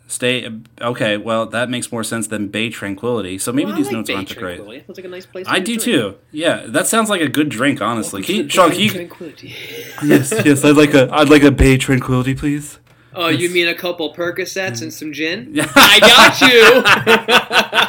Stay 0.10 0.50
okay. 0.82 1.18
Well, 1.18 1.46
that 1.48 1.70
makes 1.70 1.92
more 1.92 2.04
sense 2.04 2.28
than 2.28 2.48
Bay 2.48 2.70
Tranquility. 2.70 3.38
So 3.38 3.52
maybe 3.52 3.68
Well, 3.68 3.76
these 3.78 3.88
like 3.88 3.96
notes 3.96 4.08
Bay 4.08 4.16
aren't 4.16 4.30
that 4.30 4.38
great. 4.38 4.56
Tranquility. 4.56 4.86
Sounds 4.88 4.98
like 4.98 5.06
a 5.06 5.10
nice 5.10 5.26
place. 5.26 5.46
I 5.50 5.60
do 5.60 5.66
drink. 5.78 5.82
too. 5.82 6.16
Yeah, 6.32 6.64
that 6.68 6.88
sounds 6.88 7.10
like 7.10 7.20
a 7.22 7.28
good 7.28 7.50
drink. 7.50 7.82
Honestly, 7.82 8.22
can 8.24 8.36
you, 8.36 8.42
Welcome 8.44 8.50
Sean? 8.52 8.72
Can 8.72 8.80
you, 8.80 8.90
Tranquility. 8.90 9.48
yes, 10.06 10.32
yes. 10.46 10.64
I'd 10.64 10.78
like 10.78 10.94
a. 10.94 11.10
I'd 11.12 11.28
like 11.30 11.44
a 11.44 11.52
Bay 11.52 11.78
Tranquility, 11.78 12.36
please. 12.36 12.80
Oh, 13.14 13.28
you 13.30 13.50
mean 13.50 13.68
a 13.68 13.74
couple 13.76 14.14
Percocets 14.14 14.82
and 14.82 14.94
some 14.94 15.12
gin? 15.12 15.50
Yeah. 15.54 15.70
I 15.76 16.00
got 16.00 16.42
you. 16.42 17.88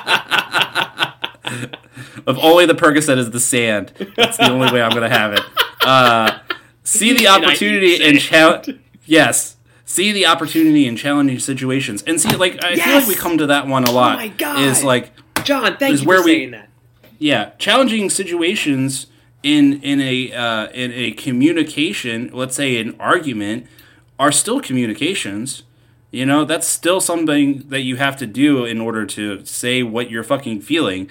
If 2.27 2.37
only 2.39 2.67
the 2.67 2.75
Percocet 2.75 3.17
is 3.19 3.31
the 3.31 3.41
sand. 3.41 3.93
That's 4.17 4.37
the 4.39 4.51
only 4.51 4.71
way 4.73 4.83
I'm 4.83 4.91
gonna 4.93 5.09
have 5.09 5.33
it. 5.35 5.41
Uh, 5.83 6.39
see 6.83 7.13
the 7.17 7.27
And 7.27 7.29
I 7.29 7.39
eat 7.39 7.45
opportunity 7.47 7.95
and 7.95 8.21
sand. 8.21 8.21
challenge. 8.65 8.81
Yes. 9.07 9.57
See 9.91 10.13
the 10.13 10.27
opportunity 10.27 10.87
in 10.87 10.97
challenging 10.97 11.39
situations, 11.39 12.03
and 12.07 12.21
see, 12.21 12.37
like 12.37 12.63
I 12.63 12.77
feel 12.77 12.95
like 12.97 13.09
we 13.09 13.15
come 13.15 13.39
to 13.39 13.47
that 13.47 13.67
one 13.67 13.85
a 13.85 13.91
lot. 13.91 14.17
Oh 14.17 14.17
my 14.19 14.29
God. 14.29 14.61
Is 14.61 14.85
like 14.85 15.13
John, 15.45 15.79
thank 15.79 15.95
Is 15.95 16.03
you 16.03 16.09
where 16.09 16.19
for 16.19 16.25
we- 16.27 16.33
saying 16.33 16.51
that. 16.51 16.69
yeah 17.19 17.51
challenging 17.59 18.11
situations 18.11 19.07
in 19.43 19.81
in 19.83 19.99
a 20.03 20.31
uh, 20.33 20.67
in 20.73 20.93
a 20.93 21.13
communication 21.13 22.29
let's 22.35 22.55
say 22.55 22.79
an 22.79 22.95
argument 23.01 23.67
are 24.19 24.31
still 24.31 24.61
communications 24.61 25.63
you 26.11 26.27
know 26.27 26.45
that's 26.45 26.67
still 26.67 27.01
something 27.01 27.61
that 27.69 27.81
you 27.81 27.97
have 27.97 28.17
to 28.17 28.27
do 28.27 28.65
in 28.67 28.81
order 28.83 29.07
to 29.07 29.43
say 29.47 29.83
what 29.83 30.11
you're 30.11 30.25
fucking 30.25 30.61
feeling 30.61 31.09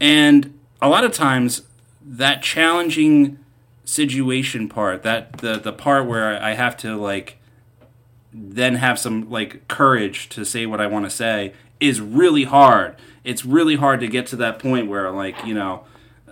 and 0.00 0.56
a 0.80 0.88
lot 0.88 1.04
of 1.04 1.12
times 1.12 1.62
that 2.02 2.40
challenging 2.42 3.38
situation 3.84 4.68
part 4.68 5.02
that 5.02 5.32
the 5.38 5.58
the 5.58 5.72
part 5.72 6.06
where 6.06 6.40
i 6.42 6.54
have 6.54 6.76
to 6.76 6.96
like 6.96 7.36
then 8.36 8.76
have 8.76 8.98
some 8.98 9.30
like 9.30 9.66
courage 9.68 10.28
to 10.30 10.44
say 10.44 10.66
what 10.66 10.80
I 10.80 10.86
want 10.86 11.06
to 11.06 11.10
say 11.10 11.54
is 11.80 12.00
really 12.00 12.44
hard. 12.44 12.96
It's 13.24 13.44
really 13.44 13.76
hard 13.76 14.00
to 14.00 14.08
get 14.08 14.26
to 14.28 14.36
that 14.36 14.58
point 14.58 14.88
where 14.88 15.10
like 15.10 15.44
you 15.44 15.54
know 15.54 15.84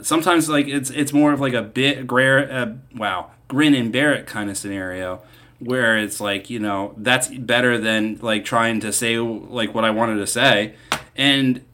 sometimes 0.02 0.48
like 0.48 0.68
it's 0.68 0.90
it's 0.90 1.12
more 1.12 1.32
of 1.32 1.40
like 1.40 1.54
a 1.54 1.62
bit 1.62 2.06
gray 2.06 2.48
uh, 2.50 2.72
wow 2.94 3.30
grin 3.48 3.74
and 3.74 3.92
bear 3.92 4.12
it 4.12 4.26
kind 4.26 4.50
of 4.50 4.56
scenario 4.56 5.20
where 5.58 5.96
it's 5.96 6.20
like 6.20 6.50
you 6.50 6.58
know 6.58 6.94
that's 6.96 7.28
better 7.28 7.78
than 7.78 8.18
like 8.20 8.44
trying 8.44 8.80
to 8.80 8.92
say 8.92 9.18
like 9.18 9.74
what 9.74 9.84
I 9.84 9.90
wanted 9.90 10.16
to 10.16 10.26
say 10.26 10.74
and 11.16 11.64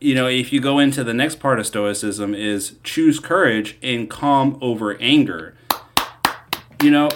you 0.00 0.14
know 0.14 0.26
if 0.26 0.52
you 0.52 0.60
go 0.60 0.78
into 0.78 1.02
the 1.04 1.14
next 1.14 1.40
part 1.40 1.58
of 1.58 1.66
stoicism 1.66 2.34
is 2.34 2.76
choose 2.82 3.18
courage 3.18 3.78
and 3.82 4.10
calm 4.10 4.58
over 4.60 5.00
anger 5.00 5.54
you 6.82 6.90
know 6.90 7.08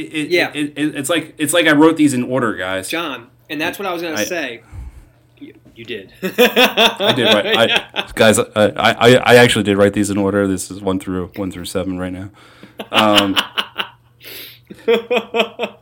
it, 0.00 0.28
Yeah. 0.30 0.50
it, 0.54 0.72
it, 0.76 0.94
it's 0.96 1.10
like 1.10 1.34
it's 1.38 1.52
like 1.52 1.66
I 1.66 1.72
wrote 1.72 1.96
these 1.96 2.14
in 2.14 2.22
order, 2.24 2.54
guys. 2.54 2.88
John, 2.88 3.28
and 3.50 3.60
that's 3.60 3.78
what 3.78 3.86
I 3.86 3.92
was 3.92 4.02
I- 4.02 4.10
to 4.16 4.26
say. 4.26 4.62
You, 5.38 5.54
you 5.76 5.84
did. 5.84 6.12
I 6.22 7.12
did 7.14 7.24
right, 7.26 7.82
I, 7.94 8.10
guys. 8.14 8.38
I, 8.38 8.44
I 8.56 9.14
I 9.16 9.34
actually 9.36 9.62
did 9.62 9.76
write 9.76 9.92
these 9.92 10.10
in 10.10 10.18
order. 10.18 10.46
This 10.48 10.70
is 10.70 10.80
one 10.80 10.98
through 10.98 11.28
one 11.36 11.50
through 11.52 11.66
seven 11.66 11.98
right 11.98 12.12
now. 12.12 12.30
Um, 12.90 13.36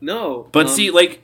no. 0.00 0.48
but 0.52 0.66
um, 0.66 0.72
see, 0.72 0.90
like, 0.90 1.22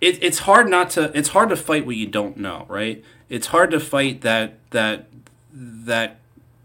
it, 0.00 0.22
it's 0.22 0.40
hard 0.40 0.68
not 0.68 0.90
to. 0.90 1.16
It's 1.16 1.30
hard 1.30 1.48
to 1.50 1.56
fight 1.56 1.86
what 1.86 1.96
you 1.96 2.06
don't 2.06 2.36
know, 2.36 2.66
right? 2.68 3.02
It's 3.28 3.48
hard 3.48 3.70
to 3.72 3.80
fight 3.80 4.20
that 4.22 4.58
that 4.70 5.08
that 5.52 6.20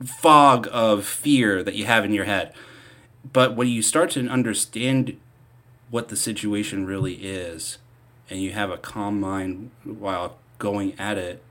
fog 0.06 0.68
of 0.72 1.06
fear 1.06 1.64
that 1.64 1.76
you 1.76 1.86
have 1.86 2.06
in 2.06 2.14
your 2.14 2.26
head. 2.26 2.54
But 3.32 3.56
when 3.56 3.68
you 3.68 3.82
start 3.82 4.12
to 4.12 4.28
understand 4.28 5.18
what 5.90 6.10
the 6.10 6.16
situation 6.16 6.86
really 6.86 7.16
is, 7.16 7.78
and 8.30 8.42
you 8.42 8.52
have 8.52 8.70
a 8.70 8.78
calm 8.78 9.20
mind 9.20 9.72
while 9.84 10.38
going 10.60 10.98
at 11.00 11.18
it, 11.18 11.44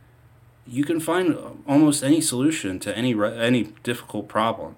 you 0.67 0.85
can 0.85 1.01
find 1.01 1.37
almost 1.67 2.03
any 2.03 2.21
solution 2.21 2.79
to 2.81 2.97
any 2.97 3.15
any 3.15 3.65
difficult 3.83 4.29
problem, 4.29 4.77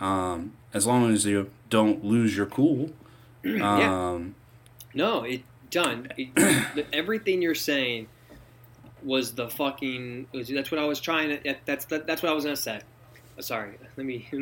um, 0.00 0.52
as 0.72 0.86
long 0.86 1.12
as 1.12 1.26
you 1.26 1.50
don't 1.70 2.04
lose 2.04 2.36
your 2.36 2.46
cool. 2.46 2.90
Yeah. 3.44 4.10
Um, 4.10 4.34
No, 4.94 5.22
it 5.22 5.42
done 5.70 6.08
It, 6.16 6.86
everything 6.92 7.40
you're 7.40 7.54
saying 7.54 8.08
was 9.02 9.32
the 9.32 9.48
fucking. 9.48 10.26
Was, 10.32 10.48
that's 10.48 10.70
what 10.70 10.80
I 10.80 10.84
was 10.84 11.00
trying 11.00 11.40
to. 11.40 11.54
That's 11.64 11.84
that, 11.86 12.06
that's 12.06 12.22
what 12.22 12.30
I 12.30 12.34
was 12.34 12.44
gonna 12.44 12.56
say. 12.56 12.80
Uh, 13.38 13.42
Sorry, 13.42 13.78
let 13.96 14.04
me. 14.06 14.28
no, 14.32 14.38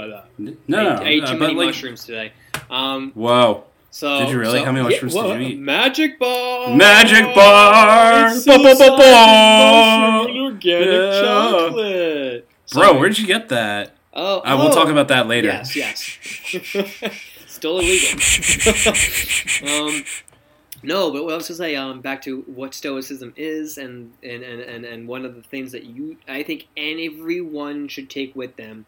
I, 0.00 0.22
no, 0.66 0.88
I 0.96 1.04
ate 1.04 1.24
uh, 1.24 1.32
too 1.32 1.38
many 1.38 1.54
like- 1.54 1.66
mushrooms 1.66 2.04
today. 2.04 2.32
Um. 2.70 3.12
Whoa! 3.12 3.64
So 3.90 4.20
Did 4.20 4.30
you 4.30 4.38
really? 4.38 4.60
so- 4.60 4.64
How 4.64 4.72
many 4.72 4.84
mushrooms 4.88 5.14
did 5.14 5.24
well, 5.24 5.36
you 5.40 5.48
eat? 5.48 5.58
Magic 5.58 6.18
bar. 6.18 6.74
Magic 6.76 7.34
bar! 7.34 8.30
Ba, 8.30 8.58
ba, 8.58 8.74
ba, 8.78 8.96
ba! 8.96 10.22
Mushroom 10.24 10.44
organic 10.44 10.88
Yeah. 10.88 11.20
chocolate. 11.22 12.48
Bro, 12.72 12.82
Sorry. 12.82 12.98
where'd 12.98 13.18
you 13.18 13.26
get 13.26 13.48
that? 13.48 13.96
Oh, 14.12 14.38
Uh, 14.40 14.56
we'll 14.58 14.68
oh. 14.68 14.74
talk 14.74 14.88
about 14.88 15.08
that 15.08 15.26
later. 15.26 15.48
Yes, 15.48 15.74
yes. 15.74 16.18
Still 17.48 17.78
illegal. 17.80 18.18
um, 19.68 20.04
no, 20.82 21.10
but 21.12 21.24
what 21.24 21.32
I 21.32 21.36
was 21.36 21.48
going 21.48 21.56
to 21.56 21.62
say, 21.62 21.76
um, 21.76 22.00
back 22.00 22.22
to 22.22 22.40
what 22.42 22.74
Stoicism 22.74 23.32
is, 23.36 23.78
and, 23.78 24.12
and, 24.22 24.42
and, 24.42 24.84
and, 24.84 25.08
one 25.08 25.24
of 25.24 25.34
the 25.34 25.42
things 25.42 25.72
that 25.72 25.84
you, 25.84 26.16
I 26.28 26.42
think, 26.42 26.68
everyone 26.76 27.88
should 27.88 28.08
take 28.08 28.34
with 28.34 28.56
them 28.56 28.86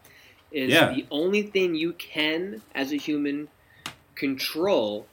is 0.51 0.71
Yeah. 0.71 0.93
the 0.93 1.05
only 1.11 1.43
thing 1.43 1.75
you 1.75 1.93
can, 1.93 2.61
as 2.73 2.91
a 2.91 2.97
human, 2.97 3.47
control 4.15 5.07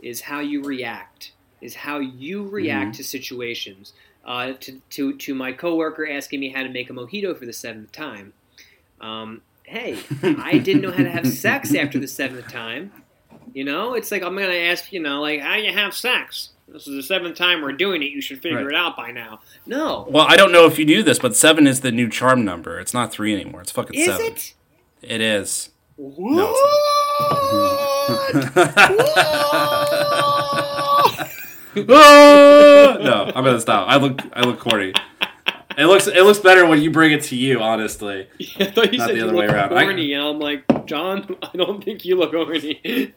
is 0.00 0.22
how 0.22 0.40
you 0.40 0.62
react, 0.62 1.32
is 1.60 1.74
how 1.74 1.98
you 1.98 2.48
react 2.48 2.92
Mm-hmm. 2.92 2.96
to 2.96 3.04
situations. 3.04 3.92
Uh, 4.24 4.52
to, 4.60 4.80
to, 4.90 5.16
to 5.16 5.34
my 5.34 5.50
coworker 5.50 6.08
asking 6.08 6.38
me 6.38 6.48
how 6.50 6.62
to 6.62 6.68
make 6.68 6.88
a 6.88 6.92
mojito 6.92 7.36
for 7.36 7.44
the 7.44 7.52
seventh 7.52 7.90
time. 7.90 8.32
Um, 9.00 9.42
hey, 9.64 9.98
I 10.22 10.58
didn't 10.58 10.82
know 10.82 10.92
how 10.92 11.02
to 11.02 11.10
have 11.10 11.26
sex 11.26 11.74
after 11.74 11.98
the 11.98 12.06
seventh 12.06 12.46
time. 12.46 12.92
You 13.52 13.64
know, 13.64 13.94
it's 13.94 14.10
like 14.10 14.22
I'm 14.22 14.34
gonna 14.34 14.54
ask, 14.54 14.92
you 14.92 15.00
know, 15.00 15.20
like 15.20 15.40
how 15.40 15.56
you 15.56 15.72
have 15.72 15.94
sex. 15.94 16.50
This 16.68 16.86
is 16.88 16.94
the 16.96 17.02
seventh 17.02 17.36
time 17.36 17.60
we're 17.60 17.72
doing 17.72 18.02
it. 18.02 18.06
You 18.10 18.22
should 18.22 18.40
figure 18.40 18.58
Right. 18.64 18.68
it 18.68 18.74
out 18.74 18.96
by 18.96 19.10
now. 19.10 19.40
No, 19.66 20.06
Well, 20.10 20.24
I 20.26 20.36
don't 20.36 20.52
know 20.52 20.64
if 20.66 20.78
you 20.78 20.86
knew 20.86 21.02
this, 21.02 21.18
but 21.18 21.36
seven 21.36 21.66
is 21.66 21.80
the 21.82 21.92
new 21.92 22.08
charm 22.08 22.44
number. 22.46 22.80
It's 22.80 22.94
not 22.94 23.12
three 23.12 23.34
anymore. 23.34 23.60
It's 23.60 23.72
fucking 23.72 23.98
is 23.98 24.06
seven. 24.06 24.26
it? 24.26 24.54
It 25.02 25.20
is. 25.20 25.68
What? 25.96 26.56
Ah! 31.88 32.98
no, 33.00 33.32
I'm 33.34 33.44
gonna 33.44 33.60
stop. 33.60 33.88
I 33.88 33.96
look, 33.96 34.20
I 34.34 34.42
look 34.42 34.58
corny. 34.58 34.92
It 35.78 35.86
looks, 35.86 36.06
it 36.06 36.22
looks 36.22 36.38
better 36.38 36.66
when 36.66 36.82
you 36.82 36.90
bring 36.90 37.12
it 37.12 37.22
to 37.24 37.36
you. 37.36 37.60
Honestly, 37.60 38.28
I 38.58 38.64
thought 38.66 38.92
you 38.92 38.98
Not 38.98 39.06
said 39.08 39.14
the 39.16 39.18
you 39.20 39.24
other 39.24 39.34
way 39.36 39.46
look 39.46 39.54
around. 39.54 39.72
I- 39.76 39.82
horny, 39.84 40.12
and 40.12 40.22
I'm 40.22 40.38
like, 40.38 40.86
John, 40.86 41.36
I 41.42 41.56
don't 41.56 41.82
think 41.84 42.04
you 42.04 42.16
look 42.16 42.32
horny. 42.34 42.80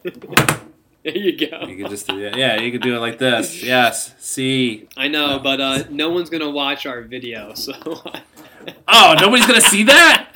there 1.04 1.16
you 1.16 1.36
go. 1.36 1.66
you 1.66 1.76
could 1.82 1.90
just 1.90 2.06
do 2.08 2.18
it. 2.18 2.36
Yeah, 2.36 2.60
you 2.60 2.72
could 2.72 2.82
do 2.82 2.96
it 2.96 3.00
like 3.00 3.18
this. 3.18 3.62
Yes. 3.62 4.14
See. 4.18 4.88
I 4.96 5.08
know, 5.08 5.38
but 5.38 5.60
uh, 5.60 5.84
no 5.90 6.10
one's 6.10 6.30
gonna 6.30 6.50
watch 6.50 6.86
our 6.86 7.02
video, 7.02 7.54
so 7.54 7.72
Oh, 8.88 9.14
nobody's 9.20 9.46
gonna 9.46 9.60
see 9.60 9.84
that. 9.84 10.32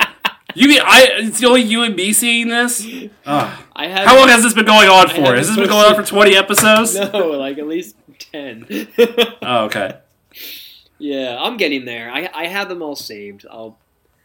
You 0.53 0.67
mean 0.67 0.81
I? 0.83 1.07
It's 1.19 1.41
only 1.43 1.61
you 1.61 1.83
and 1.83 1.95
me 1.95 2.11
seeing 2.13 2.49
this. 2.49 2.85
Oh. 3.25 3.65
I 3.73 3.87
have. 3.87 4.05
How 4.07 4.17
long 4.19 4.27
has 4.29 4.43
this 4.43 4.53
been 4.53 4.65
going 4.65 4.89
on 4.89 5.07
for? 5.09 5.33
Has 5.35 5.47
this 5.47 5.55
been 5.55 5.67
going 5.69 5.85
on 5.85 5.95
for 5.95 6.03
20 6.03 6.35
episodes? 6.35 6.93
No, 6.95 7.29
like 7.31 7.57
at 7.57 7.67
least 7.67 7.95
ten. 8.19 8.65
Oh, 9.41 9.65
okay. 9.65 9.97
Yeah, 11.01 11.37
I'm 11.39 11.57
getting 11.57 11.85
there. 11.85 12.11
I 12.11 12.29
I 12.33 12.47
have 12.47 12.69
them 12.69 12.81
all 12.81 12.95
saved. 12.95 13.45
I'll 13.49 13.77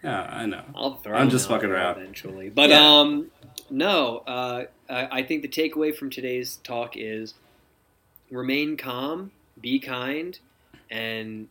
Yeah, 0.04 0.22
I 0.22 0.46
know. 0.46 0.62
I'll 0.74 0.96
throw. 0.96 1.14
I'm 1.14 1.20
them 1.26 1.30
just 1.30 1.48
fucking 1.48 1.70
around. 1.70 1.98
eventually. 2.00 2.50
But 2.50 2.70
Yeah. 2.70 3.00
um, 3.00 3.30
no. 3.70 4.18
Uh, 4.26 4.64
I, 4.88 5.20
I 5.20 5.22
think 5.22 5.42
the 5.42 5.48
takeaway 5.48 5.94
from 5.96 6.10
today's 6.10 6.56
talk 6.64 6.96
is 6.96 7.34
remain 8.30 8.76
calm, 8.76 9.30
be 9.60 9.78
kind, 9.78 10.38
and 10.90 11.48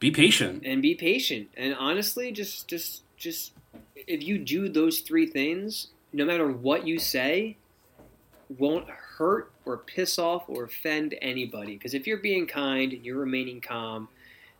Be 0.00 0.10
patient. 0.10 0.62
and 0.66 0.82
be 0.82 0.94
patient. 0.94 1.48
And 1.56 1.74
honestly, 1.74 2.32
just 2.32 2.66
just 2.68 3.02
just 3.16 3.52
if 3.94 4.22
you 4.24 4.38
do 4.38 4.68
those 4.68 5.00
three 5.00 5.26
things, 5.26 5.88
no 6.12 6.24
matter 6.24 6.48
what 6.50 6.86
you 6.86 6.98
say, 6.98 7.56
won't 8.58 8.88
hurt 8.88 9.52
or 9.64 9.76
piss 9.78 10.18
off 10.18 10.42
or 10.48 10.64
offend 10.64 11.14
anybody. 11.22 11.74
Because 11.74 11.94
if 11.94 12.06
you're 12.08 12.18
being 12.18 12.46
kind 12.46 12.92
and 12.92 13.04
you're 13.06 13.18
remaining 13.18 13.60
calm, 13.60 14.08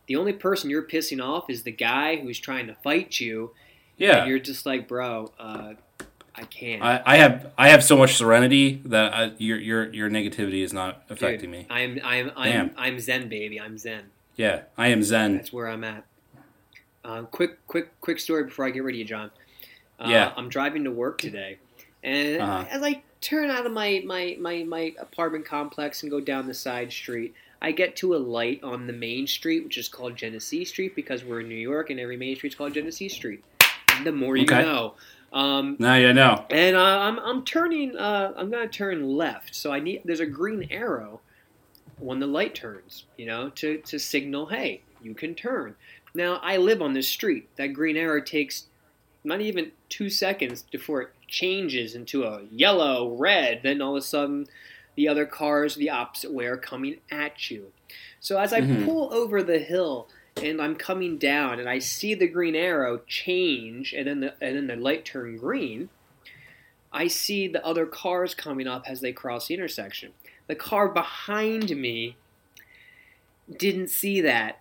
the 0.07 0.15
only 0.15 0.33
person 0.33 0.69
you're 0.69 0.83
pissing 0.87 1.23
off 1.23 1.49
is 1.49 1.63
the 1.63 1.71
guy 1.71 2.17
who's 2.17 2.39
trying 2.39 2.67
to 2.67 2.75
fight 2.75 3.19
you. 3.19 3.51
Yeah. 3.97 4.19
And 4.19 4.29
you're 4.29 4.39
just 4.39 4.65
like, 4.65 4.87
bro, 4.87 5.31
uh, 5.39 5.73
I 6.35 6.43
can't. 6.45 6.81
I, 6.81 7.01
I 7.05 7.17
have 7.17 7.51
I 7.57 7.69
have 7.69 7.83
so 7.83 7.95
much 7.95 8.15
serenity 8.15 8.81
that 8.85 9.13
I, 9.13 9.31
your 9.37 9.57
your 9.59 9.93
your 9.93 10.09
negativity 10.09 10.63
is 10.63 10.73
not 10.73 11.03
affecting 11.09 11.51
Dude, 11.51 11.59
me. 11.61 11.67
I'm 11.69 11.99
I'm 12.03 12.31
I'm 12.35 12.71
I'm 12.75 12.99
Zen, 12.99 13.29
baby. 13.29 13.61
I'm 13.61 13.77
Zen. 13.77 14.05
Yeah, 14.35 14.63
I 14.77 14.87
am 14.87 15.03
Zen. 15.03 15.37
That's 15.37 15.53
where 15.53 15.67
I'm 15.67 15.83
at. 15.83 16.03
Um, 17.05 17.27
quick, 17.27 17.65
quick, 17.67 17.99
quick 18.01 18.19
story 18.19 18.45
before 18.45 18.65
I 18.65 18.71
get 18.71 18.83
rid 18.83 18.95
of 18.95 18.99
you, 18.99 19.05
John. 19.05 19.29
Uh, 19.99 20.07
Yeah. 20.09 20.33
I'm 20.35 20.49
driving 20.49 20.85
to 20.85 20.91
work 20.91 21.19
today, 21.19 21.59
and 22.01 22.41
Uh-huh. 22.41 22.65
as 22.69 22.81
I 22.81 23.03
turn 23.23 23.49
out 23.49 23.65
of 23.65 23.71
my, 23.71 24.03
my, 24.05 24.37
my, 24.39 24.63
my 24.63 24.93
apartment 24.99 25.45
complex 25.45 26.03
and 26.03 26.11
go 26.11 26.19
down 26.19 26.47
the 26.47 26.53
side 26.53 26.91
street, 26.91 27.33
I 27.61 27.71
get 27.71 27.95
to 27.97 28.15
a 28.15 28.17
light 28.17 28.61
on 28.63 28.87
the 28.87 28.93
main 28.93 29.25
street, 29.25 29.63
which 29.63 29.77
is 29.77 29.87
called 29.87 30.15
Genesee 30.17 30.65
Street 30.65 30.95
because 30.95 31.23
we're 31.23 31.39
in 31.39 31.47
New 31.49 31.55
York 31.55 31.89
and 31.89 31.99
every 31.99 32.17
main 32.17 32.35
street's 32.35 32.55
called 32.55 32.73
Genesee 32.73 33.09
Street. 33.09 33.43
The 34.03 34.11
more 34.11 34.35
you 34.35 34.43
Okay. 34.43 34.61
know. 34.61 34.95
Um, 35.31 35.77
Now 35.79 35.95
you 35.95 36.13
know. 36.13 36.45
and 36.51 36.75
uh, 36.75 36.99
I'm 36.99 37.17
I'm 37.19 37.43
turning. 37.45 37.95
Uh, 37.97 38.33
I'm 38.35 38.51
gonna 38.51 38.67
turn 38.67 39.03
left. 39.03 39.55
So 39.55 39.71
I 39.71 39.79
need. 39.79 40.01
There's 40.05 40.19
a 40.19 40.27
green 40.27 40.67
arrow 40.69 41.21
when 41.97 42.19
the 42.19 42.27
light 42.27 42.53
turns. 42.53 43.05
You 43.17 43.25
know, 43.27 43.49
to 43.49 43.77
to 43.77 43.97
signal, 43.97 44.47
hey, 44.47 44.81
you 45.01 45.15
can 45.15 45.33
turn. 45.33 45.75
Now 46.13 46.39
I 46.43 46.57
live 46.57 46.81
on 46.81 46.93
this 46.93 47.07
street. 47.07 47.49
That 47.55 47.67
green 47.67 47.97
arrow 47.97 48.21
takes 48.21 48.67
not 49.23 49.41
even 49.41 49.71
two 49.89 50.09
seconds 50.09 50.63
before 50.71 51.01
it 51.03 51.09
changes 51.33 51.95
into 51.95 52.23
a 52.23 52.43
yellow, 52.51 53.15
red. 53.17 53.61
Then 53.63 53.81
all 53.81 53.97
of 53.97 54.03
a 54.03 54.05
sudden, 54.05 54.45
the 54.95 55.07
other 55.07 55.25
cars 55.25 55.75
the 55.75 55.89
opposite 55.89 56.31
way 56.31 56.45
are 56.45 56.57
coming 56.57 56.99
at 57.09 57.49
you. 57.49 57.73
So 58.19 58.37
as 58.37 58.53
I 58.53 58.61
Mhm. 58.61 58.85
pull 58.85 59.11
over 59.11 59.41
the 59.41 59.57
hill 59.57 60.07
and 60.37 60.61
I'm 60.61 60.75
coming 60.75 61.17
down 61.17 61.59
and 61.59 61.67
I 61.67 61.79
see 61.79 62.13
the 62.13 62.27
green 62.27 62.55
arrow 62.55 62.99
change 63.07 63.93
and 63.93 64.07
then 64.07 64.19
the 64.19 64.35
and 64.39 64.55
then 64.55 64.67
the 64.67 64.75
light 64.75 65.05
turn 65.05 65.37
green, 65.37 65.89
I 66.91 67.07
see 67.07 67.47
the 67.47 67.65
other 67.65 67.87
cars 67.87 68.35
coming 68.35 68.67
up 68.67 68.83
as 68.87 69.01
they 69.01 69.11
cross 69.11 69.47
the 69.47 69.55
intersection. 69.55 70.13
The 70.45 70.55
car 70.55 70.87
behind 70.87 71.75
me 71.75 72.17
didn't 73.57 73.89
see 73.89 74.21
that. 74.21 74.59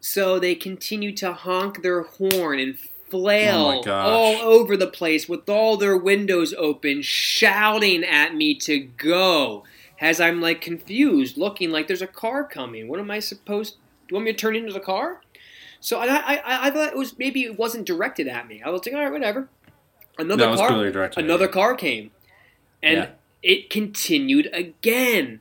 So 0.00 0.38
they 0.38 0.54
continue 0.54 1.12
to 1.16 1.34
honk 1.34 1.82
their 1.82 2.02
horn 2.02 2.58
and 2.58 2.78
flail 3.10 3.82
Oh 3.86 3.90
all 3.92 4.34
over 4.42 4.76
the 4.76 4.86
place 4.86 5.28
with 5.28 5.48
all 5.48 5.76
their 5.76 5.96
windows 5.96 6.54
open, 6.56 7.02
shouting 7.02 8.04
at 8.04 8.34
me 8.34 8.54
to 8.56 8.78
go. 8.78 9.64
As 10.00 10.20
I'm 10.20 10.40
like 10.40 10.60
confused, 10.60 11.36
looking 11.36 11.70
like 11.70 11.88
there's 11.88 12.02
a 12.02 12.06
car 12.06 12.44
coming. 12.44 12.86
What 12.88 13.00
am 13.00 13.10
I 13.10 13.18
supposed? 13.18 13.74
Do 13.74 14.12
you 14.12 14.14
want 14.16 14.26
me 14.26 14.32
to 14.32 14.38
turn 14.38 14.54
into 14.54 14.72
the 14.72 14.80
car? 14.80 15.20
So 15.80 15.98
I, 16.00 16.06
I, 16.06 16.66
I- 16.68 16.70
thought 16.70 16.88
it 16.92 16.96
was 16.96 17.18
maybe 17.18 17.44
it 17.44 17.58
wasn't 17.58 17.86
directed 17.86 18.28
at 18.28 18.46
me. 18.48 18.62
I 18.64 18.70
was 18.70 18.84
like, 18.86 18.94
all 18.94 19.02
right, 19.02 19.12
whatever. 19.12 19.48
Another 20.18 20.46
No, 20.50 20.56
car, 20.56 20.68
clearly 20.68 20.92
directed 20.92 21.20
at 21.20 21.24
another 21.24 21.48
car 21.48 21.74
came, 21.76 22.10
and 22.82 22.96
Yeah. 22.96 23.08
it 23.42 23.70
continued 23.70 24.48
again. 24.52 25.40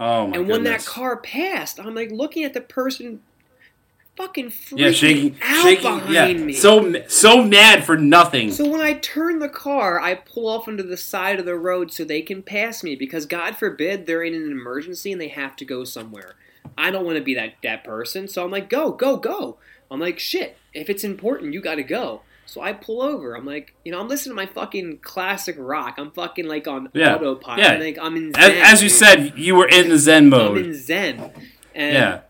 Oh 0.00 0.26
my 0.26 0.36
and 0.36 0.48
when 0.48 0.64
that 0.64 0.84
car 0.84 1.16
passed, 1.16 1.80
I'm 1.80 1.94
like 1.94 2.10
looking 2.10 2.44
at 2.44 2.52
the 2.54 2.60
person, 2.60 3.20
fucking 4.18 4.50
freaking 4.50 4.78
yeah, 4.78 4.90
shaking, 4.90 5.36
out 5.42 5.62
shaking, 5.62 5.82
behind 5.98 6.12
yeah, 6.12 6.32
me. 6.32 6.52
so 6.52 7.02
so 7.06 7.42
mad 7.42 7.84
for 7.84 7.96
nothing. 7.96 8.50
So 8.52 8.68
when 8.68 8.80
I 8.80 8.94
turn 8.94 9.38
the 9.38 9.48
car, 9.48 10.00
I 10.00 10.16
pull 10.16 10.48
off 10.48 10.66
into 10.68 10.82
the 10.82 10.96
side 10.96 11.38
of 11.38 11.46
the 11.46 11.54
road 11.56 11.92
so 11.92 12.04
they 12.04 12.20
can 12.20 12.42
pass 12.42 12.82
me 12.82 12.96
because 12.96 13.24
God 13.26 13.56
forbid 13.56 14.06
they're 14.06 14.24
in 14.24 14.34
an 14.34 14.50
emergency 14.50 15.12
and 15.12 15.20
they 15.20 15.28
have 15.28 15.54
to 15.56 15.64
go 15.64 15.84
somewhere. 15.84 16.34
I 16.76 16.90
don't 16.90 17.04
want 17.04 17.16
to 17.16 17.22
be 17.24 17.34
that 17.36 17.54
that 17.62 17.84
person, 17.84 18.28
so 18.28 18.44
I'm 18.44 18.50
like, 18.50 18.68
go, 18.68 18.90
go, 18.92 19.16
go. 19.16 19.56
I'm 19.90 20.00
like, 20.00 20.18
shit. 20.18 20.58
If 20.74 20.90
it's 20.90 21.02
important, 21.04 21.54
you 21.54 21.62
got 21.62 21.76
to 21.76 21.82
go. 21.82 22.20
So 22.44 22.60
I 22.60 22.72
pull 22.72 23.02
over. 23.02 23.34
I'm 23.36 23.44
like, 23.46 23.74
you 23.84 23.92
know, 23.92 24.00
I'm 24.00 24.08
listening 24.08 24.32
to 24.32 24.42
my 24.42 24.46
fucking 24.46 24.98
classic 24.98 25.56
rock. 25.58 25.94
I'm 25.98 26.10
fucking 26.10 26.46
like 26.46 26.66
on 26.66 26.88
Yeah. 26.92 27.14
autopilot. 27.14 27.60
Yeah. 27.60 27.72
I'm 27.72 27.80
like, 27.80 27.98
I'm 28.00 28.16
in 28.16 28.36
as, 28.36 28.46
Zen. 28.46 28.62
as 28.62 28.82
you 28.82 28.88
said, 28.88 29.32
you 29.36 29.54
were 29.54 29.68
in 29.68 29.88
the 29.88 29.98
Zen 29.98 30.28
mode. 30.28 30.58
I'm 30.58 30.64
in 30.64 30.74
Zen. 30.74 31.30
And 31.74 31.94
yeah, 31.94 32.20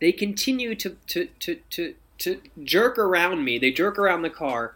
they 0.00 0.12
continue 0.12 0.74
to, 0.76 0.96
to, 1.08 1.26
to, 1.40 1.56
to, 1.70 1.94
to 2.18 2.40
jerk 2.62 2.98
around 2.98 3.44
me. 3.44 3.58
They 3.58 3.70
jerk 3.70 3.98
around 3.98 4.22
the 4.22 4.30
car 4.30 4.74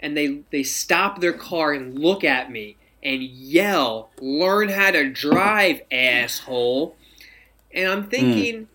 and 0.00 0.16
they, 0.16 0.40
they 0.50 0.62
stop 0.62 1.20
their 1.20 1.32
car 1.32 1.72
and 1.72 1.98
look 1.98 2.24
at 2.24 2.50
me 2.50 2.76
and 3.02 3.22
yell, 3.22 4.10
Learn 4.20 4.68
how 4.68 4.90
to 4.92 5.10
drive, 5.10 5.82
asshole. 5.90 6.96
And 7.74 7.88
I'm 7.88 8.08
thinking, 8.08 8.68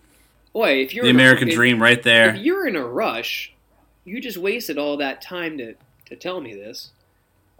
boy, 0.54 0.82
if 0.82 0.94
you're 0.94 1.04
the 1.06 1.10
in 1.10 1.16
a- 1.16 1.20
American 1.20 1.50
if- 1.50 1.56
dream, 1.56 1.82
right 1.82 2.02
there 2.02 2.30
If 2.36 2.38
you're 2.42 2.68
in 2.68 2.76
a 2.76 2.86
rush, 2.86 3.54
you 4.06 4.20
just 4.22 4.38
wasted 4.38 4.78
all 4.78 4.98
that 4.98 5.22
time 5.22 5.58
to, 5.58 5.76
to 6.06 6.16
tell 6.16 6.42
me 6.42 6.54
this. 6.56 6.92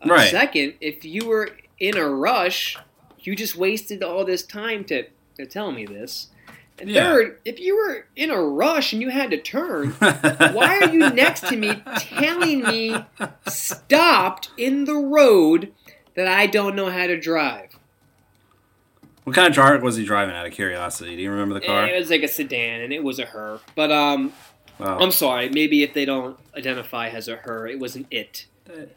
Uh, 0.02 0.10
Right. 0.10 0.30
Second, 0.32 0.74
if 0.82 1.04
you 1.06 1.28
were 1.28 1.50
in 1.80 1.98
a 1.98 2.08
rush, 2.08 2.78
you 3.20 3.36
just 3.36 3.56
wasted 3.56 4.04
all 4.04 4.24
this 4.26 4.44
time 4.44 4.84
to, 4.86 5.06
to 5.38 5.46
tell 5.46 5.72
me 5.72 5.86
this. 5.86 6.28
And 6.80 6.90
Yeah. 6.90 7.04
third, 7.06 7.40
if 7.46 7.60
you 7.60 7.76
were 7.76 8.06
in 8.16 8.30
a 8.30 8.40
rush 8.42 8.94
and 8.94 9.02
you 9.02 9.10
had 9.10 9.32
to 9.32 9.38
turn, 9.38 9.92
why 10.00 10.80
are 10.82 10.90
you 10.94 11.10
next 11.10 11.48
to 11.48 11.56
me 11.58 11.82
telling 11.98 12.64
me 12.64 12.96
stopped 13.48 14.50
in 14.58 14.86
the 14.86 14.96
road 14.96 15.74
that 16.16 16.28
I 16.28 16.46
don't 16.48 16.76
know 16.76 16.90
how 16.90 17.08
to 17.08 17.20
drive? 17.20 17.72
what 19.24 19.36
kind 19.36 19.50
of 19.50 19.56
car 19.58 19.78
was 19.80 19.98
he 19.98 20.06
driving? 20.06 20.34
Out 20.34 20.46
of 20.46 20.54
curiosity, 20.54 21.18
do 21.18 21.22
you 21.22 21.30
remember 21.30 21.56
the 21.56 21.66
car? 21.66 21.86
It 21.86 22.00
was 22.00 22.10
like 22.10 22.24
a 22.24 22.30
sedan, 22.30 22.80
and 22.80 22.94
it 22.94 23.04
was 23.04 23.20
a 23.20 23.26
her. 23.26 23.60
But 23.76 23.92
um, 23.92 24.32
Wow. 24.80 25.00
I'm 25.00 25.12
sorry. 25.12 25.50
Maybe 25.50 25.84
if 25.84 25.94
they 25.94 26.06
don't 26.06 26.38
identify 26.56 27.10
as 27.10 27.28
a 27.28 27.36
her, 27.36 27.68
it 27.68 27.78
was 27.80 27.96
an 27.98 28.06
it, 28.12 28.46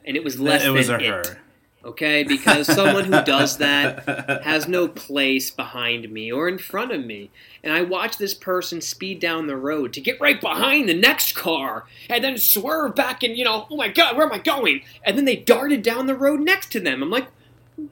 and 0.04 0.16
it 0.16 0.22
was 0.22 0.38
less 0.38 0.64
it 0.64 0.70
was 0.70 0.88
a 0.88 0.96
it. 1.00 1.06
her. 1.26 1.38
Okay, 1.82 2.24
because 2.24 2.66
someone 2.66 3.04
who 3.04 3.22
does 3.22 3.56
that 3.56 4.42
has 4.44 4.68
no 4.68 4.86
place 4.86 5.50
behind 5.50 6.10
me 6.12 6.30
or 6.30 6.46
in 6.46 6.58
front 6.58 6.92
of 6.92 7.02
me. 7.02 7.30
And 7.64 7.72
I 7.72 7.80
watch 7.80 8.18
this 8.18 8.34
person 8.34 8.82
speed 8.82 9.18
down 9.18 9.46
the 9.46 9.56
road 9.56 9.94
to 9.94 10.00
get 10.02 10.20
right 10.20 10.38
behind 10.38 10.88
the 10.88 10.94
next 10.94 11.34
car 11.34 11.86
and 12.10 12.22
then 12.22 12.36
swerve 12.36 12.94
back 12.94 13.22
and, 13.22 13.34
you 13.34 13.44
know, 13.44 13.66
oh 13.70 13.76
my 13.76 13.88
God, 13.88 14.14
where 14.14 14.26
am 14.26 14.32
I 14.32 14.38
going? 14.38 14.82
And 15.04 15.16
then 15.16 15.24
they 15.24 15.36
darted 15.36 15.82
down 15.82 16.06
the 16.06 16.14
road 16.14 16.40
next 16.40 16.70
to 16.72 16.80
them. 16.80 17.02
I'm 17.02 17.10
like, 17.10 17.28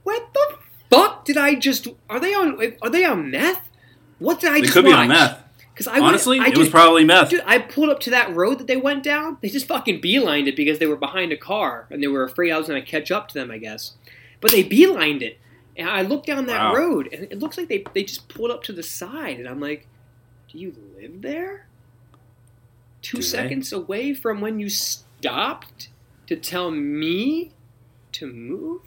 what 0.03 0.35
the 0.35 0.59
fuck 0.91 1.25
did 1.25 1.39
I 1.39 1.55
just. 1.55 1.89
Are 2.11 2.21
they 2.21 2.35
on, 2.35 2.61
are 2.83 2.91
they 2.91 3.07
on 3.07 3.31
meth? 3.31 3.71
What 4.19 4.41
did 4.41 4.51
I 4.51 4.55
They 4.55 4.63
just 4.63 4.75
could 4.75 4.85
be 4.85 4.93
on 4.93 5.09
meth. 5.09 5.43
Because 5.79 5.87
I 5.87 6.01
Honestly, 6.01 6.41
I 6.41 6.49
it 6.49 6.57
was 6.59 6.69
probably 6.69 7.05
meth. 7.05 7.31
Dude, 7.31 7.43
I 7.47 7.59
pulled 7.59 7.89
up 7.89 8.01
to 8.01 8.11
that 8.11 8.35
road 8.35 8.59
that 8.59 8.67
they 8.67 8.77
went 8.77 9.05
down. 9.05 9.39
They 9.41 9.49
just 9.49 9.69
fucking 9.69 10.01
beelined 10.01 10.49
it 10.49 10.57
because 10.57 10.81
they 10.81 10.87
were 10.87 10.97
behind 10.97 11.31
a 11.31 11.37
car 11.37 11.87
and 11.91 12.03
they 12.03 12.09
were 12.09 12.25
afraid 12.25 12.51
I 12.51 12.59
was 12.59 12.67
going 12.67 12.83
to 12.85 12.91
catch 12.91 13.13
up 13.13 13.29
to 13.29 13.35
them, 13.35 13.53
I 13.53 13.59
guess. 13.59 13.93
But 14.41 14.51
they 14.51 14.65
beelined 14.65 15.23
it. 15.23 15.39
And 15.77 15.89
I 15.89 16.03
looked 16.03 16.27
down 16.27 16.47
that 16.47 16.73
Wow. 16.73 16.75
road 16.75 17.09
and 17.13 17.25
it 17.31 17.39
looks 17.39 17.57
like 17.57 17.69
they, 17.69 17.85
they 17.95 18.03
just 18.03 18.29
pulled 18.29 18.51
up 18.51 18.65
to 18.65 18.73
the 18.73 18.83
side. 18.83 19.39
And 19.39 19.49
I'm 19.49 19.61
like, 19.61 19.87
do 20.51 20.59
you 20.59 20.75
live 21.01 21.23
there? 21.23 21.69
Two 23.01 23.19
Do 23.19 23.23
they? 23.23 23.29
seconds 23.29 23.73
away 23.73 24.13
from 24.15 24.41
when 24.41 24.59
you 24.59 24.69
stopped 24.69 25.91
to 26.27 26.35
tell 26.35 26.73
me 26.73 27.53
to 28.13 28.27
move? 28.27 28.81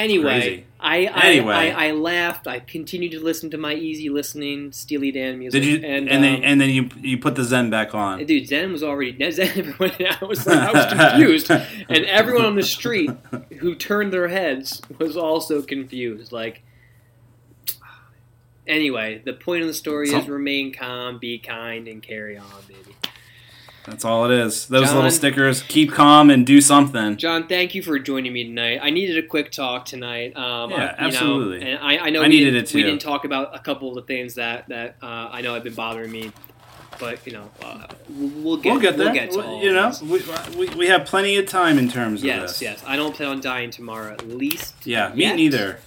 Anyway, 0.00 0.64
I 0.78 1.06
I, 1.06 1.26
Anyway. 1.26 1.54
I 1.54 1.88
I 1.88 1.90
laughed. 1.92 2.46
I 2.46 2.60
continued 2.60 3.12
to 3.12 3.20
listen 3.20 3.50
to 3.50 3.58
my 3.58 3.74
easy 3.74 4.08
listening 4.08 4.72
Steely 4.72 5.12
Dan 5.12 5.38
music. 5.38 5.62
Did 5.62 5.68
you? 5.68 5.76
And, 5.76 6.08
And, 6.08 6.24
then 6.24 6.34
um, 6.36 6.40
and 6.44 6.60
then 6.60 6.70
you 6.70 6.88
you 7.00 7.18
put 7.18 7.34
the 7.34 7.44
Zen 7.44 7.70
back 7.70 7.94
on. 7.94 8.24
Dude, 8.24 8.48
Zen 8.48 8.72
was 8.72 8.82
already 8.82 9.12
Zen. 9.30 9.48
Everyone, 9.48 9.92
I 10.20 10.24
was 10.24 10.46
like, 10.46 10.58
I 10.58 10.72
was 10.72 10.92
confused, 10.92 11.50
and 11.50 12.04
everyone 12.06 12.44
on 12.44 12.56
the 12.56 12.62
street 12.62 13.10
who 13.58 13.74
turned 13.74 14.12
their 14.12 14.28
heads 14.28 14.80
was 14.98 15.16
also 15.16 15.62
confused. 15.62 16.32
Like, 16.32 16.62
anyway, 18.66 19.20
the 19.24 19.34
point 19.34 19.62
of 19.62 19.68
the 19.68 19.74
story 19.74 20.10
is 20.10 20.26
remain 20.28 20.72
calm, 20.72 21.18
be 21.18 21.38
kind, 21.38 21.88
and 21.88 22.02
carry 22.02 22.38
on, 22.38 22.46
baby. 22.66 22.96
That's 23.86 24.04
all 24.04 24.26
it 24.26 24.30
is. 24.30 24.66
Those 24.66 24.86
John- 24.88 24.96
little 24.96 25.10
stickers. 25.10 25.62
Keep 25.62 25.92
calm 25.92 26.28
and 26.30 26.46
do 26.46 26.60
something. 26.60 27.16
John, 27.16 27.46
thank 27.48 27.74
you 27.74 27.82
for 27.82 27.98
joining 27.98 28.32
me 28.32 28.44
tonight. 28.44 28.78
I 28.82 28.90
needed 28.90 29.16
a 29.16 29.26
quick 29.26 29.50
talk 29.50 29.86
tonight. 29.86 30.36
Um, 30.36 30.70
Yeah, 30.70 30.76
I- 30.76 30.80
you 31.06 31.10
know, 31.12 31.16
absolutely. 31.18 31.62
and 31.70 31.78
I, 31.80 31.96
I 31.98 32.10
know 32.10 32.20
I 32.20 32.24
we 32.24 32.28
needed 32.28 32.50
didn't, 32.52 32.68
it 32.70 32.74
we 32.74 32.82
didn't 32.82 33.00
talk 33.00 33.24
about 33.24 33.54
a 33.54 33.58
couple 33.58 33.88
of 33.88 33.94
the 33.94 34.02
things 34.02 34.34
that 34.34 34.68
that 34.68 34.96
uh, 35.02 35.30
I 35.32 35.40
know 35.40 35.54
have 35.54 35.64
been 35.64 35.74
bothering 35.74 36.12
me, 36.12 36.30
but 36.98 37.26
you 37.26 37.32
know, 37.32 37.50
uh, 37.62 37.86
we'll 38.10 38.28
we'll 38.42 38.56
get 38.58 38.70
we'll 38.72 38.80
get 38.80 38.96
there. 38.98 39.06
We'll 39.06 39.14
get 39.14 39.30
to 39.32 39.40
all 39.42 39.62
you 39.62 39.72
know, 39.72 39.92
we, 40.02 40.22
we, 40.58 40.74
we 40.76 40.86
have 40.88 41.06
plenty 41.06 41.36
of 41.38 41.46
time 41.46 41.78
in 41.78 41.88
terms 41.88 42.20
of 42.20 42.26
Yes, 42.26 42.50
this. 42.58 42.62
yes. 42.62 42.84
I 42.86 42.96
don't 42.96 43.14
plan 43.16 43.30
on 43.30 43.40
dying 43.40 43.70
tomorrow. 43.70 44.12
At 44.12 44.28
least. 44.28 44.74
Yeah, 44.86 45.12
me 45.14 45.32
neither. 45.34 45.80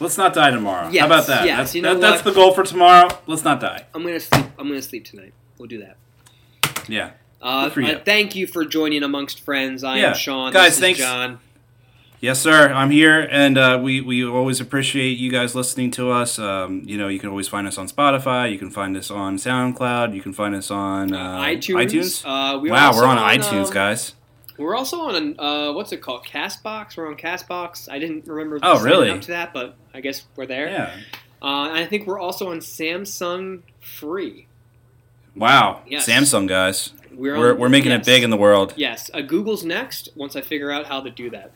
Let's 0.00 0.16
not 0.18 0.32
die 0.34 0.50
tomorrow. 0.50 0.88
Yes, 0.90 1.00
How 1.00 1.06
about 1.06 1.26
that? 1.28 1.46
yes, 1.46 1.58
that's, 1.58 1.74
you 1.74 1.82
know 1.82 1.94
that- 1.94 2.00
that's 2.00 2.22
the 2.22 2.32
goal 2.32 2.52
for 2.52 2.62
tomorrow. 2.64 3.08
Let's 3.26 3.44
not 3.44 3.60
die. 3.60 3.84
I'm 3.94 4.02
gonna 4.02 4.20
sleep. 4.20 4.46
I'm 4.58 4.68
gonna 4.68 4.80
sleep 4.82 5.04
tonight. 5.04 5.32
We'll 5.58 5.68
do 5.68 5.78
that. 5.80 5.96
Yeah. 6.88 7.10
Uh, 7.40 7.70
you. 7.76 7.86
uh, 7.86 8.00
thank 8.04 8.34
you 8.34 8.46
for 8.46 8.64
joining 8.64 9.02
amongst 9.02 9.40
friends. 9.40 9.84
I 9.84 9.98
Yeah. 9.98 10.08
am 10.08 10.14
Sean. 10.14 10.52
Guys, 10.52 10.78
thanks. 10.78 10.98
John. 10.98 11.38
Yes, 12.18 12.40
sir. 12.40 12.72
I'm 12.72 12.90
here, 12.90 13.28
and 13.30 13.58
uh, 13.58 13.78
we 13.82 14.00
we 14.00 14.24
always 14.24 14.58
appreciate 14.58 15.18
you 15.18 15.30
guys 15.30 15.54
listening 15.54 15.90
to 15.92 16.10
us. 16.10 16.38
Um, 16.38 16.82
you 16.86 16.96
know, 16.96 17.08
you 17.08 17.18
can 17.18 17.28
always 17.28 17.46
find 17.46 17.66
us 17.66 17.76
on 17.76 17.88
Spotify. 17.88 18.50
You 18.50 18.58
can 18.58 18.70
find 18.70 18.96
us 18.96 19.10
on 19.10 19.36
SoundCloud. 19.36 20.14
You 20.14 20.22
can 20.22 20.32
find 20.32 20.54
us 20.54 20.70
on 20.70 21.12
uh, 21.12 21.40
iTunes. 21.42 21.84
iTunes. 21.86 22.22
Uh, 22.24 22.58
we're 22.58 22.72
wow, 22.72 22.92
we're 22.94 23.04
on, 23.04 23.18
iTunes, 23.18 23.66
um, 23.66 23.72
guys. 23.72 24.14
We're 24.56 24.74
also 24.74 25.00
on 25.00 25.38
uh, 25.38 25.72
what's 25.74 25.92
it 25.92 26.00
called? 26.00 26.24
Castbox. 26.24 26.96
We're 26.96 27.06
on 27.06 27.16
Castbox. 27.16 27.90
I 27.90 27.98
didn't 27.98 28.26
remember. 28.26 28.60
Oh, 28.62 28.82
really? 28.82 29.10
Up 29.10 29.20
to 29.20 29.28
that, 29.28 29.52
but 29.52 29.76
I 29.92 30.00
guess 30.00 30.24
we're 30.36 30.46
there. 30.46 30.68
Yeah. 30.68 30.96
Uh, 31.42 31.68
and 31.68 31.76
I 31.76 31.84
think 31.84 32.06
we're 32.06 32.18
also 32.18 32.50
on 32.50 32.58
Samsung 32.60 33.60
Free. 33.80 34.45
Wow. 35.36 35.82
Yes. 35.86 36.08
Samsung 36.08 36.48
guys. 36.48 36.92
We're 37.12 37.38
We're, 37.38 37.52
on- 37.52 37.58
we're 37.58 37.68
making 37.68 37.92
yes. 37.92 38.00
it 38.00 38.06
big 38.06 38.22
in 38.24 38.30
the 38.30 38.36
world. 38.36 38.74
Yes, 38.76 39.10
uh, 39.14 39.20
Google's 39.22 39.64
next. 39.64 40.08
Once 40.16 40.36
I 40.36 40.40
figure 40.42 40.70
out 40.70 40.86
how 40.86 41.00
to 41.00 41.10
do 41.10 41.30
that. 41.30 41.52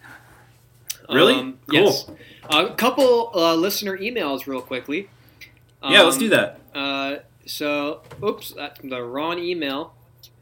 Really? 1.08 1.34
Um, 1.34 1.58
Cool. 1.68 1.84
Yes. 1.84 2.10
A 2.50 2.74
couple 2.74 3.30
uh, 3.34 3.54
listener 3.54 3.96
emails, 3.98 4.46
real 4.46 4.60
quickly. 4.62 5.08
yeah, 5.82 6.02
let's 6.02 6.16
Um, 6.16 6.20
do 6.20 6.28
that. 6.30 6.60
Uh, 6.74 7.16
so, 7.46 8.00
oops, 8.22 8.52
that's 8.52 8.80
the 8.82 9.02
wrong 9.02 9.38
email. 9.38 9.94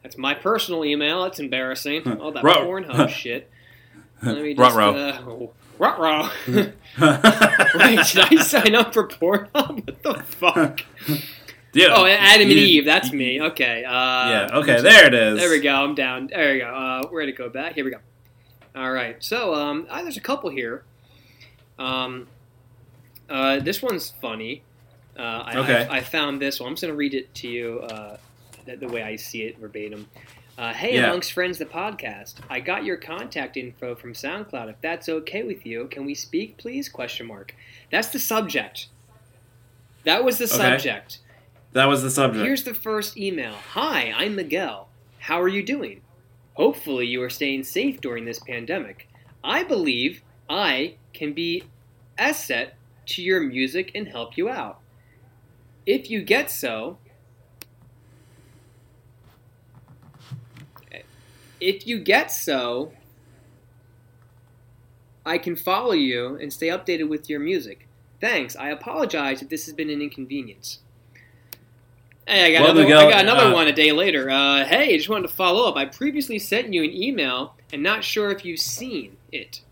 That's 0.03 0.17
my 0.19 0.35
personal 0.35 0.85
email. 0.85 1.23
That's 1.25 1.39
embarrassing. 1.41 2.07
All 2.21 2.33
that 2.33 2.45
Ruh- 2.45 2.59
Pornhub 2.65 3.09
shit. 3.09 3.51
Let 4.23 4.43
me 4.43 4.55
just. 4.55 4.75
Ruh-roh. 4.77 4.95
Uh, 4.95 5.47
ruh-roh. 5.79 6.31
Wait, 6.49 8.01
did 8.13 8.19
I 8.21 8.43
sign 8.43 8.75
up 8.75 8.93
for 8.95 9.09
Pornhub? 9.09 9.87
What 9.87 10.03
the 10.03 10.15
fuck? 10.25 10.81
Dude, 11.73 11.91
Oh, 11.91 12.07
Adam 12.07 12.43
and 12.43 12.51
Eve. 12.53 12.85
That's 12.85 13.13
me. 13.13 13.41
Okay. 13.41 13.85
Uh, 13.85 13.91
Yeah. 13.91 14.49
Okay. 14.55 14.81
There 14.81 15.07
it 15.07 15.15
is. 15.15 15.39
There 15.39 15.51
we 15.51 15.61
go. 15.61 15.73
I'm 15.75 15.95
down. 15.95 16.29
There 16.29 16.55
we 16.55 16.61
go. 16.61 16.67
Uh, 16.67 17.03
we're 17.11 17.21
gonna 17.21 17.33
go 17.33 17.49
back. 17.51 17.75
Here 17.75 17.85
we 17.85 17.91
go. 17.91 17.99
All 18.75 18.91
right. 18.93 19.17
So 19.23 19.55
um, 19.55 19.87
there's 19.91 20.17
a 20.17 20.21
couple 20.21 20.51
here. 20.51 20.85
Um, 21.79 22.27
uh, 23.29 23.61
this 23.61 23.83
one's 23.83 24.11
funny. 24.21 24.63
Uh, 25.19 25.23
I, 25.23 25.57
Okay. 25.59 25.87
I, 25.91 25.97
I 25.99 26.01
found 26.01 26.41
this 26.41 26.61
one. 26.61 26.69
I'm 26.69 26.75
just 26.75 26.83
gonna 26.83 26.95
read 26.95 27.13
it 27.15 27.33
to 27.37 27.49
you 27.49 27.81
uh, 27.81 28.17
the, 28.65 28.77
the 28.77 28.89
way 28.89 29.03
I 29.03 29.17
see 29.17 29.43
it 29.43 29.59
verbatim. 29.59 30.09
Uh, 30.57 30.73
hey, 30.73 30.95
Yeah. 30.95 31.05
amongst 31.07 31.33
friends, 31.33 31.59
the 31.59 31.67
podcast. 31.67 32.37
I 32.51 32.59
got 32.61 32.85
your 32.85 32.97
contact 32.97 33.57
info 33.57 33.95
from 33.95 34.13
SoundCloud. 34.13 34.69
If 34.71 34.81
that's 34.81 35.09
okay 35.09 35.43
with 35.45 35.65
you, 35.67 35.87
can 35.89 36.05
we 36.05 36.15
speak, 36.15 36.57
please? 36.57 36.89
Question 36.89 37.27
mark. 37.27 37.55
That's 37.93 38.09
the 38.09 38.19
subject. 38.19 38.89
That 40.05 40.25
was 40.25 40.39
the 40.39 40.47
Okay. 40.47 40.55
subject. 40.57 41.19
That 41.73 41.87
was 41.87 42.03
the 42.03 42.11
subject. 42.11 42.45
Here's 42.45 42.65
the 42.65 42.75
first 42.75 43.17
email. 43.17 43.53
Hi, 43.73 44.13
I'm 44.17 44.35
Miguel. 44.37 44.89
How 45.19 45.41
are 45.41 45.49
you 45.49 45.63
doing? 45.63 46.01
Hopefully, 46.55 47.07
you 47.07 47.23
are 47.23 47.31
staying 47.31 47.65
safe 47.65 48.01
during 48.01 48.25
this 48.25 48.39
pandemic. 48.39 49.09
I 49.45 49.63
believe 49.63 50.23
I 50.49 50.95
can 51.13 51.33
be 51.33 51.65
asset 52.17 52.75
to 53.07 53.23
your 53.23 53.41
music 53.41 53.93
and 53.95 54.09
help 54.09 54.37
you 54.37 54.49
out. 54.49 54.81
If 55.87 56.11
you 56.11 56.23
get 56.23 56.51
so, 56.51 56.99
if 61.61 61.87
you 61.87 61.99
get 61.99 62.31
so, 62.33 62.93
I 65.25 65.39
can 65.39 65.55
follow 65.55 65.93
you 65.93 66.37
and 66.37 66.53
stay 66.53 66.69
updated 66.69 67.09
with 67.09 67.29
your 67.29 67.41
music. 67.41 67.87
Thanks. 68.21 68.57
I 68.57 68.71
apologize 68.71 69.43
if 69.43 69.49
this 69.49 69.67
has 69.67 69.75
been 69.75 69.91
an 69.91 70.01
inconvenience. 70.03 70.81
Hey, 72.29 72.45
I 72.45 72.53
got 72.53 72.69
another, 72.69 72.85
I 72.85 73.11
got 73.11 73.21
another 73.23 73.47
uh, 73.47 73.55
one 73.55 73.69
a 73.69 73.73
day 73.73 73.91
later. 73.91 74.29
Uh, 74.29 74.63
hey, 74.67 74.95
just 74.99 75.09
wanted 75.09 75.29
to 75.29 75.35
follow 75.35 75.67
up. 75.67 75.77
I 75.77 75.87
previously 75.87 76.39
sent 76.39 76.75
you 76.75 76.85
an 76.85 76.91
email 76.91 77.55
and 77.73 77.83
not 77.83 78.05
sure 78.05 78.31
if 78.31 78.45
you've 78.45 78.61
seen 78.61 79.17
it. 79.33 79.63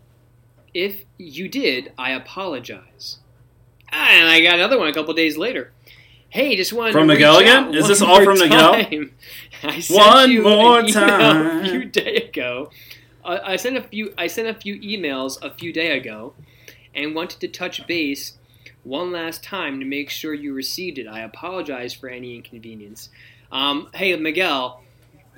If 0.73 1.05
you 1.19 1.49
did, 1.49 1.93
I 1.99 2.11
apologize. 2.11 3.19
Ah, 3.93 4.09
and 4.09 4.27
I 4.27 4.41
got 4.41 4.55
another 4.55 4.79
one 4.79 4.87
a 4.87 4.93
couple 4.93 5.13
days 5.13 5.37
later. 5.37 5.71
Hey, 6.29 6.55
just 6.55 6.73
wanted 6.73 6.93
From 6.93 7.07
to 7.07 7.13
Miguel 7.13 7.37
again? 7.37 7.75
Is 7.75 7.87
this 7.87 8.01
all 8.01 8.23
from 8.23 8.39
Miguel? 8.39 8.73
time. 8.73 9.13
I 9.63 9.79
sent 9.79 9.99
One 9.99 10.31
you 10.31 10.41
more 10.41 10.79
an 10.79 10.87
time. 10.87 11.57
a 11.63 11.69
few 11.69 11.85
day 11.85 12.15
ago. 12.15 12.71
Uh, 13.23 13.37
I 13.43 13.55
sent 13.57 13.77
a 13.77 13.83
few. 13.83 14.15
I 14.17 14.25
sent 14.25 14.47
a 14.47 14.53
few 14.55 14.79
emails 14.79 15.39
a 15.43 15.51
few 15.51 15.71
day 15.71 15.95
ago, 15.95 16.33
and 16.95 17.13
wanted 17.13 17.39
to 17.41 17.47
touch 17.47 17.85
base 17.85 18.33
one 18.83 19.11
last 19.11 19.43
time 19.43 19.79
to 19.79 19.85
make 19.85 20.09
sure 20.09 20.33
you 20.33 20.53
received 20.53 20.97
it. 20.97 21.07
I 21.07 21.21
apologize 21.21 21.93
for 21.93 22.09
any 22.09 22.35
inconvenience. 22.35 23.09
Um, 23.51 23.89
hey, 23.93 24.15
Miguel. 24.15 24.83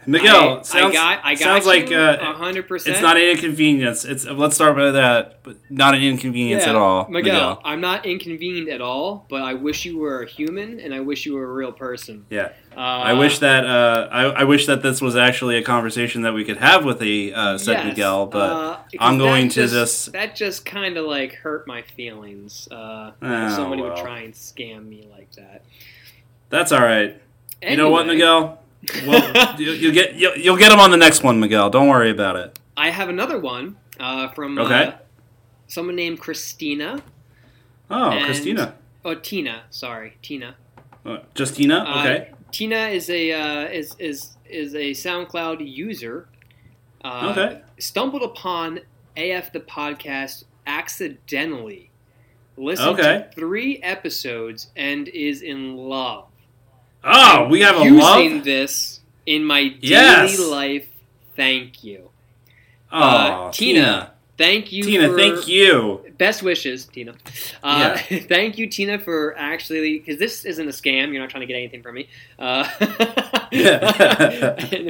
Miguel, 0.05 0.59
I, 0.59 0.61
sounds, 0.61 0.67
I 0.73 0.91
got. 0.93 1.25
I 1.25 1.33
got 1.35 1.43
sounds 1.43 1.65
you 1.65 1.71
like 1.71 1.91
uh, 1.91 2.17
a 2.21 2.33
hundred 2.33 2.67
percent. 2.67 2.95
it's 2.95 3.01
not 3.01 3.17
an 3.17 3.23
inconvenience. 3.23 4.05
It's 4.05 4.25
let's 4.25 4.55
start 4.55 4.75
by 4.75 4.91
that, 4.91 5.43
but 5.43 5.57
not 5.69 5.93
an 5.93 6.01
inconvenience 6.01 6.63
Yeah, 6.63 6.69
at 6.69 6.75
all. 6.75 7.07
Miguel, 7.09 7.61
I'm 7.63 7.81
not 7.81 8.05
inconvenient 8.05 8.69
at 8.69 8.81
all, 8.81 9.25
but 9.29 9.41
I 9.41 9.55
wish 9.55 9.85
you 9.85 9.99
were 9.99 10.23
a 10.23 10.27
human 10.27 10.79
and 10.79 10.93
I 10.93 11.01
wish 11.01 11.25
you 11.25 11.33
were 11.33 11.43
a 11.43 11.53
real 11.53 11.73
person. 11.73 12.25
Yeah, 12.29 12.53
Uh, 12.75 12.79
I 12.79 13.13
wish 13.13 13.39
that 13.39 13.65
uh, 13.65 14.07
I, 14.11 14.23
I 14.25 14.43
wish 14.45 14.65
that 14.67 14.81
this 14.81 15.01
was 15.01 15.15
actually 15.15 15.57
a 15.57 15.63
conversation 15.63 16.21
that 16.21 16.33
we 16.33 16.45
could 16.45 16.57
have 16.57 16.85
with 16.85 17.01
a 17.01 17.33
uh, 17.33 17.57
said 17.57 17.73
yes, 17.73 17.85
Miguel, 17.87 18.25
but 18.27 18.51
uh, 18.51 18.77
I'm 18.99 19.17
going 19.17 19.49
to 19.49 19.67
just, 19.67 20.11
that 20.13 20.35
just 20.35 20.65
kind 20.65 20.95
of 20.97 21.05
like 21.05 21.33
hurt 21.33 21.67
my 21.67 21.81
feelings. 21.81 22.67
Uh, 22.71 23.11
Oh, 23.21 23.45
if 23.47 23.51
somebody 23.53 23.81
well. 23.81 23.91
would 23.91 23.99
try 24.01 24.19
and 24.19 24.33
scam 24.33 24.87
me 24.87 25.07
like 25.11 25.31
that. 25.33 25.63
that's 26.49 26.71
all 26.71 26.81
right. 26.81 27.19
You 27.61 27.75
know 27.75 27.89
what, 27.89 28.07
Miguel? 28.07 28.61
Well, 29.05 29.55
you, 29.59 29.71
you'll 29.71 29.93
get 29.93 30.15
you'll, 30.15 30.37
you'll 30.37 30.57
get 30.57 30.71
him 30.71 30.79
on 30.79 30.91
the 30.91 30.97
next 30.97 31.21
one, 31.23 31.39
Miguel. 31.39 31.69
Don't 31.69 31.89
worry 31.89 32.11
about 32.11 32.37
it. 32.37 32.57
I 32.77 32.91
have 32.91 33.09
another 33.09 33.37
one 33.39 33.75
uh, 33.99 34.29
from 34.29 34.57
Okay. 34.57 34.83
uh, 34.85 34.91
someone 35.67 35.95
named 35.97 36.19
Christina. 36.19 37.01
Oh, 37.91 38.17
Christina, 38.25 38.75
Oh, 39.03 39.15
Tina. 39.15 39.63
Sorry, 39.71 40.15
Tina. 40.21 40.55
uh, 41.05 41.17
just 41.33 41.55
Tina. 41.55 41.79
Uh, 41.79 41.99
Okay. 42.01 42.31
Tina 42.51 42.87
is 42.87 43.09
a 43.09 43.31
uh, 43.31 43.63
is 43.69 43.95
is 43.99 44.37
is 44.45 44.75
a 44.75 44.91
SoundCloud 44.91 45.57
user. 45.67 46.27
Uh, 47.03 47.29
Okay. 47.31 47.61
Stumbled 47.79 48.23
upon 48.23 48.79
AF 49.15 49.51
the 49.53 49.59
podcast 49.59 50.43
accidentally. 50.67 51.89
Listened 52.57 52.89
Okay. 52.99 53.25
to 53.29 53.35
three 53.39 53.77
episodes 53.83 54.69
and 54.75 55.07
is 55.09 55.41
in 55.41 55.75
love. 55.77 56.25
Oh, 57.03 57.47
we 57.49 57.61
have 57.61 57.77
a 57.77 57.83
using 57.85 58.35
love. 58.35 58.43
this 58.43 58.99
in 59.25 59.45
my 59.45 59.69
daily 59.69 59.77
Yes. 59.81 60.39
life. 60.39 60.87
Thank 61.37 61.83
you. 61.85 62.09
Oh, 62.91 62.99
uh, 62.99 63.51
Tina, 63.51 63.79
Tina. 63.79 64.13
Thank 64.39 64.71
you. 64.71 64.83
Tina, 64.83 65.13
thank 65.17 65.49
you. 65.49 66.01
Best 66.17 66.41
wishes, 66.43 66.85
Tina. 66.85 67.13
Uh, 67.61 67.97
thank 68.29 68.57
you, 68.57 68.67
Tina, 68.67 68.97
for 68.97 69.35
actually 69.37 69.99
because 69.99 70.17
this 70.17 70.45
isn't 70.45 70.65
a 70.65 70.71
scam. 70.71 71.11
You're 71.11 71.19
not 71.21 71.29
trying 71.29 71.41
to 71.41 71.45
get 71.45 71.57
anything 71.57 71.83
from 71.83 71.95
me. 71.95 72.07
Uh, 72.39 72.63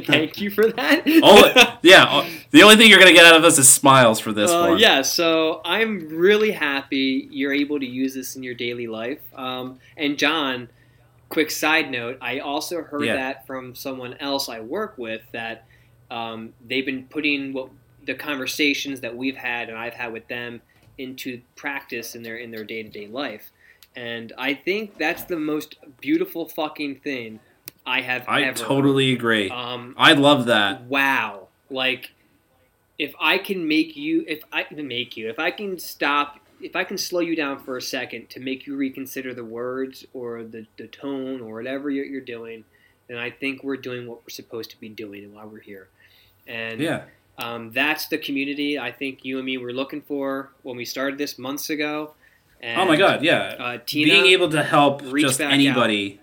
thank 0.05 0.39
you 0.39 0.51
for 0.51 0.67
that. 0.71 1.01
Oh, 1.23 1.77
yeah. 1.81 2.05
oh, 2.09 2.29
The 2.51 2.61
only 2.63 2.75
thing 2.75 2.89
you're 2.89 2.99
gonna 2.99 3.11
get 3.13 3.25
out 3.25 3.35
of 3.37 3.43
us 3.43 3.57
is 3.57 3.67
smiles 3.67 4.19
for 4.19 4.31
this 4.31 4.51
Uh, 4.51 4.67
one. 4.69 4.77
yeah, 4.79 5.01
so 5.01 5.61
I'm 5.65 6.09
really 6.09 6.51
happy 6.51 7.27
you're 7.31 7.53
able 7.53 7.79
to 7.79 7.85
use 7.87 8.13
this 8.13 8.35
in 8.35 8.43
your 8.43 8.53
daily 8.53 8.85
life. 8.87 9.19
Um, 9.35 9.79
and 9.97 10.17
John, 10.17 10.69
quick 11.29 11.49
side 11.51 11.89
note, 11.91 12.17
I 12.21 12.39
also 12.39 12.81
heard 12.83 13.03
Yeah. 13.05 13.15
that 13.15 13.47
from 13.47 13.73
someone 13.75 14.13
else 14.19 14.47
I 14.49 14.59
work 14.59 14.95
with 14.97 15.21
that 15.31 15.65
um, 16.11 16.53
they've 16.65 16.85
been 16.85 17.05
putting 17.05 17.53
what 17.53 17.69
the 18.09 18.15
conversations 18.15 19.01
that 19.01 19.15
we've 19.15 19.37
had 19.37 19.69
and 19.69 19.77
I've 19.77 19.93
had 19.93 20.11
with 20.11 20.27
them 20.27 20.61
into 20.97 21.41
practice 21.55 22.15
in 22.15 22.23
their 22.23 22.37
in 22.37 22.49
their 22.51 22.63
day 22.63 22.81
to 22.83 22.89
day 22.89 23.07
life. 23.07 23.51
And 23.95 24.33
I 24.37 24.53
think 24.53 24.97
that's 24.97 25.23
the 25.23 25.37
most 25.37 25.75
beautiful 26.01 26.47
fucking 26.47 26.93
thing 27.07 27.39
I 27.85 28.01
have 28.01 28.23
I 28.27 28.41
ever. 28.43 28.57
totally 28.57 29.13
agree. 29.13 29.49
Um, 29.49 29.95
I 29.97 30.13
love 30.13 30.45
that. 30.47 30.83
wow 30.83 31.47
like 31.71 32.11
if 32.97 33.13
i 33.21 33.37
can 33.37 33.67
make 33.67 33.95
you 33.95 34.25
if 34.27 34.41
i 34.51 34.63
can 34.63 34.87
make 34.87 35.15
you 35.15 35.29
if 35.29 35.37
i 35.37 35.51
can 35.51 35.77
stop 35.77 36.39
if 36.69 36.75
i 36.75 36.83
can 36.83 36.97
slow 36.97 37.19
you 37.29 37.35
down 37.35 37.55
for 37.65 37.77
a 37.77 37.81
second 37.81 38.27
to 38.33 38.39
make 38.39 38.65
you 38.67 38.75
reconsider 38.75 39.31
the 39.35 39.45
words 39.45 40.03
or 40.13 40.43
the, 40.43 40.65
the 40.77 40.87
tone 40.87 41.39
or 41.41 41.53
whatever 41.59 41.89
you're, 41.91 42.05
you're 42.13 42.21
doing 42.37 42.63
then 43.07 43.17
I 43.17 43.31
think 43.31 43.63
we're 43.63 43.77
doing 43.89 44.07
what 44.07 44.19
we're 44.23 44.29
supposed 44.29 44.69
to 44.71 44.79
be 44.79 44.87
doing 44.87 45.23
and 45.23 45.33
why 45.33 45.43
we're 45.43 45.59
here. 45.61 45.87
And 46.47 46.79
Yeah. 46.79 47.03
Um, 47.39 47.71
that's 47.71 48.07
the 48.07 48.17
community 48.17 48.77
I 48.77 48.91
think 48.91 49.23
you 49.23 49.37
and 49.37 49.45
me 49.45 49.57
were 49.57 49.73
looking 49.73 50.01
for 50.01 50.51
when 50.63 50.77
we 50.77 50.85
started 50.85 51.17
this 51.17 51.37
months 51.37 51.69
ago. 51.69 52.13
And, 52.61 52.81
oh 52.81 52.85
my 52.85 52.97
God. 52.97 53.23
Yeah. 53.23 53.55
Uh, 53.57 53.77
Tina, 53.85 54.11
Being 54.13 54.25
able 54.27 54.49
to 54.49 54.61
help 54.63 55.01
reach 55.03 55.25
just 55.25 55.39
anybody 55.41 56.19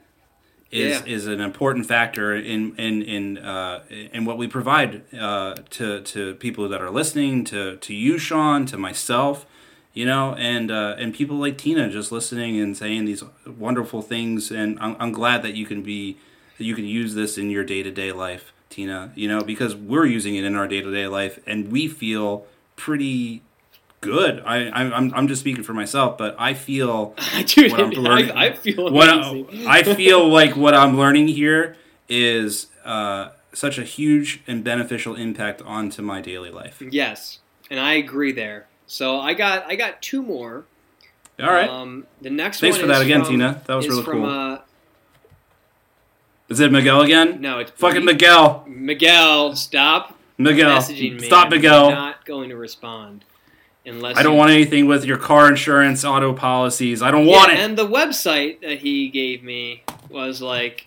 is 0.70 1.00
Yeah. 1.00 1.14
is 1.14 1.26
an 1.26 1.40
important 1.40 1.86
factor 1.86 2.34
in 2.34 2.74
in 2.76 3.02
in 3.02 3.38
uh, 3.38 3.82
in 3.88 4.24
what 4.24 4.36
we 4.36 4.46
provide 4.46 5.02
uh, 5.14 5.54
to 5.70 6.02
to 6.02 6.34
people 6.34 6.68
that 6.68 6.80
are 6.82 6.90
listening 6.90 7.44
to 7.44 7.76
to 7.76 7.94
you, 7.94 8.18
Sean, 8.18 8.66
to 8.66 8.76
myself. 8.76 9.46
You 9.94 10.04
know, 10.04 10.34
and 10.34 10.70
uh, 10.70 10.94
and 10.98 11.14
people 11.14 11.36
like 11.36 11.56
Tina 11.56 11.88
just 11.88 12.12
listening 12.12 12.60
and 12.60 12.76
saying 12.76 13.06
these 13.06 13.24
wonderful 13.46 14.02
things, 14.02 14.50
and 14.50 14.78
I'm, 14.78 14.94
I'm 15.00 15.10
glad 15.12 15.42
that 15.42 15.54
you 15.54 15.64
can 15.64 15.80
be 15.82 16.18
that 16.58 16.64
you 16.64 16.74
can 16.74 16.84
use 16.84 17.14
this 17.14 17.38
in 17.38 17.48
your 17.48 17.64
day 17.64 17.82
to 17.82 17.90
day 17.90 18.12
life, 18.12 18.52
Tina. 18.70 19.12
You 19.14 19.28
know, 19.28 19.42
because 19.42 19.74
we're 19.74 20.06
using 20.06 20.36
it 20.36 20.44
in 20.44 20.54
our 20.56 20.66
day 20.68 20.80
to 20.80 20.90
day 20.90 21.06
life, 21.06 21.38
and 21.46 21.70
we 21.70 21.88
feel 21.88 22.46
pretty 22.76 23.42
good. 24.00 24.42
I 24.44 24.68
I'm 24.70 24.92
I'm- 24.92 25.12
I'm 25.14 25.28
just 25.28 25.40
speaking 25.40 25.62
for 25.62 25.74
myself, 25.74 26.18
but 26.18 26.36
I 26.38 26.54
feel 26.54 27.14
Dude, 27.46 27.72
what 27.72 27.80
I'm 27.80 27.90
learning- 27.90 28.30
I, 28.32 28.48
I 28.48 28.52
feel 28.54 28.90
what. 28.90 29.08
I, 29.08 29.44
I 29.66 29.82
feel 29.82 30.28
like 30.28 30.56
what 30.56 30.74
I'm 30.74 30.96
learning 30.98 31.28
here 31.28 31.76
is 32.08 32.66
uh, 32.84 33.30
such 33.52 33.78
a 33.78 33.82
huge 33.82 34.42
and 34.46 34.62
beneficial 34.62 35.14
impact 35.16 35.62
onto 35.62 36.02
my 36.02 36.20
daily 36.20 36.50
life. 36.50 36.80
Yes, 36.90 37.40
and 37.70 37.80
I 37.80 37.94
agree 37.94 38.32
there. 38.32 38.66
So 38.86 39.18
I 39.18 39.34
got 39.34 39.64
I 39.66 39.74
got 39.76 40.02
two 40.02 40.22
more. 40.22 40.64
All 41.38 41.50
right, 41.52 41.68
Um, 41.68 42.06
the 42.22 42.30
next 42.30 42.60
Thanks 42.60 42.78
for 42.78 42.86
that 42.86 43.02
again, 43.02 43.20
from- 43.22 43.32
Tina. 43.32 43.62
That 43.66 43.74
was 43.74 43.88
really 43.88 44.02
from, 44.04 44.20
cool. 44.22 44.26
Uh, 44.30 44.58
is 46.48 46.60
it 46.60 46.70
Miguel 46.72 47.02
again? 47.02 47.40
no, 47.40 47.58
it's 47.58 47.70
Fucking 47.72 48.04
Miguel, 48.04 48.64
Miguel. 48.68 49.54
Stop 49.56 50.18
Miguel, 50.38 50.70
messaging 50.78 51.20
me. 51.20 51.26
stop, 51.26 51.50
Miguel. 51.50 51.84
I'm 51.86 51.90
Miguel. 51.90 52.00
not 52.04 52.24
going 52.26 52.48
to 52.50 52.56
respond 52.56 53.24
unless 53.84 54.16
I 54.16 54.22
don't 54.22 54.32
you- 54.32 54.38
want 54.38 54.50
anything 54.50 54.86
with 54.86 55.04
your 55.04 55.16
car 55.18 55.48
insurance, 55.48 56.04
auto 56.04 56.32
policies. 56.32 57.02
I 57.02 57.10
don't 57.10 57.26
Yeah, 57.26 57.36
want 57.36 57.52
it. 57.52 57.58
And 57.58 57.76
the 57.76 57.86
website 57.86 58.60
that 58.62 58.78
he 58.78 59.08
gave 59.08 59.42
me 59.42 59.82
was 60.10 60.40
like 60.42 60.86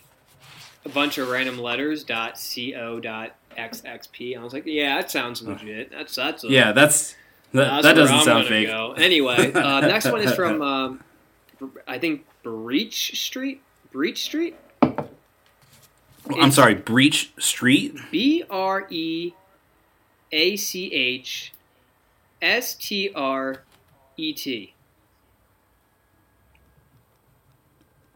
a 0.86 0.90
bunch 0.90 1.18
of 1.18 1.30
random 1.30 1.58
letters 1.60 2.04
dot 2.04 2.40
co 2.56 3.00
dot 3.00 3.36
xxp. 3.58 4.38
I 4.38 4.44
was 4.44 4.54
like, 4.54 4.64
yeah, 4.66 4.98
that 5.02 5.12
sounds 5.12 5.42
legit. 5.42 5.92
That's 5.92 6.16
that's 6.16 6.44
a, 6.44 6.48
yeah, 6.48 6.72
that's 6.72 7.16
that, 7.52 7.66
that's 7.66 7.84
that 7.84 7.94
doesn't 7.94 8.22
sound 8.22 8.48
fake. 8.48 8.68
Go. 8.68 8.94
Anyway, 8.94 9.52
uh, 9.54 9.82
next 9.82 10.10
one 10.12 10.22
is 10.22 10.34
from 10.34 10.62
um, 10.62 11.04
I 11.88 11.98
think 11.98 12.26
Breach 12.44 13.20
Street. 13.20 13.62
Breach 13.92 14.24
Street. 14.24 14.56
I'm 16.40 16.52
sorry, 16.52 16.76
Breach 16.76 17.32
Street. 17.40 17.96
B 18.12 18.44
R 18.50 18.86
E 18.90 19.34
A 20.32 20.56
C 20.56 20.92
H 20.94 21.54
S 22.42 22.76
T 22.76 23.12
R 23.16 23.64
E 24.18 24.34
T. 24.34 24.74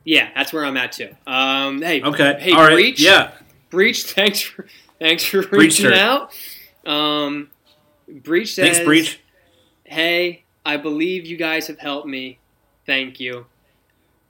Yeah, 0.05 0.29
that's 0.35 0.51
where 0.51 0.65
I'm 0.65 0.75
at 0.77 0.91
too. 0.91 1.15
Um, 1.25 1.81
hey, 1.81 2.01
Okay, 2.03 2.37
hey, 2.39 2.51
all 2.51 2.57
right, 2.63 2.73
Breach, 2.73 2.99
yeah. 2.99 3.31
Breach. 3.69 4.03
Thanks 4.13 4.41
for 4.41 4.65
thanks 4.99 5.23
for 5.23 5.41
Breach 5.47 5.79
reaching 5.79 5.93
out. 5.93 6.33
Um, 6.85 7.49
Breach 8.07 8.53
says, 8.55 8.65
Thanks, 8.77 8.85
Breach. 8.85 9.19
Hey, 9.85 10.43
I 10.65 10.77
believe 10.77 11.25
you 11.25 11.37
guys 11.37 11.67
have 11.67 11.79
helped 11.79 12.07
me. 12.07 12.37
Thank 12.85 13.19
you. 13.19 13.45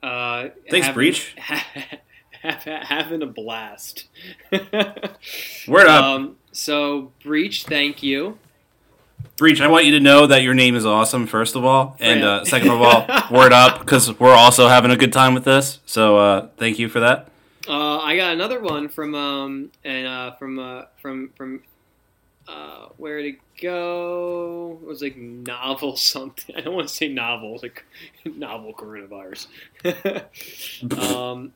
Uh, 0.02 0.50
Thanks, 0.70 0.88
having- 0.88 0.94
Breach. 0.94 1.36
having 2.44 3.22
a 3.22 3.26
blast. 3.26 4.06
Word 4.52 5.88
up. 5.88 6.04
Um, 6.04 6.38
so, 6.52 7.12
Breach, 7.24 7.64
thank 7.66 8.04
you. 8.04 8.38
Breach, 9.38 9.62
I 9.62 9.68
want 9.68 9.86
you 9.86 9.92
to 9.94 10.00
know 10.00 10.28
that 10.28 10.44
your 10.44 10.54
name 10.54 10.76
is 10.76 10.86
awesome, 10.86 11.26
first 11.26 11.56
of 11.56 11.66
all. 11.66 11.96
And 12.00 12.24
uh, 12.24 12.46
second 12.46 12.70
of 12.70 12.82
all, 12.82 13.08
word 13.32 13.52
up, 13.52 13.80
because 13.80 14.20
we're 14.20 14.34
also 14.34 14.68
having 14.68 14.92
a 14.92 14.98
good 14.98 15.14
time 15.14 15.34
with 15.34 15.44
this. 15.44 15.80
So 15.86 16.18
uh, 16.18 16.48
thank 16.58 16.78
you 16.78 16.90
for 16.90 17.00
that. 17.00 17.30
Uh, 17.68 18.00
I 18.00 18.18
got 18.18 18.34
another 18.34 18.60
one 18.60 18.90
from 18.90 19.16
um 19.16 19.72
and 19.86 20.06
uh 20.06 20.32
from 20.34 20.60
uh 20.60 20.84
from 21.02 21.30
from 21.38 21.64
uh 22.46 22.88
where 22.98 23.22
to 23.22 23.38
go? 23.62 24.80
It 24.82 24.88
was 24.88 25.02
like 25.02 25.18
novel 25.18 25.96
something. 25.96 26.56
I 26.58 26.62
don't 26.62 26.76
want 26.76 26.88
to 26.88 26.94
say 26.94 27.08
novel. 27.08 27.60
Like 27.62 27.86
novel 28.26 28.74
coronavirus. 28.74 29.48
um, 31.00 31.54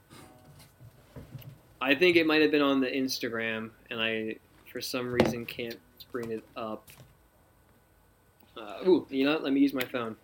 I 1.87 1.95
think 1.95 2.17
it 2.17 2.27
might 2.27 2.41
have 2.41 2.51
been 2.51 2.61
on 2.61 2.81
the 2.81 2.87
Instagram, 2.87 3.69
and 3.89 4.01
I 4.01 4.35
for 4.69 4.81
some 4.81 5.09
reason 5.09 5.45
can't 5.45 5.79
bring 6.11 6.31
it 6.31 6.43
up. 6.57 6.85
Uh, 8.57 8.79
ooh, 8.85 9.07
you 9.09 9.23
know, 9.23 9.33
what? 9.33 9.43
let 9.43 9.53
me 9.53 9.61
use 9.61 9.73
my 9.73 9.85
phone. 9.85 10.17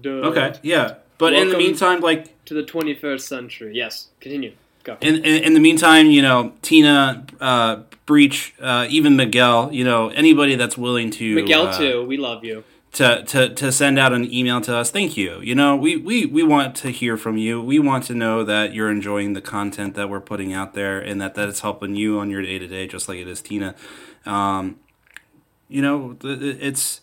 Duh. 0.00 0.10
Okay, 0.10 0.58
yeah. 0.62 0.94
But 1.18 1.32
in 1.32 1.48
the 1.48 1.56
meantime, 1.56 2.00
like, 2.00 2.44
To 2.46 2.54
the 2.54 2.64
21st 2.64 3.20
century. 3.20 3.72
Yes, 3.74 4.08
continue. 4.20 4.52
Go. 4.82 4.96
in, 5.00 5.16
in, 5.16 5.44
in 5.44 5.54
the 5.54 5.60
meantime, 5.60 6.10
you 6.10 6.22
know, 6.22 6.52
Tina, 6.62 7.24
uh, 7.40 7.82
Breach, 8.04 8.54
uh, 8.60 8.86
even 8.88 9.16
Miguel, 9.16 9.72
you 9.72 9.84
know, 9.84 10.08
anybody 10.08 10.56
that's 10.56 10.76
willing 10.76 11.10
to. 11.12 11.34
Miguel 11.36 11.68
uh, 11.68 11.78
too. 11.78 12.04
We 12.04 12.16
love 12.16 12.44
you. 12.44 12.64
To, 12.96 13.22
to, 13.24 13.50
to 13.50 13.70
send 13.70 13.98
out 13.98 14.14
an 14.14 14.32
email 14.32 14.58
to 14.62 14.74
us. 14.74 14.90
Thank 14.90 15.18
you. 15.18 15.38
You 15.42 15.54
know, 15.54 15.76
we, 15.76 15.98
we, 15.98 16.24
we 16.24 16.42
want 16.42 16.74
to 16.76 16.88
hear 16.88 17.18
from 17.18 17.36
you. 17.36 17.60
We 17.60 17.78
want 17.78 18.04
to 18.04 18.14
know 18.14 18.42
that 18.44 18.72
you're 18.72 18.90
enjoying 18.90 19.34
the 19.34 19.42
content 19.42 19.94
that 19.96 20.08
we're 20.08 20.20
putting 20.20 20.54
out 20.54 20.72
there 20.72 20.98
and 20.98 21.20
that, 21.20 21.34
that 21.34 21.46
it's 21.46 21.60
helping 21.60 21.94
you 21.94 22.18
on 22.18 22.30
your 22.30 22.40
day 22.40 22.58
to 22.58 22.66
day, 22.66 22.86
just 22.86 23.06
like 23.06 23.18
it 23.18 23.28
is 23.28 23.42
Tina. 23.42 23.74
Um, 24.24 24.80
you 25.68 25.82
know, 25.82 26.16
it's 26.22 27.02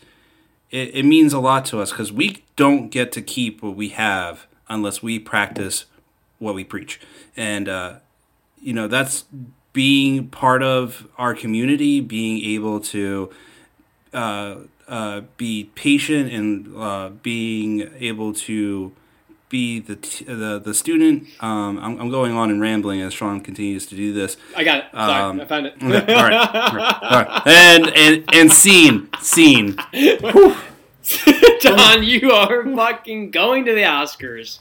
it, 0.71 0.95
it 0.95 1.05
means 1.05 1.31
a 1.31 1.39
lot 1.39 1.63
to 1.65 1.79
us 1.79 1.91
because 1.91 2.11
we 2.11 2.43
don't 2.55 2.89
get 2.89 3.11
to 3.11 3.21
keep 3.21 3.61
what 3.61 3.75
we 3.75 3.89
have 3.89 4.47
unless 4.67 5.03
we 5.03 5.19
practice 5.19 5.85
what 6.39 6.55
we 6.55 6.63
preach. 6.63 6.99
And, 7.37 7.69
uh, 7.69 7.97
you 8.59 8.73
know, 8.73 8.87
that's 8.87 9.25
being 9.73 10.29
part 10.29 10.63
of 10.63 11.07
our 11.19 11.35
community, 11.35 12.01
being 12.01 12.43
able 12.43 12.79
to 12.79 13.29
uh, 14.11 14.55
uh, 14.87 15.21
be 15.37 15.65
patient 15.75 16.31
and 16.31 16.75
uh, 16.75 17.09
being 17.21 17.89
able 17.99 18.33
to 18.33 18.91
be 19.49 19.79
the 19.79 19.95
t- 19.97 20.25
the, 20.25 20.59
the 20.63 20.73
student. 20.73 21.27
Um, 21.39 21.77
I'm, 21.79 21.99
I'm 22.01 22.09
going 22.09 22.33
on 22.33 22.49
and 22.49 22.59
rambling 22.59 23.01
as 23.01 23.13
Sean 23.13 23.39
continues 23.41 23.85
to 23.87 23.95
do 23.95 24.11
this. 24.11 24.35
I 24.57 24.63
got 24.63 24.77
it. 24.79 24.85
Sorry, 24.93 25.21
Um, 25.23 25.39
I 25.41 25.45
found 25.45 25.65
it. 25.67 25.75
Okay, 25.81 26.13
all 26.13 26.23
right, 26.23 26.33
all 26.33 26.75
right, 26.75 26.97
all 27.03 27.23
right. 27.23 27.41
And 27.47 27.87
and 27.95 28.23
and 28.33 28.51
scene 28.51 29.09
scene. 29.21 29.75
Don, 31.61 32.03
you 32.03 32.31
are 32.31 32.63
fucking 32.75 33.31
going 33.31 33.65
to 33.65 33.73
the 33.73 33.83
Oscars. 33.83 34.59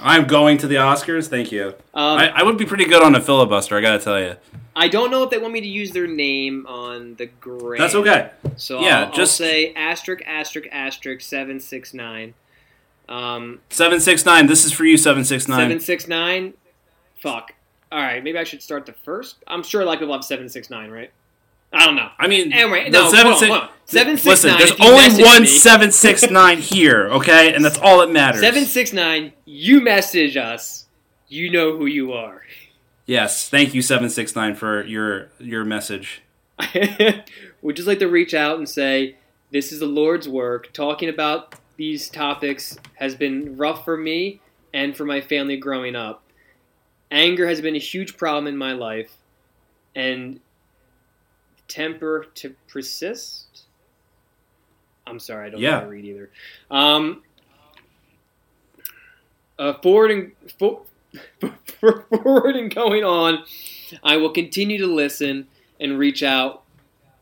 I'm 0.00 0.26
going 0.26 0.58
to 0.58 0.66
the 0.66 0.74
Oscars. 0.76 1.28
Thank 1.28 1.52
you. 1.52 1.68
Um, 1.94 2.18
I, 2.18 2.28
I 2.30 2.42
would 2.42 2.58
be 2.58 2.66
pretty 2.66 2.84
good 2.84 3.02
on 3.02 3.14
a 3.14 3.20
filibuster. 3.20 3.76
I 3.76 3.80
gotta 3.80 4.02
tell 4.02 4.20
you. 4.20 4.36
I 4.76 4.88
don't 4.88 5.10
know 5.10 5.22
if 5.22 5.30
they 5.30 5.38
want 5.38 5.52
me 5.52 5.60
to 5.60 5.66
use 5.68 5.92
their 5.92 6.06
name 6.08 6.66
on 6.66 7.14
the 7.14 7.26
grade. 7.26 7.80
That's 7.80 7.94
okay. 7.94 8.30
So 8.56 8.80
Yeah, 8.80 9.00
I'll, 9.00 9.06
I'll 9.06 9.12
just- 9.12 9.36
say 9.36 9.72
asterisk 9.74 10.22
asterisk 10.26 10.68
asterisk 10.72 11.20
seven 11.20 11.60
six 11.60 11.94
nine. 11.94 12.34
Um, 13.08 13.60
Seven 13.70 14.00
six 14.00 14.24
nine. 14.24 14.46
This 14.46 14.64
is 14.64 14.72
for 14.72 14.84
you. 14.84 14.96
Seven 14.96 15.24
six 15.24 15.46
nine. 15.46 15.58
Seven 15.60 15.80
six 15.80 16.08
nine. 16.08 16.54
seven. 16.54 16.54
six 16.54 17.28
nine. 17.28 17.34
Fuck. 17.34 17.54
All 17.92 18.00
right, 18.02 18.24
maybe 18.24 18.38
I 18.38 18.44
should 18.44 18.62
start 18.62 18.86
the 18.86 18.92
first. 18.92 19.36
I'm 19.46 19.62
sure 19.62 19.80
a 19.82 19.84
lot 19.84 19.94
of 19.94 20.00
people 20.00 20.14
have 20.14 20.24
seven 20.24 20.48
six 20.48 20.70
nine, 20.70 20.90
right? 20.90 21.10
I 21.72 21.84
don't 21.86 21.96
know. 21.96 22.08
I 22.18 22.28
mean, 22.28 22.52
Anyway, 22.52 22.88
no, 22.88 23.10
seven, 23.10 23.32
hold 23.32 23.34
on, 23.34 23.38
six- 23.40 23.50
hold 23.50 23.62
on. 23.62 23.68
Seven, 23.86 24.16
six, 24.16 24.26
Listen, 24.26 24.50
nine, 24.50 24.58
there's 24.58 24.80
only 24.80 25.22
one 25.24 25.42
me- 25.42 25.46
seven 25.48 25.92
six 25.92 26.28
nine 26.30 26.58
here, 26.58 27.08
okay, 27.10 27.52
and 27.54 27.64
that's 27.64 27.78
all 27.78 27.98
that 27.98 28.10
matters. 28.10 28.40
Seven 28.40 28.64
six 28.64 28.92
nine. 28.92 29.32
You 29.44 29.80
message 29.82 30.36
us. 30.36 30.86
You 31.28 31.50
know 31.50 31.76
who 31.76 31.86
you 31.86 32.12
are. 32.14 32.42
Yes, 33.06 33.48
thank 33.48 33.74
you, 33.74 33.82
seven 33.82 34.08
six 34.08 34.34
nine, 34.34 34.54
for 34.54 34.84
your 34.84 35.28
your 35.38 35.64
message. 35.64 36.22
Would 37.62 37.76
just 37.76 37.88
like 37.88 37.98
to 37.98 38.08
reach 38.08 38.32
out 38.34 38.58
and 38.58 38.68
say, 38.68 39.16
this 39.50 39.72
is 39.72 39.80
the 39.80 39.86
Lord's 39.86 40.28
work. 40.28 40.72
Talking 40.72 41.08
about 41.08 41.54
these 41.76 42.08
topics 42.08 42.78
has 42.94 43.14
been 43.14 43.56
rough 43.56 43.84
for 43.84 43.96
me 43.96 44.40
and 44.72 44.96
for 44.96 45.04
my 45.04 45.20
family 45.20 45.56
growing 45.56 45.96
up. 45.96 46.22
Anger 47.10 47.46
has 47.48 47.60
been 47.60 47.74
a 47.76 47.80
huge 47.80 48.16
problem 48.16 48.46
in 48.46 48.56
my 48.56 48.72
life, 48.72 49.12
and 49.94 50.40
temper 51.68 52.26
to 52.36 52.54
persist. 52.68 53.62
I'm 55.06 55.18
sorry, 55.18 55.46
I 55.46 55.50
don't 55.50 55.60
know 55.60 55.66
Yeah. 55.68 55.74
how 55.80 55.84
to 55.84 55.86
read 55.88 56.04
either. 56.06 56.30
Um, 56.70 57.22
uh, 59.58 59.74
forward 59.74 60.10
and 60.10 60.32
for, 60.58 60.82
forward 62.10 62.56
and 62.56 62.74
going 62.74 63.04
on, 63.04 63.44
I 64.02 64.16
will 64.16 64.30
continue 64.30 64.78
to 64.78 64.86
listen 64.86 65.48
and 65.80 65.98
reach 65.98 66.22
out 66.22 66.62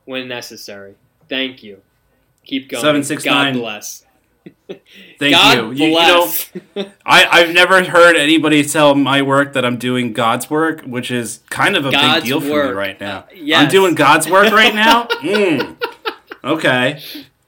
when 0.04 0.28
necessary. 0.28 0.94
Thank 1.28 1.62
you. 1.62 1.82
Keep 2.44 2.70
going. 2.70 2.80
769. 2.80 3.54
God 3.54 3.60
bless. 3.60 4.04
Thank 5.18 5.34
God 5.34 5.56
you. 5.56 5.70
You, 5.72 5.86
you 5.86 5.92
know. 5.94 6.32
I, 7.06 7.26
I've 7.30 7.54
never 7.54 7.84
heard 7.84 8.16
anybody 8.16 8.64
tell 8.64 8.94
my 8.94 9.22
work 9.22 9.52
that 9.52 9.64
I'm 9.64 9.76
doing 9.76 10.12
God's 10.12 10.50
work, 10.50 10.82
which 10.82 11.10
is 11.10 11.40
kind 11.50 11.76
of 11.76 11.86
a 11.86 11.92
God's 11.92 12.24
big 12.24 12.28
deal 12.28 12.40
for 12.40 12.66
me 12.66 12.72
right 12.72 13.00
now. 13.00 13.20
Uh, 13.20 13.26
yes. 13.34 13.62
I'm 13.62 13.68
doing 13.68 13.94
God's 13.94 14.28
work 14.28 14.52
right 14.52 14.74
now? 14.74 15.08
Mm. 15.22 15.76
Okay. 16.44 17.00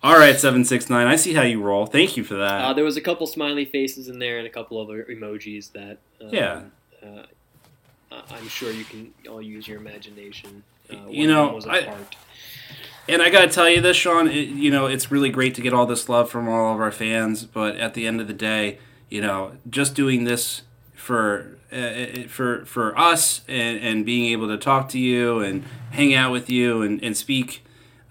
All 0.04 0.18
right, 0.18 0.38
769. 0.38 1.06
I 1.06 1.16
see 1.16 1.32
how 1.32 1.42
you 1.42 1.62
roll. 1.62 1.86
Thank 1.86 2.16
you 2.18 2.24
for 2.24 2.34
that. 2.34 2.60
uh, 2.62 2.72
there 2.74 2.84
was 2.84 2.98
a 2.98 3.00
couple 3.00 3.26
smiley 3.26 3.64
faces 3.64 4.06
in 4.08 4.18
there 4.18 4.36
and 4.36 4.46
a 4.46 4.50
couple 4.50 4.78
other 4.78 5.02
emojis 5.10 5.72
that. 5.72 5.96
Um, 6.20 6.28
Yeah. 6.30 6.60
Uh, 7.02 7.22
I'm 8.30 8.46
sure 8.48 8.70
you 8.70 8.84
can 8.84 9.12
all 9.28 9.40
use 9.42 9.66
your 9.66 9.78
imagination. 9.78 10.62
Uh, 10.90 10.96
You 11.08 11.26
know, 11.26 11.48
was 11.54 11.64
a 11.66 11.70
I- 11.70 11.80
heart. 11.82 12.16
And 13.08 13.22
I 13.22 13.30
gotta 13.30 13.48
tell 13.48 13.68
you 13.68 13.80
this, 13.80 13.96
Sean. 13.96 14.28
It, 14.28 14.48
you 14.48 14.70
know, 14.70 14.86
it's 14.86 15.10
really 15.10 15.30
great 15.30 15.54
to 15.56 15.62
get 15.62 15.72
all 15.72 15.86
this 15.86 16.08
love 16.08 16.30
from 16.30 16.48
all 16.48 16.74
of 16.74 16.80
our 16.80 16.92
fans, 16.92 17.44
but 17.44 17.76
at 17.76 17.94
the 17.94 18.06
end 18.06 18.20
of 18.20 18.26
the 18.28 18.32
day, 18.34 18.78
you 19.10 19.20
know, 19.22 19.52
just 19.68 19.94
doing 19.94 20.24
this 20.24 20.62
for 20.94 21.56
uh, 21.72 22.26
for 22.28 22.64
for 22.66 22.96
us 22.98 23.40
and, 23.48 23.78
and 23.80 24.04
being 24.06 24.30
able 24.32 24.48
to 24.48 24.56
talk 24.58 24.88
to 24.90 24.98
you 24.98 25.40
and 25.40 25.64
hang 25.92 26.14
out 26.14 26.30
with 26.30 26.48
you 26.50 26.82
and 26.82 27.02
and 27.02 27.16
speak 27.16 27.63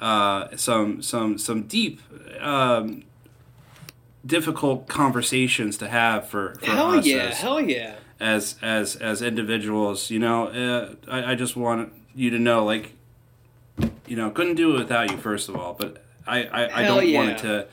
uh, 0.03 0.55
some 0.57 1.01
some 1.01 1.37
some 1.37 1.63
deep. 1.63 2.01
Um, 2.39 3.03
difficult 4.25 4.87
conversations 4.87 5.77
to 5.77 5.87
have 5.87 6.27
for, 6.27 6.55
for 6.55 6.65
Hell 6.65 6.91
us 6.93 7.05
yeah! 7.05 7.23
as, 7.23 7.37
Hell 7.39 7.59
yeah! 7.59 7.95
as 8.19 8.55
as 8.61 8.95
as 8.95 9.21
individuals 9.21 10.09
you 10.09 10.19
know 10.19 10.47
uh, 10.47 10.95
I, 11.09 11.31
I 11.31 11.35
just 11.35 11.57
want 11.57 11.91
you 12.15 12.29
to 12.29 12.39
know 12.39 12.63
like 12.63 12.93
you 14.07 14.15
know 14.15 14.31
couldn't 14.31 14.55
do 14.55 14.75
it 14.75 14.79
without 14.79 15.11
you 15.11 15.17
first 15.17 15.49
of 15.49 15.57
all 15.57 15.73
but 15.73 16.05
i 16.25 16.43
i, 16.45 16.81
I 16.81 16.83
don't 16.83 17.13
want 17.13 17.31
it 17.31 17.37
to 17.39 17.67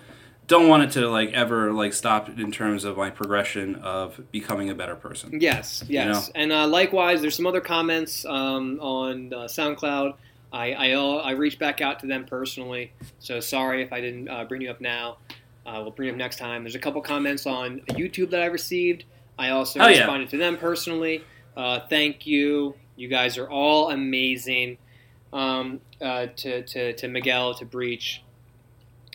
don't 0.49 0.67
want 0.67 0.83
it 0.83 0.91
to 0.93 1.09
like 1.09 1.33
ever 1.33 1.73
like 1.73 1.93
stop 1.93 2.29
in 2.29 2.51
terms 2.51 2.83
of 2.83 2.97
my 2.97 3.11
progression 3.11 3.77
of 3.77 4.21
becoming 4.33 4.69
a 4.69 4.75
better 4.75 4.97
person 4.97 5.41
Yes, 5.41 5.85
yes. 5.87 6.29
And 6.35 6.51
uh, 6.51 6.67
likewise, 6.67 7.21
there's 7.21 7.37
some 7.37 7.47
other 7.47 7.61
comments 7.61 8.25
um, 8.25 8.81
on 8.81 9.33
uh, 9.33 9.37
SoundCloud. 9.45 10.15
I, 10.53 10.73
I 10.73 10.93
I 10.93 11.31
reached 11.33 11.59
back 11.59 11.81
out 11.81 12.01
to 12.01 12.07
them 12.07 12.25
personally, 12.25 12.93
so 13.19 13.39
sorry 13.41 13.83
if 13.83 13.93
I 13.93 14.01
didn't 14.01 14.29
uh, 14.29 14.45
bring 14.45 14.63
you 14.63 14.71
up 14.71 14.81
now. 14.81 15.19
Uh, 15.67 15.81
we'll 15.83 15.91
bring 15.93 16.07
you 16.09 16.13
up 16.13 16.19
next 16.19 16.39
time. 16.39 16.65
There's 16.65 16.75
a 16.75 16.79
couple 16.81 17.01
comments 17.03 17.47
on 17.47 17.81
YouTube 17.91 18.31
that 18.31 18.43
I 18.43 18.47
received. 18.47 19.05
I 19.39 19.51
also 19.51 19.79
Oh, 19.81 19.87
yeah. 19.89 19.99
responded 19.99 20.29
to 20.31 20.37
them 20.39 20.57
personally. 20.57 21.23
Uh, 21.57 21.81
thank 21.89 22.27
you. 22.27 22.75
You 22.97 23.09
guys 23.09 23.39
are 23.39 23.49
all 23.49 23.91
amazing. 23.91 24.79
Um, 25.33 25.81
uh, 26.01 26.27
to, 26.39 26.63
to, 26.63 26.93
to 26.95 27.07
Miguel, 27.09 27.55
to 27.55 27.65
Breach, 27.65 28.23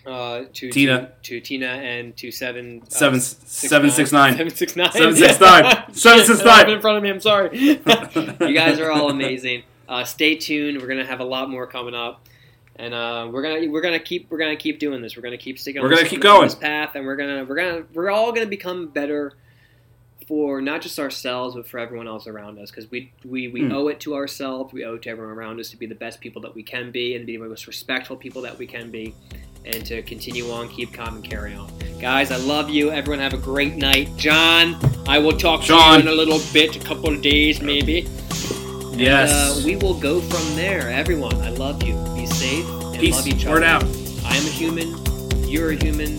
uh, 0.05 0.43
to 0.53 0.71
Tina. 0.71 1.11
to, 1.23 1.39
to 1.39 1.41
Tina, 1.41 1.65
and 1.67 2.15
to 2.17 2.31
seven 2.31 2.81
uh, 2.83 2.89
Seven- 2.89 3.19
six 3.19 3.69
seven 3.69 3.89
six 3.91 4.11
nine. 4.13 4.37
seven 4.37 4.55
six 4.55 4.75
nine 4.77 4.91
Seven 4.93 5.15
six 5.15 5.39
nine. 5.41 5.63
Seven 5.93 6.25
six 6.25 6.43
nine. 6.45 6.69
In 6.69 6.79
front 6.79 6.97
of 6.97 7.03
me. 7.03 7.09
I'm 7.09 7.19
sorry. 7.19 7.57
you 7.59 7.75
guys 8.53 8.79
are 8.79 8.91
all 8.91 9.09
amazing. 9.09 9.63
Uh, 9.87 10.03
stay 10.03 10.35
tuned. 10.35 10.81
We're 10.81 10.87
gonna 10.87 11.05
have 11.05 11.19
a 11.19 11.25
lot 11.25 11.49
more 11.49 11.67
coming 11.67 11.93
up, 11.95 12.21
and 12.75 12.93
uh, 12.93 13.29
we're 13.31 13.41
gonna 13.43 13.69
we're 13.69 13.81
gonna 13.81 13.99
keep 13.99 14.29
we're 14.29 14.37
gonna 14.39 14.55
keep 14.55 14.79
doing 14.79 15.01
this. 15.01 15.15
We're 15.15 15.23
gonna 15.23 15.37
keep 15.37 15.59
sticking. 15.59 15.81
We're 15.81 15.87
on 15.87 15.91
gonna 15.91 16.03
this, 16.03 16.09
keep 16.11 16.21
going. 16.21 16.43
this 16.43 16.55
path, 16.55 16.95
and 16.95 17.05
we're 17.05 17.15
gonna 17.15 17.45
we're 17.45 17.55
gonna 17.55 17.83
we're 17.93 18.09
all 18.09 18.31
gonna 18.31 18.45
become 18.47 18.87
better 18.87 19.33
for 20.27 20.59
not 20.59 20.81
just 20.81 20.97
ourselves, 20.97 21.55
but 21.55 21.67
for 21.67 21.79
everyone 21.79 22.07
else 22.07 22.25
around 22.25 22.57
us. 22.57 22.71
Because 22.71 22.89
we 22.89 23.11
we, 23.23 23.47
we 23.47 23.61
Hmm. 23.65 23.71
owe 23.73 23.87
it 23.89 23.99
to 24.01 24.15
ourselves. 24.15 24.73
We 24.73 24.83
owe 24.83 24.95
it 24.95 25.03
to 25.03 25.09
everyone 25.09 25.33
around 25.35 25.59
us 25.59 25.69
to 25.69 25.77
be 25.77 25.85
the 25.85 25.93
best 25.95 26.19
people 26.19 26.41
that 26.41 26.55
we 26.55 26.63
can 26.63 26.89
be, 26.91 27.15
and 27.15 27.25
be 27.25 27.37
the 27.37 27.43
most 27.47 27.67
respectful 27.67 28.15
people 28.15 28.41
that 28.43 28.57
we 28.57 28.65
can 28.65 28.89
be. 28.91 29.13
And 29.65 29.83
to 29.87 30.03
continue 30.03 30.51
on, 30.51 30.69
keep 30.69 30.93
calm, 30.93 31.15
and 31.15 31.23
carry 31.23 31.55
on. 31.55 31.71
Guys, 31.99 32.29
I 32.29 32.35
love 32.37 32.69
you. 32.69 32.91
Everyone 32.91 33.19
have 33.19 33.33
a 33.33 33.37
great 33.37 33.75
night. 33.75 34.09
John, 34.15 34.75
I 35.07 35.17
will 35.17 35.35
talk 35.35 35.63
to 35.65 35.73
you 35.73 35.99
in 36.01 36.07
a 36.07 36.11
little 36.11 36.39
bit, 36.53 36.75
a 36.75 36.79
couple 36.79 37.11
of 37.11 37.19
days 37.23 37.61
maybe. 37.63 38.07
Yes 38.95 39.31
Uh, 39.31 39.61
we 39.65 39.75
will 39.75 39.93
go 39.99 40.21
from 40.21 40.55
there. 40.55 40.89
Everyone, 40.89 41.35
I 41.41 41.49
love 41.49 41.83
you. 41.83 41.95
Be 42.15 42.25
safe 42.25 42.65
and 42.67 42.99
peace 42.99 43.15
love 43.15 43.27
each 43.27 43.45
word 43.45 43.63
out 43.63 43.83
I 44.25 44.35
am 44.35 44.45
a 44.45 44.49
human. 44.49 44.95
You're 45.47 45.71
a 45.71 45.75
human. 45.75 46.17